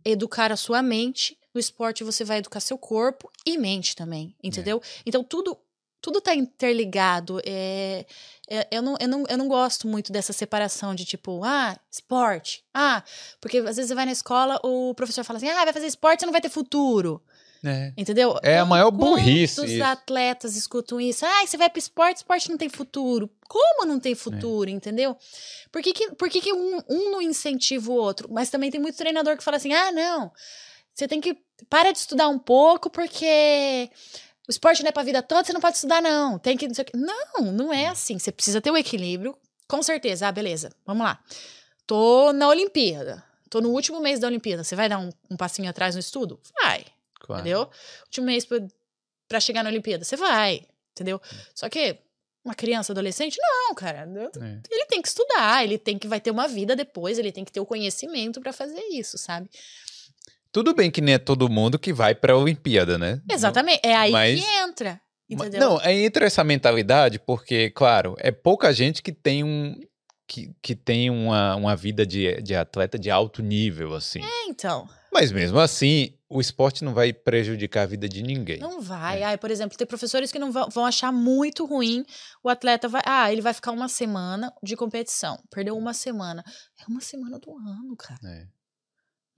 [0.05, 4.81] educar a sua mente, no esporte você vai educar seu corpo e mente também, entendeu?
[4.83, 5.03] É.
[5.05, 5.59] Então tudo
[6.01, 7.41] tudo tá interligado.
[7.45, 8.07] É,
[8.49, 12.65] é, eu, não, eu, não, eu não gosto muito dessa separação de tipo, ah, esporte.
[12.73, 13.03] Ah,
[13.41, 16.21] porque às vezes você vai na escola, o professor fala assim, ah, vai fazer esporte,
[16.21, 17.23] você não vai ter futuro.
[17.65, 17.93] É.
[17.97, 18.39] Entendeu?
[18.43, 19.61] É a maior burrice.
[19.61, 21.27] Os atletas escutam isso.
[21.27, 23.29] Ah, você vai pro esporte, esporte não tem futuro.
[23.49, 24.73] Como não tem futuro, é.
[24.73, 25.17] entendeu?
[25.73, 28.29] Por que, que, por que, que um, um não incentiva o outro?
[28.31, 30.31] Mas também tem muito treinador que fala assim: ah, não,
[30.95, 31.37] você tem que.
[31.69, 33.91] Para de estudar um pouco, porque
[34.49, 36.39] o esporte não é pra vida toda, você não pode estudar, não.
[36.39, 36.67] Tem que.
[36.95, 38.19] Não, não é assim.
[38.19, 39.37] Você precisa ter o um equilíbrio.
[39.69, 40.27] Com certeza.
[40.27, 40.73] Ah, beleza.
[40.87, 41.23] Vamos lá.
[41.87, 43.23] Tô na Olimpíada.
[43.51, 44.65] Tô no último mês da Olimpíada.
[44.65, 46.41] Você vai dar um, um passinho atrás no estudo?
[46.63, 46.87] Vai.
[47.21, 47.43] Claro.
[47.43, 47.71] Entendeu?
[48.05, 48.47] Último mês
[49.29, 50.03] para chegar na Olimpíada.
[50.03, 50.67] Você vai.
[50.93, 51.21] Entendeu?
[51.55, 51.99] Só que
[52.43, 54.09] uma criança, adolescente, não, cara.
[54.09, 54.61] É.
[54.71, 57.53] Ele tem que estudar, ele tem que vai ter uma vida depois, ele tem que
[57.53, 59.51] ter o conhecimento para fazer isso, sabe?
[60.53, 63.21] Tudo bem que nem é todo mundo que vai para a Olimpíada, né?
[63.31, 64.41] Exatamente, é aí Mas...
[64.41, 65.01] que entra.
[65.31, 65.61] Entendeu?
[65.61, 69.79] Não, aí entra essa mentalidade, porque, claro, é pouca gente que tem um.
[70.27, 74.23] que, que tem uma, uma vida de, de atleta de alto nível, assim.
[74.23, 74.89] É, então.
[75.13, 78.59] Mas mesmo assim, o esporte não vai prejudicar a vida de ninguém.
[78.59, 79.23] Não vai.
[79.23, 79.25] É.
[79.25, 82.05] Ai, por exemplo, tem professores que não vão, vão achar muito ruim
[82.43, 83.03] o atleta vai.
[83.05, 85.39] Ah, ele vai ficar uma semana de competição.
[85.51, 86.45] Perdeu uma semana.
[86.79, 88.21] É uma semana do ano, cara.
[88.25, 88.58] É.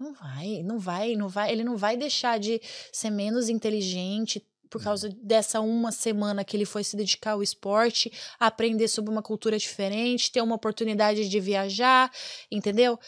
[0.01, 1.52] Não vai, não vai, não vai.
[1.52, 2.60] Ele não vai deixar de
[2.90, 5.18] ser menos inteligente por causa uhum.
[5.22, 10.31] dessa uma semana que ele foi se dedicar ao esporte, aprender sobre uma cultura diferente,
[10.31, 12.10] ter uma oportunidade de viajar,
[12.51, 12.98] entendeu?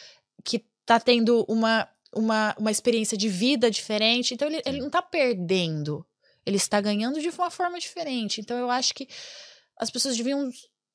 [0.45, 4.35] Que tá tendo uma uma, uma experiência de vida diferente.
[4.35, 6.05] Então, ele, ele não está perdendo.
[6.45, 8.41] Ele está ganhando de uma forma diferente.
[8.41, 9.09] Então, eu acho que
[9.79, 10.51] as pessoas deviam,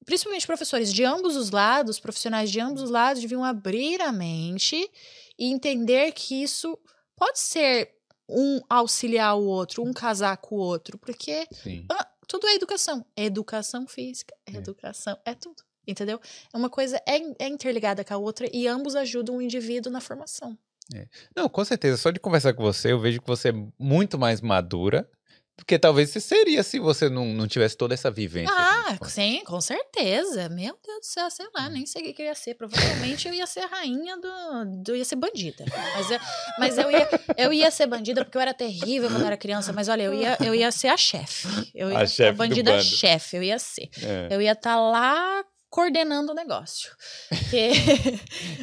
[0.05, 4.89] principalmente professores de ambos os lados, profissionais de ambos os lados, deviam abrir a mente
[5.37, 6.77] e entender que isso
[7.15, 7.91] pode ser
[8.29, 11.47] um auxiliar o outro, um casar com o outro, porque
[11.89, 13.05] ah, tudo é educação.
[13.15, 14.57] Educação física, é.
[14.57, 15.63] educação, é tudo.
[15.87, 16.19] Entendeu?
[16.53, 20.01] É uma coisa é, é interligada com a outra e ambos ajudam o indivíduo na
[20.01, 20.57] formação.
[20.93, 21.07] É.
[21.35, 21.97] Não, com certeza.
[21.97, 25.09] Só de conversar com você, eu vejo que você é muito mais madura
[25.57, 28.53] do que talvez você seria se você não, não tivesse toda essa vivência.
[28.55, 30.47] Ah, sim, com certeza.
[30.49, 32.53] Meu Deus do céu, sei lá, nem sei o que eu ia ser.
[32.53, 34.83] Provavelmente eu ia ser rainha do.
[34.83, 35.65] do ia ser bandida.
[35.95, 36.19] Mas, eu,
[36.59, 39.73] mas eu, ia, eu ia ser bandida porque eu era terrível quando eu era criança.
[39.73, 41.47] Mas olha, eu ia, eu ia ser a chefe.
[41.73, 43.89] Eu ia a ser a bandida chefe, eu ia ser.
[44.03, 44.27] É.
[44.29, 46.91] Eu ia estar tá lá coordenando o negócio.
[47.29, 47.71] Porque,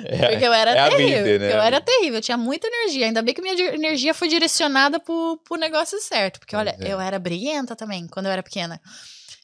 [0.04, 1.24] é, porque eu era é terrível.
[1.24, 1.54] Vida, né?
[1.54, 3.06] Eu era terrível, eu tinha muita energia.
[3.06, 6.38] Ainda bem que minha energia foi direcionada pro, pro negócio certo.
[6.38, 6.92] Porque, olha, é.
[6.92, 8.80] eu era briguenta também quando eu era pequena.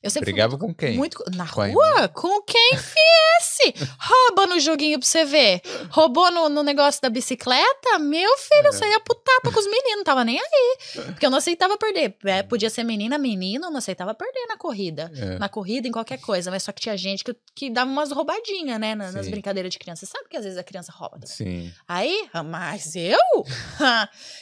[0.03, 0.97] Eu sempre Brigava com quem?
[0.97, 2.09] Muito, na com rua?
[2.09, 3.75] Com quem viesse.
[3.99, 5.61] Rouba no joguinho pra você ver.
[5.91, 7.99] Roubou no, no negócio da bicicleta?
[7.99, 8.69] Meu filho, é.
[8.69, 10.77] eu saía pro tapa com os meninos, não tava nem aí.
[11.05, 12.17] Porque eu não aceitava perder.
[12.25, 15.13] É, podia ser menina, menino, eu não aceitava perder na corrida.
[15.15, 15.39] É.
[15.39, 16.51] Na corrida, em qualquer coisa.
[16.51, 18.95] Mas só que tinha gente que, que dava umas roubadinhas, né?
[18.95, 20.07] Nas, nas brincadeiras de criança.
[20.07, 21.37] Você sabe que às vezes a criança rouba também.
[21.37, 21.75] Sim.
[21.87, 23.19] Aí, mas eu?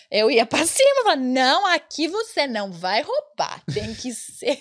[0.08, 3.60] eu ia pra cima, falava, não, aqui você não vai roubar.
[3.74, 4.60] Tem que ser.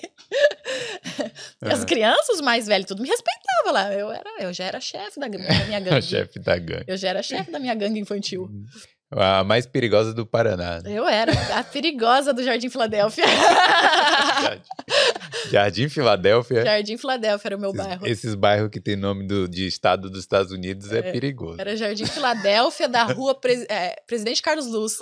[1.62, 3.94] As crianças, mais velhos, tudo me respeitava lá.
[3.94, 6.02] Eu, era, eu já era chefe da, da, minha gangue.
[6.02, 6.86] chefe da gangue.
[6.88, 8.44] Eu já era chefe da minha gangue infantil.
[8.44, 8.66] Uhum.
[9.10, 10.82] A mais perigosa do Paraná.
[10.82, 10.92] Né?
[10.92, 13.24] Eu era a perigosa do Jardim Filadélfia.
[15.50, 16.66] Jardim Filadélfia.
[16.66, 18.08] Jardim Filadélfia era o meu esses, bairro.
[18.08, 21.60] Esses bairros que tem nome do, de estado dos Estados Unidos é, é perigoso.
[21.60, 24.98] Era Jardim Filadélfia da rua Pre, é, Presidente Carlos Luz.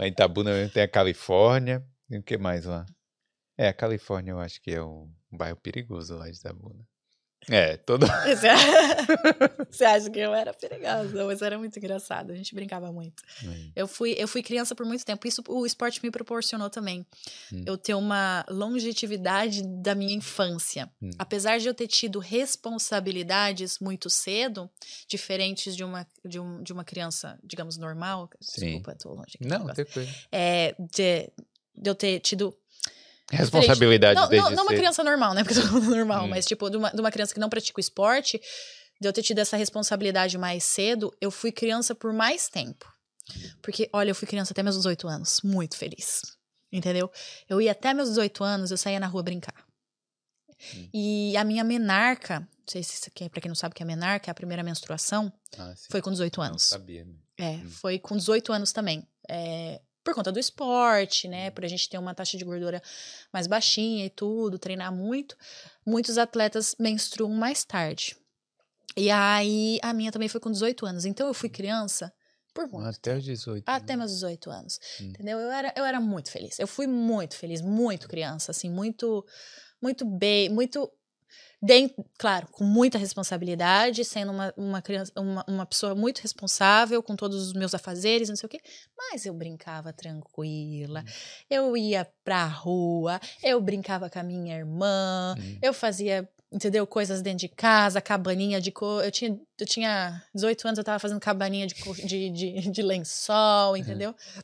[0.00, 1.84] Em Itabuna tem a Califórnia.
[2.10, 2.84] E o que mais lá?
[3.62, 6.84] É, a Califórnia eu acho que é um bairro perigoso lá de Itabuna.
[7.48, 8.04] É, todo.
[9.70, 11.24] Você acha que eu era perigosa?
[11.24, 13.22] Mas era muito engraçado, a gente brincava muito.
[13.44, 13.70] Hum.
[13.76, 17.06] Eu, fui, eu fui criança por muito tempo, isso o esporte me proporcionou também.
[17.52, 17.62] Hum.
[17.64, 20.90] Eu ter uma longevidade da minha infância.
[21.00, 21.10] Hum.
[21.16, 24.68] Apesar de eu ter tido responsabilidades muito cedo,
[25.06, 28.28] diferentes de uma, de, um, de uma criança, digamos, normal.
[28.40, 28.66] Sim.
[28.66, 29.46] Desculpa, tô longe aqui.
[29.46, 30.12] Não, tem coisa.
[30.32, 31.30] É, de,
[31.76, 32.56] de eu ter tido
[33.36, 35.42] Responsabilidade não, desde não, não uma criança normal, né?
[35.42, 36.28] Porque todo mundo normal, hum.
[36.28, 38.40] mas tipo, de uma, de uma criança que não pratica o esporte,
[39.00, 42.86] de eu ter tido essa responsabilidade mais cedo, eu fui criança por mais tempo.
[43.62, 46.22] Porque, olha, eu fui criança até meus 18 anos, muito feliz.
[46.70, 47.10] Entendeu?
[47.48, 49.54] Eu ia até meus 18 anos, eu saía na rua brincar.
[50.74, 50.88] Hum.
[50.92, 53.82] E a minha menarca, não sei se isso aqui, pra quem não sabe o que
[53.82, 56.70] é menarca, é a primeira menstruação, ah, foi com 18 anos.
[56.70, 57.04] Não sabia.
[57.04, 57.14] Né?
[57.38, 57.70] É, hum.
[57.70, 59.06] foi com 18 anos também.
[59.28, 61.50] É, por conta do esporte, né?
[61.50, 62.82] Por a gente ter uma taxa de gordura
[63.32, 65.36] mais baixinha e tudo, treinar muito,
[65.86, 68.16] muitos atletas menstruam mais tarde.
[68.96, 71.04] E aí a minha também foi com 18 anos.
[71.04, 72.12] Então eu fui criança
[72.52, 72.86] por muito.
[72.86, 73.64] Até os 18.
[73.66, 73.98] Até né?
[73.98, 74.78] meus 18 anos.
[75.00, 75.04] Hum.
[75.06, 75.38] Entendeu?
[75.38, 76.58] Eu era, eu era muito feliz.
[76.58, 79.24] Eu fui muito feliz, muito criança, assim, muito,
[79.80, 80.90] muito bem, muito
[81.64, 87.14] Dentro, claro, com muita responsabilidade, sendo uma, uma criança, uma, uma pessoa muito responsável, com
[87.14, 88.60] todos os meus afazeres, não sei o quê.
[88.96, 91.12] Mas eu brincava tranquila, hum.
[91.48, 95.58] eu ia pra rua, eu brincava com a minha irmã, hum.
[95.62, 96.86] eu fazia entendeu?
[96.86, 99.02] Coisas dentro de casa, cabaninha de cor.
[99.02, 101.74] Eu tinha, eu tinha 18 anos, eu tava fazendo cabaninha de,
[102.04, 104.10] de, de, de lençol, entendeu?
[104.10, 104.42] Uhum.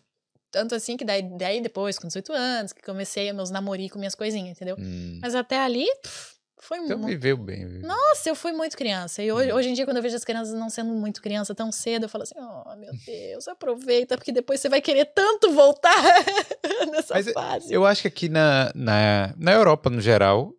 [0.50, 4.56] Tanto assim que daí, daí depois, com 18 anos, que comecei meus namorico, minhas coisinhas,
[4.56, 4.76] entendeu?
[4.78, 5.18] Hum.
[5.20, 6.92] Mas até ali, pff, foi muito.
[6.92, 7.64] Então viveu bem.
[7.80, 9.22] Nossa, eu fui muito criança.
[9.22, 9.56] E hoje, hum.
[9.56, 12.08] hoje em dia, quando eu vejo as crianças não sendo muito criança tão cedo, eu
[12.08, 15.94] falo assim: oh, meu Deus, aproveita, porque depois você vai querer tanto voltar
[16.90, 17.72] nessa Mas fase.
[17.72, 20.52] Eu acho que aqui na, na, na Europa, no geral,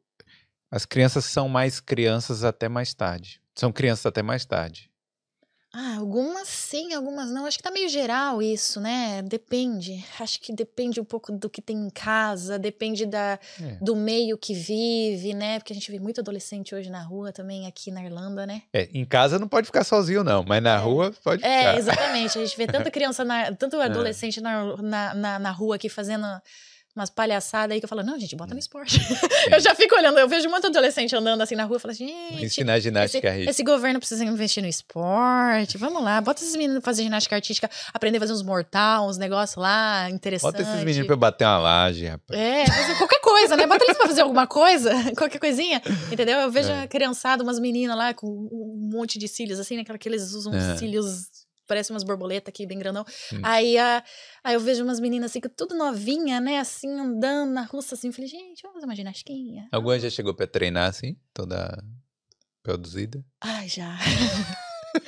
[0.71, 3.41] as crianças são mais crianças até mais tarde.
[3.55, 4.88] São crianças até mais tarde.
[5.71, 7.45] Ah, algumas sim, algumas não.
[7.45, 9.21] Acho que tá meio geral isso, né?
[9.21, 10.03] Depende.
[10.19, 13.77] Acho que depende um pouco do que tem em casa, depende da, é.
[13.79, 15.59] do meio que vive, né?
[15.59, 18.63] Porque a gente vê muito adolescente hoje na rua também, aqui na Irlanda, né?
[18.73, 20.77] É, em casa não pode ficar sozinho, não, mas na é.
[20.77, 21.75] rua pode é, ficar.
[21.75, 22.37] É, exatamente.
[22.39, 23.85] A gente vê tanta criança, na, tanto é.
[23.85, 26.25] adolescente na, na, na, na rua aqui fazendo
[26.95, 28.59] umas palhaçadas aí que eu falo, não, gente, bota no hum.
[28.59, 28.99] esporte.
[29.51, 32.43] eu já fico olhando, eu vejo muito adolescente andando assim na rua e falo, gente.
[32.43, 35.77] Ensinar ginástica esse, esse governo precisa investir no esporte.
[35.77, 39.17] Vamos lá, bota esses meninos pra fazer ginástica artística, aprender a fazer uns mortal, uns
[39.17, 40.59] negócios lá, interessantes.
[40.59, 42.39] Bota esses meninos pra bater uma laje, rapaz.
[42.39, 43.67] É, fazer qualquer coisa, né?
[43.67, 46.39] Bota eles pra fazer alguma coisa, qualquer coisinha, entendeu?
[46.39, 46.83] Eu vejo é.
[46.83, 49.83] a criançada, umas meninas lá com um monte de cílios, assim, né?
[49.83, 50.77] Que eles usam é.
[50.77, 51.27] cílios
[51.69, 53.05] parece umas borboletas aqui, bem grandão.
[53.31, 53.41] Hum.
[53.43, 54.03] Aí, a,
[54.43, 56.57] aí eu vejo umas meninas assim, tudo novinha, né?
[56.57, 58.11] Assim, andando na rua, assim.
[58.11, 59.69] Falei, gente, vamos fazer uma ginastinha.
[59.71, 61.15] Alguma já chegou pra treinar, assim?
[61.31, 61.81] Toda
[62.63, 63.23] produzida?
[63.39, 63.97] Ai, já.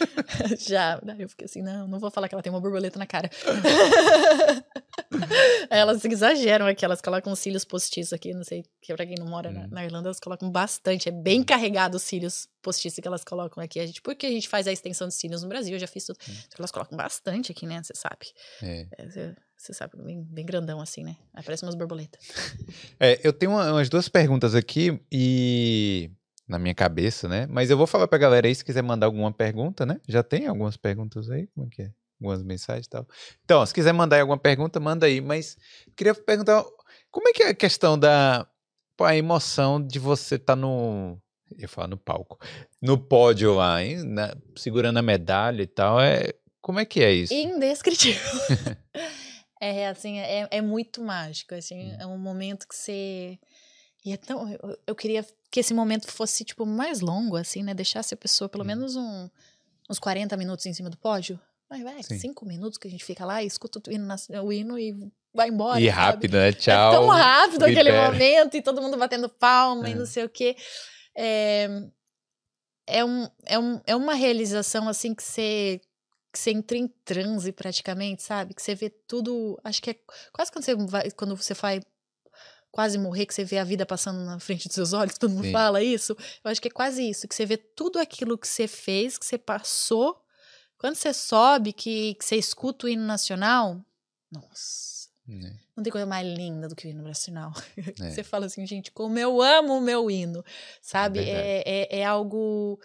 [0.68, 1.02] Já.
[1.18, 3.30] Eu fiquei assim, não, não vou falar que ela tem uma borboleta na cara.
[5.70, 9.50] elas exageram aqui, elas colocam cílios postiços aqui, não sei, que pra quem não mora
[9.50, 9.54] hum.
[9.54, 13.64] na, na, Irlanda, elas colocam bastante, é bem carregado os cílios postiços que elas colocam
[13.64, 13.80] aqui.
[13.80, 16.06] A gente, porque a gente faz a extensão de cílios no Brasil, eu já fiz
[16.06, 16.18] tudo.
[16.30, 16.34] Hum.
[16.58, 17.82] Elas colocam bastante aqui, né?
[17.84, 18.28] Você sabe.
[18.62, 18.88] É.
[18.98, 21.16] é você sabe, bem, bem, grandão assim, né?
[21.36, 22.20] Aí parece umas borboletas.
[23.00, 26.12] É, eu tenho uma, umas duas perguntas aqui e
[26.52, 27.48] na minha cabeça, né?
[27.50, 30.02] Mas eu vou falar pra galera aí se quiser mandar alguma pergunta, né?
[30.08, 31.48] Já tem algumas perguntas aí?
[31.56, 31.92] Como é que é?
[32.20, 33.08] Algumas mensagens e tal.
[33.46, 35.22] Então, se quiser mandar alguma pergunta, manda aí.
[35.22, 35.58] Mas
[35.96, 36.64] queria perguntar,
[37.10, 38.46] como é que é a questão da
[38.98, 41.18] pô, a emoção de você estar tá no.
[41.52, 42.38] Eu ia falar no palco.
[42.82, 44.04] No pódio lá, hein?
[44.04, 46.02] Na, segurando a medalha e tal.
[46.02, 47.34] É, como é que é isso?
[47.34, 48.22] Indescritível.
[49.60, 51.56] é, assim, é, é muito mágico.
[51.56, 51.98] Assim, hum.
[51.98, 53.40] é um momento que você.
[54.06, 54.52] E é tão.
[54.52, 57.74] Eu, eu queria que esse momento fosse, tipo, mais longo, assim, né?
[57.74, 58.68] Deixasse a pessoa pelo hum.
[58.68, 59.30] menos um,
[59.90, 61.38] uns 40 minutos em cima do pódio.
[61.70, 62.18] Mas vai, Sim.
[62.18, 64.08] cinco minutos que a gente fica lá escuta o hino,
[64.44, 65.80] o hino e vai embora.
[65.80, 65.98] E sabe?
[65.98, 66.54] rápido, né?
[66.54, 66.94] Tchau.
[66.94, 69.92] É tão rápido aquele momento e todo mundo batendo palma é.
[69.92, 70.56] e não sei o quê.
[71.16, 71.70] É,
[72.88, 75.82] é, um, é, um, é uma realização, assim, que você
[76.32, 78.54] que você entra em transe praticamente, sabe?
[78.54, 79.60] Que você vê tudo.
[79.64, 79.96] Acho que é
[80.32, 81.82] quase quando você vai, quando você vai
[82.72, 85.46] quase morrer, que você vê a vida passando na frente dos seus olhos, todo mundo
[85.46, 85.52] Sim.
[85.52, 86.16] fala isso.
[86.44, 89.26] Eu acho que é quase isso, que você vê tudo aquilo que você fez, que
[89.26, 90.24] você passou.
[90.78, 93.80] Quando você sobe, que, que você escuta o hino nacional,
[94.32, 95.10] nossa.
[95.30, 95.54] É.
[95.76, 97.54] Não tem coisa mais linda do que o hino nacional.
[97.78, 97.82] É.
[98.12, 100.44] Você fala assim, gente, como eu amo o meu hino,
[100.82, 101.20] sabe?
[101.20, 102.80] É, é, é, algo.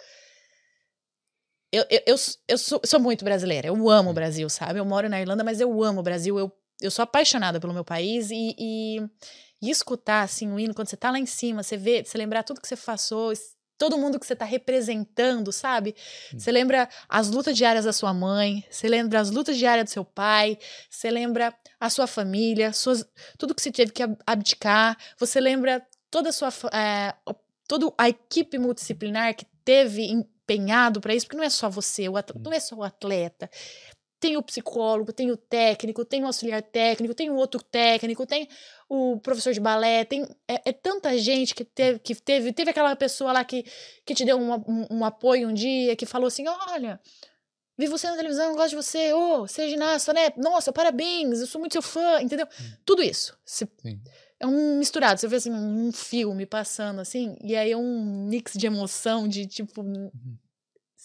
[1.72, 2.16] Eu, eu, eu,
[2.48, 4.78] eu sou, sou, muito brasileira, eu amo o Brasil, sabe?
[4.78, 7.84] Eu moro na Irlanda, mas eu amo o Brasil, eu, eu sou apaixonada pelo meu
[7.84, 9.10] país e, e
[9.60, 12.42] e escutar, assim, o hino, quando você tá lá em cima, você vê, você lembrar
[12.42, 13.32] tudo que você passou,
[13.78, 15.94] todo mundo que você tá representando, sabe?
[16.32, 16.38] Hum.
[16.38, 20.04] Você lembra as lutas diárias da sua mãe, você lembra as lutas diárias do seu
[20.04, 20.58] pai,
[20.90, 23.06] você lembra a sua família, suas,
[23.38, 26.48] tudo que você teve que abdicar, você lembra toda a sua.
[26.72, 27.14] É,
[27.68, 32.34] toda a equipe multidisciplinar que teve empenhado para isso, porque não é só você, atleta,
[32.38, 33.50] não é só o atleta
[34.18, 38.48] tem o psicólogo, tem o técnico, tem o auxiliar técnico, tem o outro técnico, tem
[38.88, 42.96] o professor de balé, tem é, é tanta gente que teve, que teve, teve aquela
[42.96, 43.64] pessoa lá que,
[44.04, 46.98] que te deu um, um, um, apoio um dia, que falou assim, olha,
[47.76, 50.32] vi você na televisão, gosto de você, ô, oh, você é ginasta, né?
[50.36, 52.46] Nossa, parabéns, eu sou muito seu fã, entendeu?
[52.46, 52.72] Hum.
[52.84, 53.36] Tudo isso.
[53.44, 53.68] Você,
[54.40, 58.54] é um misturado, você vê assim, um filme passando assim, e aí é um mix
[58.54, 59.82] de emoção, de tipo...
[59.82, 60.10] Uhum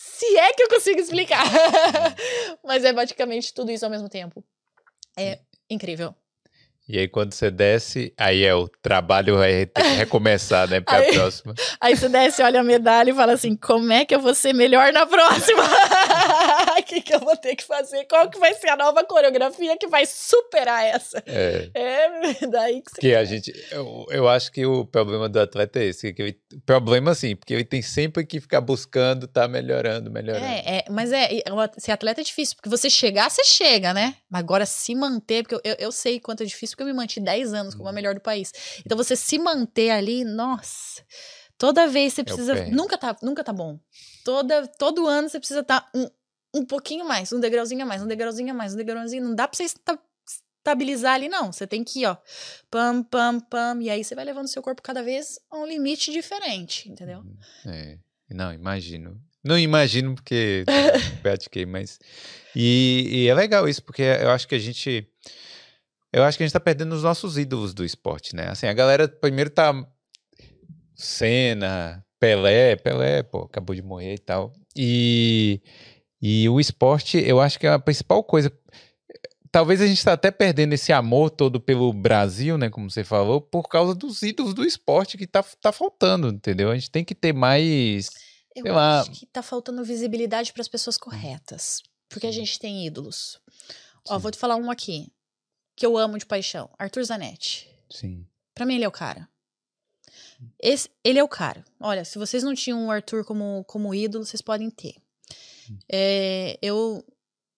[0.04, 1.44] se é que eu consigo explicar.
[2.66, 4.44] Mas é basicamente tudo isso ao mesmo tempo.
[5.18, 6.16] É incrível.
[6.90, 10.82] E aí, quando você desce, aí é o trabalho vai ter que recomeçar, né?
[10.82, 11.54] Pra aí, próxima.
[11.80, 14.54] Aí você desce, olha a medalha e fala assim: como é que eu vou ser
[14.54, 15.64] melhor na próxima?
[16.84, 18.06] que, que eu vou ter que fazer?
[18.06, 21.22] Qual que vai ser a nova coreografia que vai superar essa?
[21.26, 21.70] É.
[21.74, 23.52] É daí que você Que a gente.
[23.72, 26.14] Eu, eu acho que o problema do atleta é esse.
[26.14, 30.46] Que ele, problema, sim, porque ele tem sempre que ficar buscando, tá melhorando, melhorando.
[30.46, 33.94] É, é, mas é, o at- ser atleta é difícil, porque você chegar, você chega,
[33.94, 34.16] né?
[34.30, 36.94] Mas agora se manter, porque eu, eu, eu sei quanto é difícil, porque eu me
[36.94, 38.52] mantive 10 anos como a melhor do país.
[38.86, 41.02] Então você se manter ali, nossa,
[41.58, 42.66] toda vez você o precisa.
[42.68, 43.80] nunca, tá, nunca tá bom.
[44.24, 46.08] Toda, todo ano você precisa estar um,
[46.54, 49.24] um pouquinho mais, um degrauzinho a mais, um degrauzinho a mais, um degrauzinho.
[49.24, 50.00] Não dá pra você esta-
[50.60, 51.52] estabilizar ali, não.
[51.52, 52.18] Você tem que ir, ó,
[52.70, 53.80] pam, pam, pam.
[53.82, 57.24] E aí você vai levando seu corpo cada vez a um limite diferente, entendeu?
[57.66, 57.98] É.
[58.30, 59.20] Não, imagino.
[59.44, 60.64] Não imagino porque
[61.22, 62.00] pratiquei, mas.
[62.56, 65.08] E, e é legal isso, porque eu acho que a gente.
[66.14, 68.50] Eu acho que a gente tá perdendo os nossos ídolos do esporte, né?
[68.50, 69.74] Assim, a galera primeiro tá.
[70.96, 74.54] Senna, Pelé, Pelé, pô, acabou de morrer e tal.
[74.76, 75.62] E,
[76.22, 78.52] e o esporte, eu acho que é a principal coisa.
[79.52, 82.70] Talvez a gente tá até perdendo esse amor todo pelo Brasil, né?
[82.70, 86.70] Como você falou, por causa dos ídolos do esporte que tá, tá faltando, entendeu?
[86.70, 88.10] A gente tem que ter mais.
[88.56, 89.02] Eu Sei lá.
[89.02, 91.82] acho que tá faltando visibilidade para as pessoas corretas.
[92.08, 93.40] Porque a gente tem ídolos.
[94.08, 94.22] Ó, Sim.
[94.22, 95.12] vou te falar um aqui.
[95.76, 96.70] Que eu amo de paixão.
[96.78, 97.70] Arthur Zanetti.
[97.90, 98.28] Sim.
[98.54, 99.28] Pra mim, ele é o cara.
[100.62, 101.64] Esse, ele é o cara.
[101.80, 104.96] Olha, se vocês não tinham o Arthur como, como ídolo, vocês podem ter.
[105.92, 107.04] É, eu,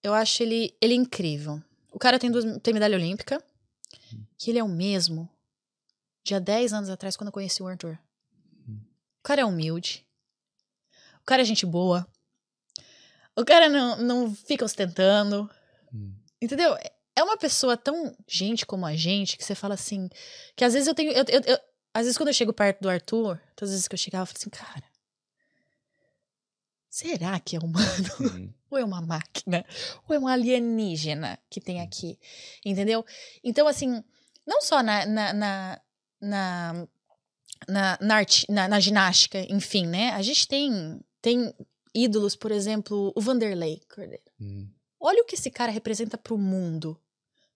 [0.02, 1.62] eu acho ele, ele incrível.
[1.92, 3.44] O cara tem, duas, tem medalha olímpica.
[4.38, 5.30] Que ele é o mesmo
[6.24, 7.98] de há 10 anos atrás, quando eu conheci o Arthur.
[8.68, 10.06] O cara é humilde.
[11.22, 12.06] O cara é gente boa.
[13.36, 15.50] O cara não, não fica ostentando.
[15.94, 16.14] Hum.
[16.42, 16.76] Entendeu?
[17.16, 20.10] É uma pessoa tão gente como a gente que você fala assim.
[20.56, 21.12] Que às vezes eu tenho.
[21.12, 21.60] eu- eu- eu-
[21.94, 24.28] às vezes quando eu chego perto do Arthur, todas as vezes que eu chegava, eu
[24.28, 24.84] falo assim, cara.
[26.94, 28.08] Será que é humano?
[28.20, 28.54] Uhum.
[28.70, 29.66] Ou é uma máquina?
[30.08, 32.20] Ou é um alienígena que tem aqui?
[32.64, 33.04] Entendeu?
[33.44, 34.04] Então, assim,
[34.46, 35.04] não só na.
[35.08, 35.82] na, na,
[36.22, 36.88] na
[37.68, 40.10] na, na, arte- na- na ginástica, enfim, né?
[40.12, 41.52] A gente tem, tem
[41.96, 44.22] ídolos, por exemplo, o Vanderlei Cordeiro.
[44.40, 44.68] Hum.
[45.00, 47.00] Olha o que esse cara representa pro mundo.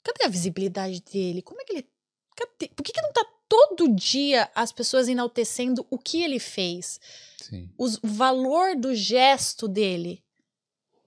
[0.02, 1.42] Cadê a visibilidade dele?
[1.44, 1.90] Como é que ele.
[2.38, 2.70] Cadê?
[2.74, 7.00] Por que, que não tá todo dia as pessoas enaltecendo o que ele fez?
[7.38, 7.70] Sim.
[7.78, 10.24] Os- O valor do gesto dele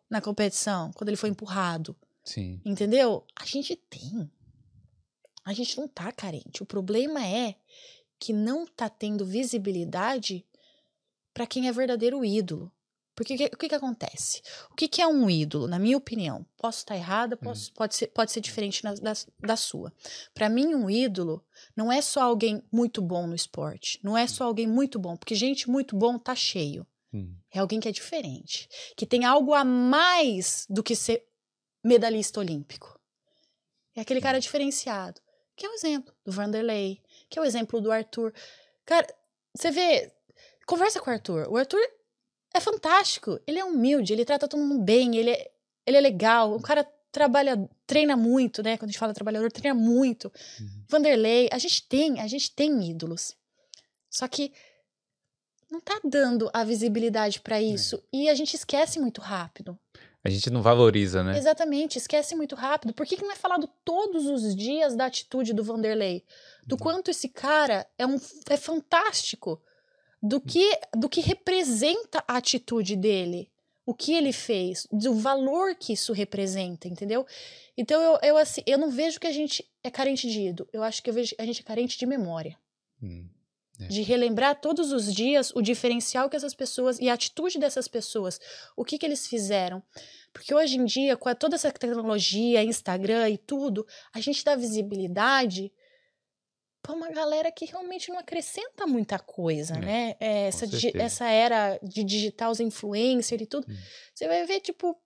[0.09, 1.97] na competição, quando ele foi empurrado.
[2.25, 2.61] Sim.
[2.65, 3.25] Entendeu?
[3.37, 4.31] A gente tem.
[5.45, 6.63] A gente não tá carente.
[6.63, 7.55] O problema é
[8.19, 10.45] que não tá tendo visibilidade
[11.33, 12.71] para quem é verdadeiro ídolo.
[13.15, 14.41] Porque que- o que, que acontece?
[14.71, 16.47] O que, que é um ídolo, na minha opinião?
[16.57, 19.93] Posso estar errada, posso, pode, ser, pode ser diferente na- da, da sua.
[20.33, 21.45] Para mim, um ídolo
[21.77, 23.99] não é só alguém muito bom no esporte.
[24.03, 26.87] Não é só alguém muito bom, porque gente muito bom tá cheio.
[27.13, 27.35] Hum.
[27.53, 31.27] É alguém que é diferente, que tem algo a mais do que ser
[31.85, 32.99] medalhista olímpico.
[33.97, 35.21] É aquele cara diferenciado,
[35.57, 38.33] que é o exemplo do Vanderlei, que é o exemplo do Arthur.
[38.87, 39.07] Cara,
[39.55, 40.13] você vê,
[40.65, 41.49] conversa com o Arthur.
[41.51, 41.81] O Arthur
[42.55, 45.51] é fantástico, ele é humilde, ele trata todo mundo bem, ele é,
[45.87, 48.77] ele é legal, o cara trabalha, treina muito, né?
[48.77, 50.33] Quando a gente fala trabalhador, treina muito.
[50.61, 50.85] Uhum.
[50.89, 53.35] Vanderlei, a gente tem, a gente tem ídolos.
[54.09, 54.53] Só que
[55.71, 59.79] não tá dando a visibilidade pra isso e a gente esquece muito rápido.
[60.23, 61.39] A gente não valoriza, né?
[61.39, 62.93] Exatamente, esquece muito rápido.
[62.93, 66.25] Por que, que não é falado todos os dias da atitude do Vanderlei?
[66.67, 68.17] Do quanto esse cara é, um,
[68.51, 69.63] é fantástico.
[70.23, 73.51] Do que, do que representa a atitude dele.
[73.87, 74.87] O que ele fez.
[74.93, 77.27] Do valor que isso representa, entendeu?
[77.77, 80.69] Então eu, eu, assim, eu não vejo que a gente é carente de ídolo.
[80.73, 82.59] Eu acho que eu vejo, a gente é carente de memória.
[83.03, 83.27] Hum.
[83.81, 83.87] É.
[83.87, 88.39] De relembrar todos os dias o diferencial que essas pessoas e a atitude dessas pessoas,
[88.77, 89.83] o que, que eles fizeram.
[90.33, 95.73] Porque hoje em dia, com toda essa tecnologia, Instagram e tudo, a gente dá visibilidade
[96.83, 100.17] para uma galera que realmente não acrescenta muita coisa, É, né?
[100.21, 101.03] É, essa, certeza.
[101.05, 103.67] essa era de digital, os influencers e tudo.
[103.71, 103.77] Hum.
[104.15, 104.97] Você vai ver, tipo,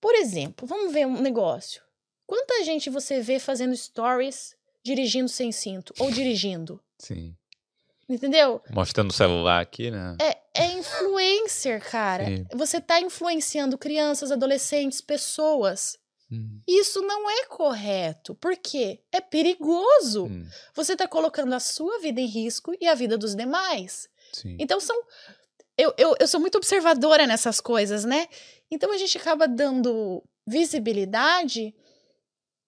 [0.00, 1.82] por exemplo, vamos ver um negócio.
[2.26, 6.80] Quanta gente você vê fazendo stories dirigindo sem cinto ou dirigindo?
[6.98, 7.36] Sim.
[8.08, 8.62] Entendeu?
[8.70, 10.16] Mostrando o celular aqui, né?
[10.20, 12.26] É, é influencer, cara.
[12.26, 12.46] Sim.
[12.54, 15.98] Você tá influenciando crianças, adolescentes, pessoas.
[16.30, 16.60] Hum.
[16.66, 18.34] Isso não é correto.
[18.34, 19.00] Por quê?
[19.12, 20.26] É perigoso.
[20.26, 20.46] Hum.
[20.74, 24.08] Você tá colocando a sua vida em risco e a vida dos demais.
[24.32, 24.56] Sim.
[24.58, 24.96] Então são.
[25.76, 28.28] Eu, eu, eu sou muito observadora nessas coisas, né?
[28.70, 31.74] Então a gente acaba dando visibilidade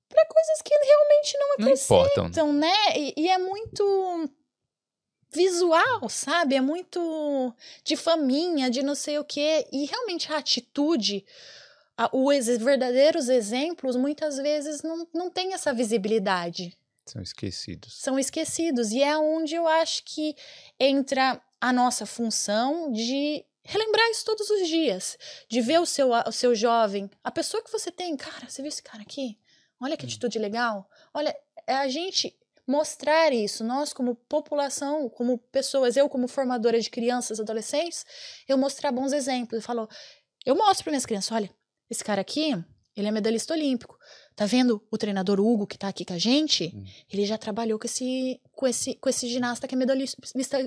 [0.08, 2.26] para coisas que realmente não Não importam.
[2.26, 2.74] então, né?
[2.96, 4.30] E, e é muito
[5.32, 6.54] visual, sabe?
[6.54, 7.54] É muito
[7.84, 9.66] de faminha, de não sei o quê.
[9.72, 11.24] E realmente a atitude,
[12.12, 16.76] os verdadeiros exemplos muitas vezes não, não têm essa visibilidade.
[17.06, 17.94] São esquecidos.
[17.94, 18.90] São esquecidos.
[18.90, 20.34] E é onde eu acho que
[20.78, 25.16] entra a nossa função de relembrar isso todos os dias.
[25.48, 28.16] De ver o seu, o seu jovem, a pessoa que você tem.
[28.16, 29.38] Cara, você viu esse cara aqui?
[29.80, 30.08] Olha que hum.
[30.08, 30.88] atitude legal.
[31.14, 31.36] Olha,
[31.66, 32.36] é a gente
[32.66, 33.62] mostrar isso.
[33.62, 38.04] Nós, como população, como pessoas, eu, como formadora de crianças, adolescentes,
[38.48, 39.58] eu mostrar bons exemplos.
[39.58, 39.88] Eu falo,
[40.44, 41.50] eu mostro para minhas crianças: olha,
[41.90, 42.52] esse cara aqui,
[42.96, 43.98] ele é medalhista olímpico.
[44.34, 46.72] Tá vendo o treinador Hugo que tá aqui com a gente?
[46.74, 46.84] Hum.
[47.12, 50.18] Ele já trabalhou com esse, com esse, com esse ginasta que é medalhista,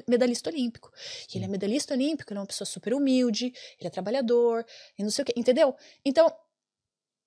[0.08, 0.92] medalhista olímpico.
[1.34, 1.52] E ele é hum.
[1.52, 3.46] medalhista olímpico, ele é uma pessoa super humilde,
[3.80, 4.64] ele é trabalhador,
[4.98, 5.76] e não sei o quê, entendeu?
[6.06, 6.32] Então,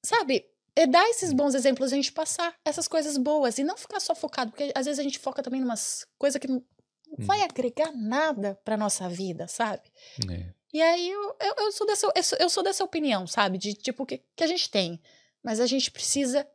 [0.04, 0.46] sabe,
[0.76, 1.36] é dar esses hum.
[1.36, 4.86] bons exemplos, a gente passar essas coisas boas e não ficar só focado, porque às
[4.86, 7.16] vezes a gente foca também em umas coisas que não hum.
[7.18, 9.82] vai agregar nada pra nossa vida, sabe?
[10.30, 10.61] É.
[10.72, 13.58] E aí eu, eu, eu, sou dessa, eu, sou, eu sou dessa opinião, sabe?
[13.58, 15.00] De tipo, que, que a gente tem
[15.42, 16.46] mas a gente precisa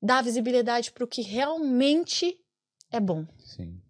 [0.00, 2.38] dar visibilidade para o que realmente
[2.90, 3.26] é bom.
[3.44, 3.80] Sim.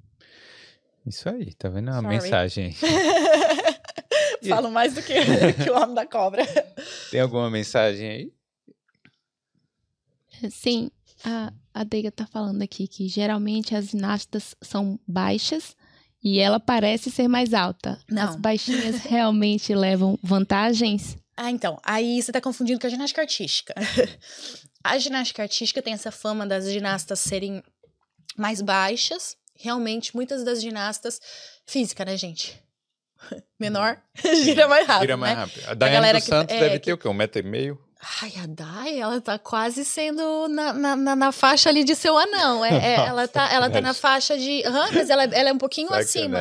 [1.06, 2.74] Isso aí, tá vendo a mensagem?
[4.48, 5.14] Falo mais do que,
[5.62, 6.44] que o homem da cobra.
[7.10, 8.32] Tem alguma mensagem aí?
[10.50, 10.90] Sim,
[11.24, 15.76] a, a Deiga tá falando aqui que geralmente as ginastas são baixas
[16.22, 17.98] e ela parece ser mais alta.
[18.10, 18.22] Não.
[18.22, 21.16] As baixinhas realmente levam vantagens?
[21.36, 21.78] Ah, então.
[21.84, 23.74] Aí você tá confundindo com a ginástica artística.
[24.82, 27.62] a ginástica artística tem essa fama das ginastas serem
[28.36, 29.36] mais baixas.
[29.54, 31.20] Realmente, muitas das ginastas.
[31.66, 32.60] Física, né, gente?
[33.58, 34.00] Menor,
[34.44, 35.02] gira mais rápido.
[35.02, 35.44] Gira mais né?
[35.44, 35.68] rápido.
[35.68, 36.86] A Daiane dos Santos é, deve que...
[36.86, 37.08] ter o quê?
[37.08, 37.87] Um metro e meio?
[38.22, 42.16] Ai, a Dai, ela tá quase sendo na, na, na, na faixa ali de seu
[42.16, 42.64] anão.
[42.64, 44.62] É, é ela, tá, ela tá na faixa de.
[44.64, 46.38] Uhum, mas ela, ela é um pouquinho acima.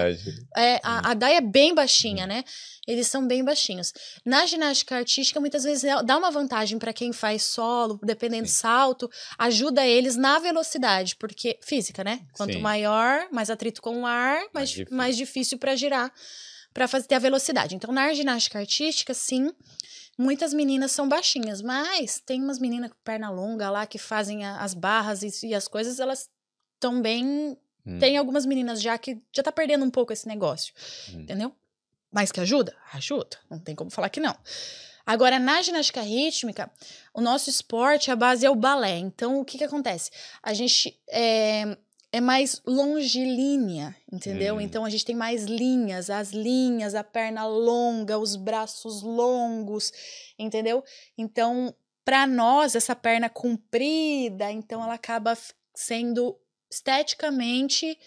[0.55, 2.43] É, a, a Dai é bem baixinha, né?
[2.87, 3.91] Eles são bem baixinhos.
[4.23, 8.49] Na ginástica artística, muitas vezes é, dá uma vantagem para quem faz solo, dependendo do
[8.49, 12.21] salto, ajuda eles na velocidade, porque física, né?
[12.33, 12.61] Quanto Sim.
[12.61, 16.13] maior, mais atrito com o ar, mais, mais difícil, mais difícil para girar,
[16.77, 17.75] para fazer ter a velocidade.
[17.75, 19.51] Então, na ginástica artística, sim,
[20.15, 24.57] muitas meninas são baixinhas, mas tem umas meninas com perna longa lá que fazem a,
[24.57, 26.29] as barras e, e, as coisas, elas
[26.75, 27.57] estão bem.
[27.83, 27.97] Hum.
[27.97, 30.71] Tem algumas meninas já que já tá perdendo um pouco esse negócio,
[31.09, 31.21] hum.
[31.21, 31.51] entendeu?
[32.11, 32.75] Mas que ajuda?
[32.93, 34.37] Ajuda, não tem como falar que não.
[35.03, 36.69] Agora, na ginástica rítmica,
[37.11, 38.99] o nosso esporte, a base é o balé.
[38.99, 40.11] Então, o que que acontece?
[40.43, 41.75] A gente é,
[42.11, 44.55] é mais longilínea, entendeu?
[44.55, 44.61] Hum.
[44.61, 49.91] Então a gente tem mais linhas, as linhas, a perna longa, os braços longos,
[50.39, 50.83] entendeu?
[51.17, 51.75] Então,
[52.05, 55.37] para nós, essa perna comprida, então ela acaba
[55.75, 56.39] sendo
[56.71, 57.97] esteticamente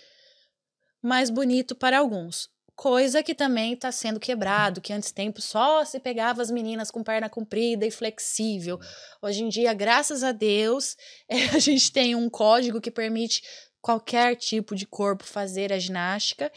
[1.02, 2.48] mais bonito para alguns.
[2.74, 7.04] Coisa que também está sendo quebrado, que antes tempo só se pegava as meninas com
[7.04, 8.80] perna comprida e flexível.
[9.20, 10.96] Hoje em dia, graças a Deus,
[11.54, 13.42] a gente tem um código que permite
[13.80, 16.50] qualquer tipo de corpo fazer a ginástica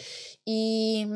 [0.46, 1.08] e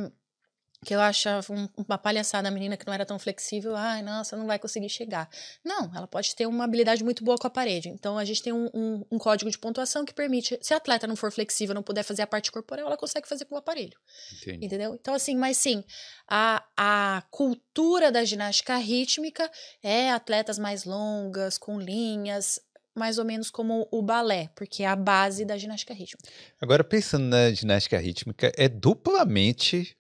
[0.86, 4.38] que eu achava um, uma palhaçada a menina que não era tão flexível, ai, nossa,
[4.38, 5.30] não vai conseguir chegar.
[5.64, 7.90] Não, ela pode ter uma habilidade muito boa com a parede.
[7.90, 11.08] Então a gente tem um, um, um código de pontuação que permite, se a atleta
[11.08, 13.98] não for flexível, não puder fazer a parte corporal, ela consegue fazer com o aparelho.
[14.42, 14.66] Entendi.
[14.66, 14.94] Entendeu?
[14.94, 15.84] Então, assim, mas sim,
[16.28, 19.52] a, a cultura da ginástica rítmica
[19.82, 22.62] é atletas mais longas, com linhas,
[22.98, 26.30] mais ou menos como o balé, porque é a base da ginástica rítmica.
[26.60, 29.96] Agora, pensando na ginástica rítmica, é duplamente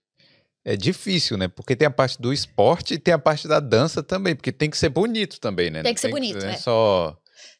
[0.65, 1.47] é difícil, né?
[1.47, 4.69] Porque tem a parte do esporte e tem a parte da dança também, porque tem
[4.69, 5.81] que ser bonito também, né?
[5.81, 6.53] Tem que ser tem bonito, que, né?
[6.53, 6.57] É.
[6.57, 7.17] Só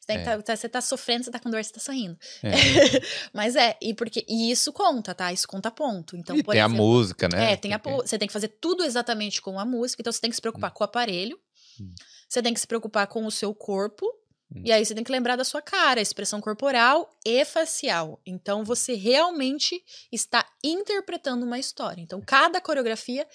[0.08, 0.40] você, é.
[0.40, 2.16] tá, você tá sofrendo, você tá com dor, você tá sorrindo.
[2.42, 2.50] É.
[3.32, 5.32] Mas é, e porque e isso conta, tá?
[5.32, 6.16] Isso conta ponto.
[6.16, 7.52] Então, e tem exemplo, a música, né?
[7.52, 10.30] É, tem a, você tem que fazer tudo exatamente com a música, então você tem
[10.30, 10.74] que se preocupar hum.
[10.74, 11.38] com o aparelho,
[11.80, 11.90] hum.
[12.28, 14.06] você tem que se preocupar com o seu corpo.
[14.54, 18.20] E aí você tem que lembrar da sua cara, expressão corporal e facial.
[18.24, 22.00] Então você realmente está interpretando uma história.
[22.00, 23.26] Então cada coreografia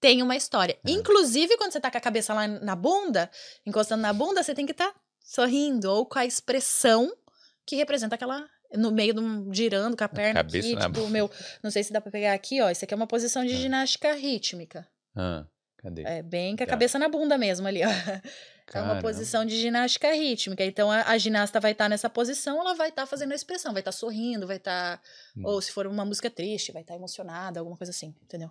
[0.00, 0.78] tem uma história.
[0.84, 0.90] É.
[0.90, 3.30] Inclusive quando você tá com a cabeça lá na bunda,
[3.66, 7.12] encostando na bunda, você tem que estar tá sorrindo ou com a expressão
[7.66, 11.30] que representa aquela no meio de um girando com a perna a aqui, tipo, meu,
[11.62, 13.56] não sei se dá para pegar aqui, ó, isso aqui é uma posição de ah.
[13.56, 14.88] ginástica rítmica.
[15.14, 15.44] Ah,
[15.76, 16.02] cadê?
[16.02, 17.88] É bem com a cabeça na bunda mesmo ali, ó.
[18.66, 18.92] Caramba.
[18.92, 20.64] É uma posição de ginástica rítmica.
[20.64, 23.34] Então a, a ginasta vai estar tá nessa posição, ela vai estar tá fazendo a
[23.34, 24.98] expressão, vai estar tá sorrindo, vai estar.
[24.98, 25.02] Tá,
[25.36, 25.42] hum.
[25.44, 28.50] Ou se for uma música triste, vai estar tá emocionada, alguma coisa assim, entendeu?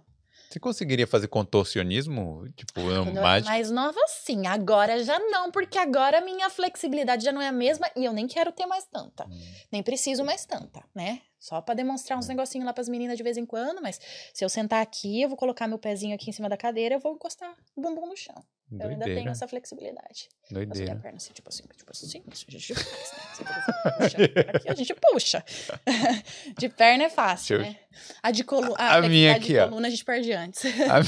[0.51, 2.45] Você conseguiria fazer contorcionismo?
[2.57, 3.49] Tipo, ah, Quando mágico?
[3.49, 4.45] mais nova, sim.
[4.47, 8.11] Agora já não, porque agora a minha flexibilidade já não é a mesma e eu
[8.11, 9.25] nem quero ter mais tanta.
[9.27, 9.41] Hum.
[9.71, 11.21] Nem preciso mais tanta, né?
[11.39, 12.29] Só para demonstrar uns hum.
[12.29, 13.97] negocinhos lá para as meninas de vez em quando, mas
[14.33, 16.99] se eu sentar aqui, eu vou colocar meu pezinho aqui em cima da cadeira, eu
[16.99, 18.43] vou encostar o bumbum no chão.
[18.79, 20.29] Eu ainda tenho essa flexibilidade.
[20.49, 20.93] Doideira.
[20.93, 23.91] a perna assim, tipo assim, tipo assim, a gente faz, né?
[23.97, 24.17] Puxa,
[24.55, 25.43] aqui a gente puxa.
[26.57, 27.77] de perna é fácil, né?
[28.23, 29.67] A de coluna, a, a minha aqui, de ó.
[29.67, 30.63] coluna a gente perde antes.
[30.89, 31.01] A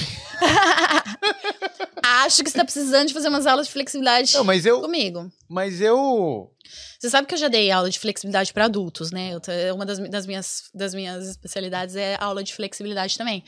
[2.25, 5.31] Acho que você tá precisando de fazer umas aulas de flexibilidade Não, mas eu, comigo.
[5.49, 6.53] Mas eu
[6.99, 9.31] você sabe que eu já dei aula de flexibilidade para adultos, né?
[9.33, 13.43] Eu, uma das, das, minhas, das minhas especialidades é aula de flexibilidade também,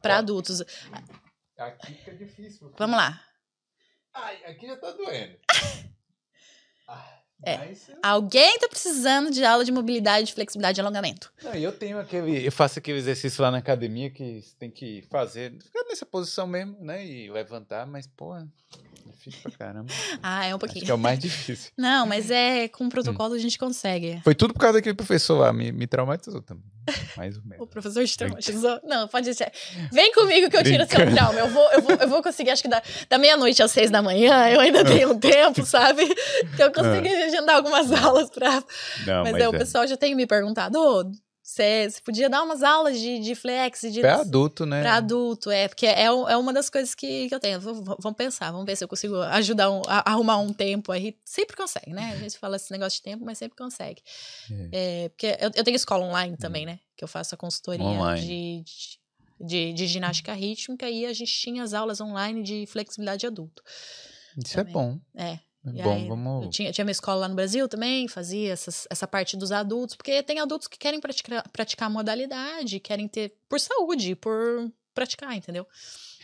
[0.00, 0.62] para adultos.
[1.58, 2.72] Aqui fica difícil.
[2.78, 3.20] Vamos lá.
[4.12, 5.38] Ai, aqui já tá doendo.
[6.88, 7.56] ah, é.
[7.58, 7.90] Mas...
[8.02, 11.32] Alguém tá precisando de aula de mobilidade, flexibilidade e alongamento.
[11.42, 12.46] Não, eu tenho aquele.
[12.46, 15.52] Eu faço aquele exercício lá na academia que você tem que fazer.
[15.62, 17.06] Ficar nessa posição mesmo, né?
[17.06, 18.34] E levantar, mas, pô,
[19.20, 19.92] Difícil pra caramba.
[20.22, 20.80] Ah, é um pouquinho.
[20.80, 21.72] Acho que é o mais difícil.
[21.76, 24.20] Não, mas é com protocolo a gente consegue.
[24.22, 26.64] Foi tudo por causa daquele professor lá, me, me traumatizou também.
[27.16, 27.62] Mais ou menos.
[27.62, 28.80] o professor te traumatizou?
[28.84, 29.50] Não, pode deixar.
[29.92, 31.38] Vem comigo que eu tiro seu trauma.
[31.38, 34.02] Eu vou, eu vou, eu vou conseguir, acho que da, da meia-noite às seis da
[34.02, 36.06] manhã, eu ainda tenho um tempo, sabe?
[36.56, 37.29] Que eu consigo ah.
[37.30, 38.30] Agendar algumas aulas.
[39.06, 41.12] Não, mas, mas é, o pessoal já tem me perguntado, ô, oh,
[41.50, 43.80] você podia dar umas aulas de, de flex.
[43.80, 44.82] De, pra adulto, né?
[44.82, 45.66] Pra adulto, é.
[45.66, 47.60] Porque é, é uma das coisas que, que eu tenho.
[47.60, 51.16] vamos pensar, vamos ver se eu consigo ajudar um, a, arrumar um tempo aí.
[51.24, 52.12] Sempre consegue, né?
[52.12, 54.00] A gente fala esse negócio de tempo, mas sempre consegue.
[54.72, 55.04] É.
[55.04, 56.70] É, porque eu, eu, tenho escola online também, hum.
[56.70, 56.80] né?
[56.96, 58.62] Que eu faço a consultoria de,
[59.40, 63.60] de, de, ginástica rítmica e a gente tinha as aulas online de flexibilidade adulto.
[64.36, 64.70] Isso é também.
[64.70, 65.00] é bom.
[65.16, 65.49] É.
[65.64, 66.44] E Bom, aí, vamos.
[66.44, 69.94] Eu tinha, tinha minha escola lá no Brasil também, fazia essas, essa parte dos adultos,
[69.94, 75.66] porque tem adultos que querem praticar, praticar modalidade, querem ter por saúde, por praticar, entendeu?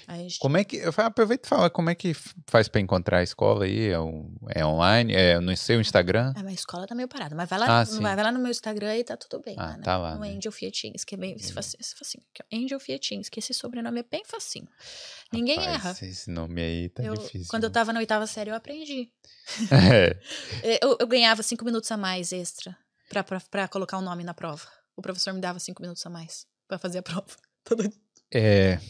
[0.09, 0.39] Gente...
[0.39, 0.81] Como é que.
[0.83, 2.15] Aproveita e fala como é que
[2.47, 3.89] faz para encontrar a escola aí?
[3.89, 5.15] É, é online?
[5.15, 6.33] É no seu Instagram?
[6.37, 7.35] É, a escola tá meio parada.
[7.35, 9.57] Mas vai lá, ah, vai, vai lá no meu Instagram e tá tudo bem.
[9.59, 9.83] Ah, lá, né?
[9.83, 10.15] tá lá.
[10.15, 10.31] No né?
[10.31, 11.81] Angel Fiatins, que é bem esse facinho.
[11.81, 14.69] Esse facinho Angel Fiatins, que esse sobrenome é bem facinho.
[15.33, 16.11] Ninguém Rapaz, erra.
[16.11, 17.49] Esse nome aí tá eu, difícil.
[17.49, 19.11] Quando eu tava na oitava série, eu aprendi.
[20.63, 20.79] É.
[20.83, 22.77] eu, eu ganhava cinco minutos a mais extra
[23.51, 24.67] pra colocar o um nome na prova.
[24.97, 27.27] O professor me dava cinco minutos a mais pra fazer a prova.
[27.65, 27.93] Todo...
[28.33, 28.81] É.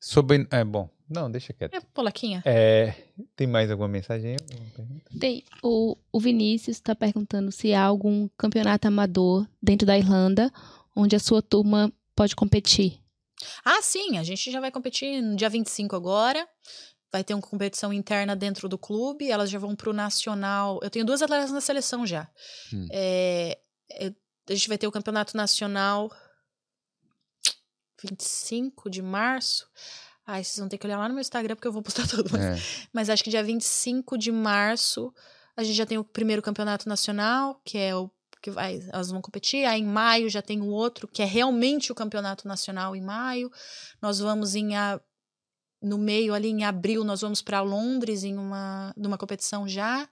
[0.00, 0.46] Sobre.
[0.50, 0.88] É bom.
[1.08, 1.74] Não, deixa quieto.
[1.74, 2.42] É polaquinha?
[2.44, 2.94] É.
[3.34, 5.18] Tem mais alguma mensagem aí?
[5.18, 5.44] Tem.
[5.62, 10.52] O, o Vinícius está perguntando se há algum campeonato amador dentro da Irlanda
[10.94, 13.00] onde a sua turma pode competir.
[13.64, 14.18] Ah, sim.
[14.18, 16.46] A gente já vai competir no dia 25 agora.
[17.10, 19.30] Vai ter uma competição interna dentro do clube.
[19.30, 20.78] Elas já vão para o nacional.
[20.82, 22.28] Eu tenho duas atletas na seleção já.
[22.72, 22.86] Hum.
[22.90, 23.58] É,
[23.92, 24.12] é,
[24.48, 26.10] a gente vai ter o campeonato nacional
[28.06, 29.66] 25 de março.
[30.26, 32.30] Ai, vocês vão ter que olhar lá no meu Instagram porque eu vou postar tudo.
[32.30, 32.88] Mas, é.
[32.92, 35.12] mas acho que dia 25 de março
[35.56, 38.08] a gente já tem o primeiro campeonato nacional, que é o
[38.40, 39.64] que vai, elas vão competir.
[39.64, 43.50] Aí em maio já tem o outro, que é realmente o campeonato nacional em maio.
[44.00, 45.00] Nós vamos em a,
[45.82, 50.08] no meio ali em abril nós vamos para Londres em uma numa competição já.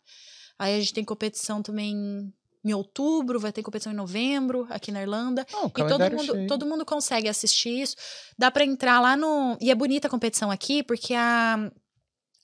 [0.58, 2.32] Aí a gente tem competição também
[2.70, 5.46] em outubro, vai ter competição em novembro aqui na Irlanda.
[5.54, 7.96] Oh, e todo mundo, todo mundo consegue assistir isso.
[8.36, 9.56] Dá para entrar lá no.
[9.60, 11.70] E é bonita a competição aqui, porque a,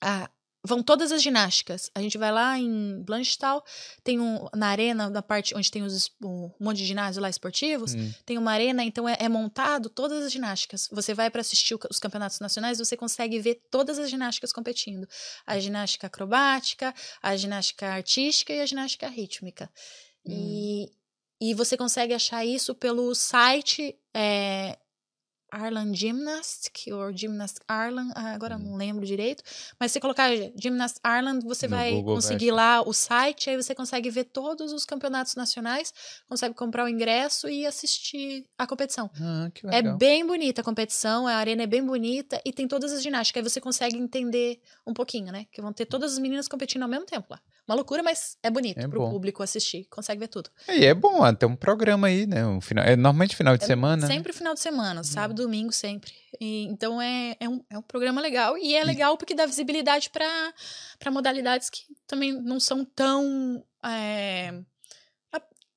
[0.01, 0.29] a,
[0.65, 1.91] vão todas as ginásticas.
[1.93, 3.63] A gente vai lá em Blanchtal,
[4.03, 7.93] tem um na arena, na parte onde tem os, um monte de ginásios lá esportivos,
[7.93, 8.11] hum.
[8.25, 10.87] tem uma arena, então é, é, montado todas as ginásticas.
[10.91, 15.07] Você vai para assistir os campeonatos nacionais, você consegue ver todas as ginásticas competindo.
[15.45, 19.69] A ginástica acrobática, a ginástica artística e a ginástica rítmica.
[20.25, 20.31] Hum.
[20.31, 20.91] E,
[21.41, 24.77] e você consegue achar isso pelo site é,
[25.53, 28.59] Arlan Gymnast, ou Gymnast Arlan, ah, agora hum.
[28.59, 29.43] não lembro direito,
[29.79, 33.75] mas se colocar Gymnast Arlan, você no vai Google conseguir lá o site, aí você
[33.75, 35.93] consegue ver todos os campeonatos nacionais,
[36.27, 39.11] consegue comprar o ingresso e assistir a competição.
[39.21, 43.03] Ah, é bem bonita a competição, a arena é bem bonita e tem todas as
[43.03, 45.45] ginásticas, aí você consegue entender um pouquinho, né?
[45.51, 47.39] Que vão ter todas as meninas competindo ao mesmo tempo lá.
[47.67, 49.09] Uma loucura, mas é bonito é pro bom.
[49.09, 49.85] público assistir.
[49.89, 50.49] Consegue ver tudo.
[50.67, 52.45] E é bom, tem um programa aí, né?
[52.45, 54.05] Um final, é normalmente final de é semana.
[54.05, 54.37] Sempre né?
[54.37, 55.45] final de semana, sábado, hum.
[55.45, 56.11] domingo, sempre.
[56.41, 58.57] E, então é, é, um, é um programa legal.
[58.57, 63.63] E é legal porque dá visibilidade para modalidades que também não são tão.
[63.85, 64.53] É,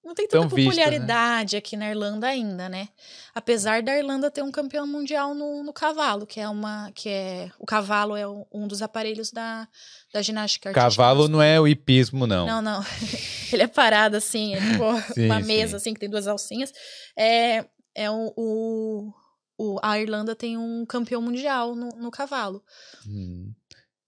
[0.07, 1.59] não tem tanta popularidade vista, né?
[1.59, 2.89] aqui na Irlanda ainda, né?
[3.35, 6.93] Apesar da Irlanda ter um campeão mundial no, no cavalo, que é uma.
[6.95, 7.51] que é.
[7.59, 9.67] O cavalo é um dos aparelhos da,
[10.13, 10.91] da ginástica artística.
[10.91, 12.47] Cavalo não é o hipismo, não.
[12.47, 12.85] Não, não.
[13.53, 15.77] Ele é parado assim, é tipo sim, uma mesa sim.
[15.77, 16.73] assim, que tem duas alcinhas.
[17.19, 19.13] É, é o, o,
[19.59, 22.63] o, a Irlanda tem um campeão mundial no, no cavalo.
[23.05, 23.53] Hum.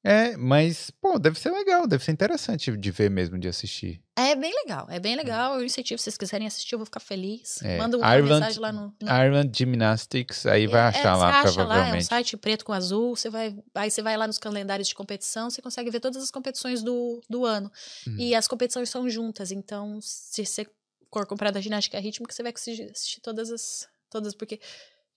[0.05, 4.01] É, mas, pô, deve ser legal, deve ser interessante de ver mesmo, de assistir.
[4.17, 5.57] É bem legal, é bem legal.
[5.57, 7.61] Eu incentivo, se vocês quiserem assistir, eu vou ficar feliz.
[7.63, 7.79] É.
[7.79, 9.09] Manda uma Ireland, mensagem lá no, no...
[9.09, 11.91] Ireland Gymnastics, aí vai é, achar é, lá, acha provavelmente.
[11.91, 14.89] Lá, é um site preto com azul, você vai, aí você vai lá nos calendários
[14.89, 17.71] de competição, você consegue ver todas as competições do, do ano.
[18.07, 18.17] Hum.
[18.19, 20.67] E as competições são juntas, então se você
[21.13, 24.61] for comprar da ginástica rítmica, você vai conseguir assistir todas as, todas, porque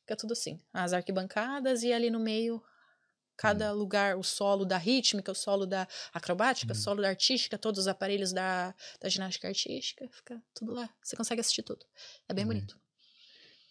[0.02, 2.62] fica tudo assim, as arquibancadas e ali no meio
[3.42, 3.78] cada hum.
[3.78, 6.78] lugar, o solo da rítmica, o solo da acrobática, hum.
[6.78, 10.88] o solo da artística, todos os aparelhos da, da ginástica artística, fica tudo lá.
[11.02, 11.84] Você consegue assistir tudo.
[12.30, 12.50] É bem hum.
[12.50, 12.80] bonito.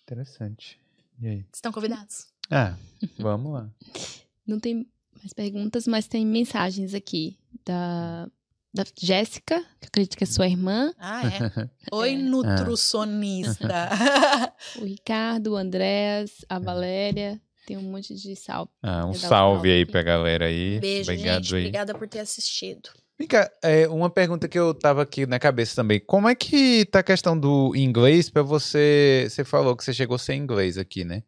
[0.02, 0.80] Interessante.
[1.20, 1.46] E aí?
[1.54, 2.26] Estão convidados?
[2.50, 2.76] Ah,
[3.16, 3.70] vamos lá.
[4.44, 8.28] Não tem mais perguntas, mas tem mensagens aqui da
[8.72, 10.94] da Jéssica, que acredito que é sua irmã.
[10.96, 11.70] Ah, é?
[11.92, 12.16] Oi, é.
[12.16, 13.90] nutricionista.
[14.80, 17.40] o Ricardo, o Andrés, a Valéria.
[17.70, 18.68] Tem um monte de salve.
[18.82, 20.80] Ah, um salve aí pra galera aí.
[20.80, 21.54] Beijo, Obrigado gente.
[21.54, 21.60] Aí.
[21.60, 22.90] Obrigada por ter assistido.
[23.16, 26.00] Mica, é, uma pergunta que eu tava aqui na cabeça também.
[26.00, 29.28] Como é que tá a questão do inglês para você?
[29.30, 31.22] Você falou que você chegou sem inglês aqui, né?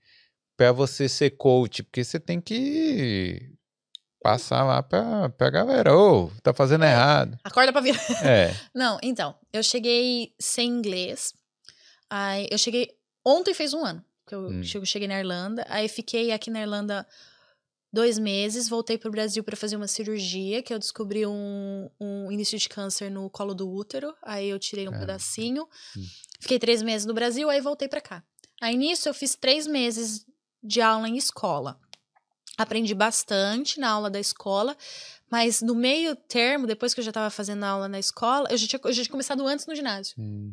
[0.56, 3.48] Para você ser coach, porque você tem que
[4.20, 5.96] passar lá pra, pra galera.
[5.96, 7.38] Ô, oh, tá fazendo é, errado.
[7.44, 7.94] Acorda pra vir.
[8.24, 8.52] É.
[8.74, 11.34] Não, então, eu cheguei sem inglês.
[12.10, 12.88] Aí eu cheguei.
[13.24, 14.62] Ontem fez um ano que eu hum.
[14.62, 15.64] cheguei na Irlanda.
[15.68, 17.06] Aí fiquei aqui na Irlanda
[17.92, 22.32] dois meses, voltei para o Brasil para fazer uma cirurgia, que eu descobri um, um,
[22.32, 24.14] início de câncer no colo do útero.
[24.22, 25.68] Aí eu tirei um pedacinho.
[25.96, 26.06] Hum.
[26.40, 28.24] Fiquei três meses no Brasil, aí voltei para cá.
[28.60, 30.24] Aí nisso eu fiz três meses
[30.62, 31.78] de aula em escola.
[32.56, 34.76] Aprendi bastante na aula da escola,
[35.30, 38.66] mas no meio termo, depois que eu já estava fazendo aula na escola, eu já
[38.66, 40.14] tinha, eu já tinha começado antes no ginásio.
[40.18, 40.52] Hum.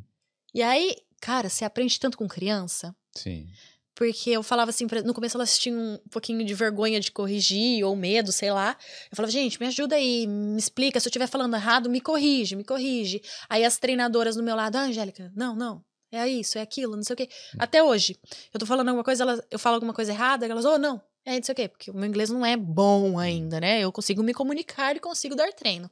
[0.53, 2.95] E aí, cara, você aprende tanto com criança.
[3.15, 3.47] Sim.
[3.95, 7.95] Porque eu falava assim, no começo elas tinham um pouquinho de vergonha de corrigir ou
[7.97, 8.77] medo, sei lá.
[9.11, 11.01] Eu falava, gente, me ajuda aí, me explica.
[11.01, 13.21] Se eu estiver falando errado, me corrige, me corrige.
[13.49, 17.03] Aí as treinadoras do meu lado, ah, Angélica, não, não, é isso, é aquilo, não
[17.03, 17.29] sei o quê.
[17.55, 17.57] Hum.
[17.59, 18.17] Até hoje,
[18.53, 21.35] eu tô falando alguma coisa, elas, eu falo alguma coisa errada, elas, oh, não, é
[21.35, 23.81] não sei o quê, porque o meu inglês não é bom ainda, né?
[23.81, 25.91] Eu consigo me comunicar e consigo dar treino.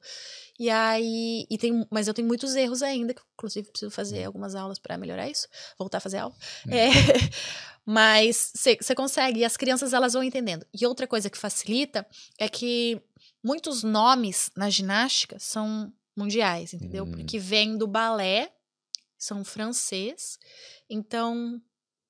[0.59, 4.27] E aí, e tem, mas eu tenho muitos erros ainda, que inclusive preciso fazer hum.
[4.27, 5.47] algumas aulas para melhorar isso,
[5.77, 6.35] voltar a fazer aula.
[6.65, 6.71] Hum.
[6.71, 6.89] É,
[7.85, 10.65] mas você consegue, e as crianças elas vão entendendo.
[10.73, 12.05] E outra coisa que facilita
[12.37, 12.99] é que
[13.43, 17.03] muitos nomes na ginástica são mundiais, entendeu?
[17.05, 17.11] Hum.
[17.11, 18.51] Porque vem do balé,
[19.17, 20.39] são francês,
[20.89, 21.61] então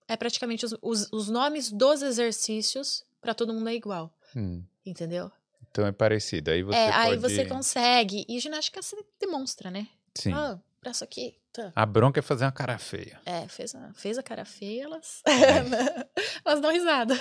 [0.07, 4.13] é praticamente os, os, os nomes dos exercícios para todo mundo é igual.
[4.33, 4.63] Hum.
[4.85, 5.29] Entendeu?
[5.77, 6.49] Então é parecido.
[6.49, 6.97] Aí você é, pode...
[6.97, 8.25] aí você consegue.
[8.27, 9.85] E ginástica se demonstra, né?
[10.15, 10.33] Sim.
[10.33, 11.35] Ah, braço aqui.
[11.53, 11.71] Tá.
[11.75, 13.19] A bronca é fazer uma cara feia.
[13.23, 16.07] É, fez a, fez a cara feia, elas, é.
[16.43, 17.15] elas dão risada.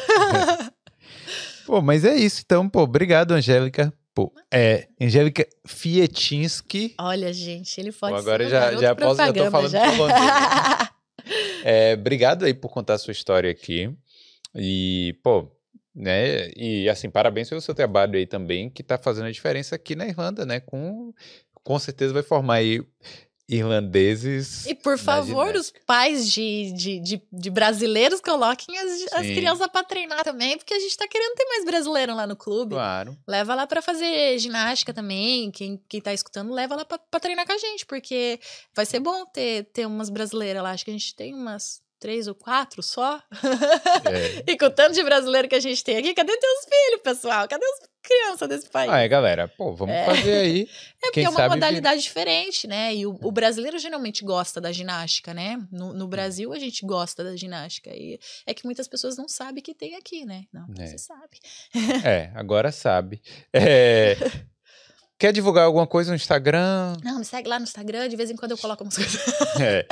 [1.66, 2.40] Pô, mas é isso.
[2.46, 3.92] Então, pô, obrigado, Angélica.
[4.14, 6.94] Pô, é, Angélica Fietinsky.
[6.98, 10.90] Olha, gente, ele pode pô, agora já, já posso, já tô falando já.
[11.62, 13.94] é, obrigado aí por contar a sua história aqui.
[14.54, 15.50] E, pô,
[15.96, 16.50] né?
[16.54, 20.06] E assim, parabéns pelo seu trabalho aí também, que está fazendo a diferença aqui na
[20.06, 20.60] Irlanda, né?
[20.60, 21.14] Com,
[21.64, 22.84] com certeza vai formar aí
[23.48, 24.66] irlandeses.
[24.66, 29.84] E por favor, os pais de, de, de, de, brasileiros coloquem as, as crianças para
[29.84, 32.74] treinar também, porque a gente está querendo ter mais brasileiro lá no clube.
[32.74, 33.16] Claro.
[33.26, 35.50] Leva lá para fazer ginástica também.
[35.52, 38.40] Quem, quem tá escutando, leva lá para treinar com a gente, porque
[38.74, 40.72] vai ser bom ter, ter umas brasileiras lá.
[40.72, 43.20] Acho que a gente tem umas três ou quatro só.
[44.04, 44.44] É.
[44.52, 47.48] e com o tanto de brasileiro que a gente tem aqui, cadê teus filhos, pessoal?
[47.48, 48.90] Cadê as crianças desse país?
[48.90, 50.04] Ah, é, galera, pô, vamos é.
[50.04, 50.68] fazer aí.
[51.02, 52.92] É porque é uma modalidade diferente, né?
[52.92, 55.56] E o, o, brasileiro geralmente gosta da ginástica, né?
[55.70, 57.90] No, no, Brasil a gente gosta da ginástica.
[57.90, 60.44] E é que muitas pessoas não sabem que tem aqui, né?
[60.52, 60.86] Não, é.
[60.86, 61.38] você sabe.
[62.04, 63.22] é, agora sabe.
[63.52, 64.16] É.
[65.18, 66.94] Quer divulgar alguma coisa no Instagram?
[67.02, 69.16] Não, me segue lá no Instagram, de vez em quando eu coloco umas coisas.
[69.58, 69.86] É.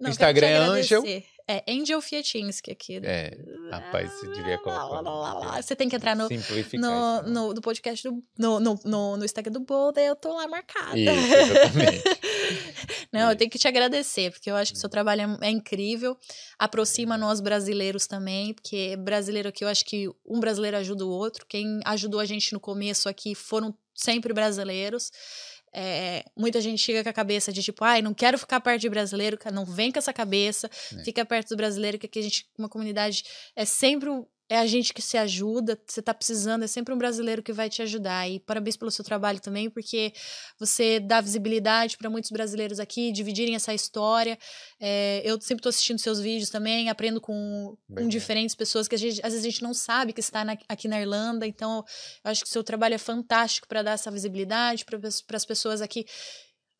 [0.00, 1.02] Não, Instagram é Angel.
[1.46, 3.00] É Angel Fietinsky aqui.
[3.02, 3.36] É,
[3.70, 4.84] rapaz, você devia colocar.
[4.84, 6.28] Lá, lá, lá, você tem que entrar no,
[6.74, 8.22] no, no, no, podcast do.
[8.38, 10.98] No, no, no, no Instagram do Boulder, eu tô lá marcada.
[10.98, 12.02] Isso, exatamente.
[13.12, 15.50] Não, eu tenho que te agradecer, porque eu acho que o seu trabalho é, é
[15.50, 16.16] incrível.
[16.58, 21.46] Aproxima nós brasileiros também, porque brasileiro aqui, eu acho que um brasileiro ajuda o outro.
[21.46, 25.10] Quem ajudou a gente no começo aqui foram sempre brasileiros.
[25.74, 28.88] É, muita gente chega com a cabeça de tipo, ai, não quero ficar perto de
[28.88, 31.04] brasileiro, não vem com essa cabeça, é.
[31.04, 33.22] fica perto do brasileiro, que aqui a gente, uma comunidade,
[33.54, 34.08] é sempre
[34.48, 37.68] é a gente que se ajuda, você tá precisando, é sempre um brasileiro que vai
[37.68, 38.28] te ajudar.
[38.28, 40.12] E parabéns pelo seu trabalho também, porque
[40.58, 44.38] você dá visibilidade para muitos brasileiros aqui dividirem essa história.
[44.80, 49.20] É, eu sempre tô assistindo seus vídeos também, aprendo com, com diferentes pessoas que gente,
[49.22, 51.46] às vezes a gente não sabe que está na, aqui na Irlanda.
[51.46, 51.84] Então,
[52.24, 54.98] eu acho que o seu trabalho é fantástico para dar essa visibilidade para
[55.36, 56.06] as pessoas aqui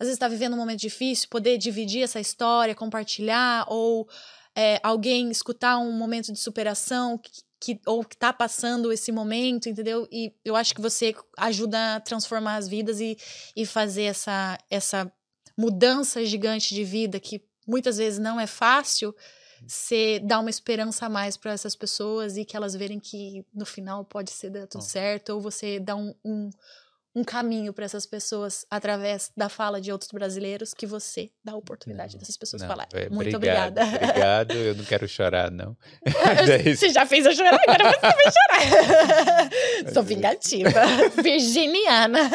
[0.01, 4.09] às vezes está vivendo um momento difícil, poder dividir essa história, compartilhar, ou
[4.55, 7.31] é, alguém escutar um momento de superação que,
[7.61, 10.09] que ou que está passando esse momento, entendeu?
[10.11, 13.17] E eu acho que você ajuda a transformar as vidas e,
[13.57, 15.13] e fazer essa, essa
[15.57, 19.15] mudança gigante de vida que muitas vezes não é fácil,
[19.67, 23.67] você dá uma esperança a mais para essas pessoas e que elas verem que no
[23.67, 26.51] final pode ser tudo certo, ou você dá um, um
[27.15, 31.57] um caminho para essas pessoas através da fala de outros brasileiros que você dá a
[31.57, 32.91] oportunidade não, dessas pessoas não, falarem.
[32.95, 34.05] É, Muito obrigado, obrigada.
[34.05, 35.77] Obrigado, eu não quero chorar, não.
[36.05, 39.51] é você já fez eu chorar, agora você vai chorar.
[39.93, 40.81] Sou vingativa,
[41.23, 42.31] virginiana.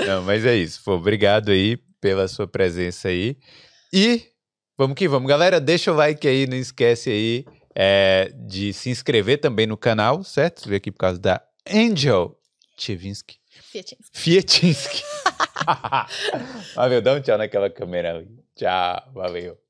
[0.00, 0.82] Não, mas é isso.
[0.84, 3.36] Pô, obrigado aí pela sua presença aí.
[3.92, 4.22] E
[4.76, 5.28] vamos que vamos.
[5.28, 7.44] Galera, deixa o like aí, não esquece aí
[7.74, 10.68] é, de se inscrever também no canal, certo?
[10.68, 12.36] Veio aqui por causa da Angel
[12.76, 13.43] Chevinsky.
[13.74, 14.10] Fiatinski.
[14.12, 15.02] Fiatinski.
[16.76, 18.28] valeu, dá um tchau naquela câmera ali.
[18.54, 19.63] Tchau, valeu.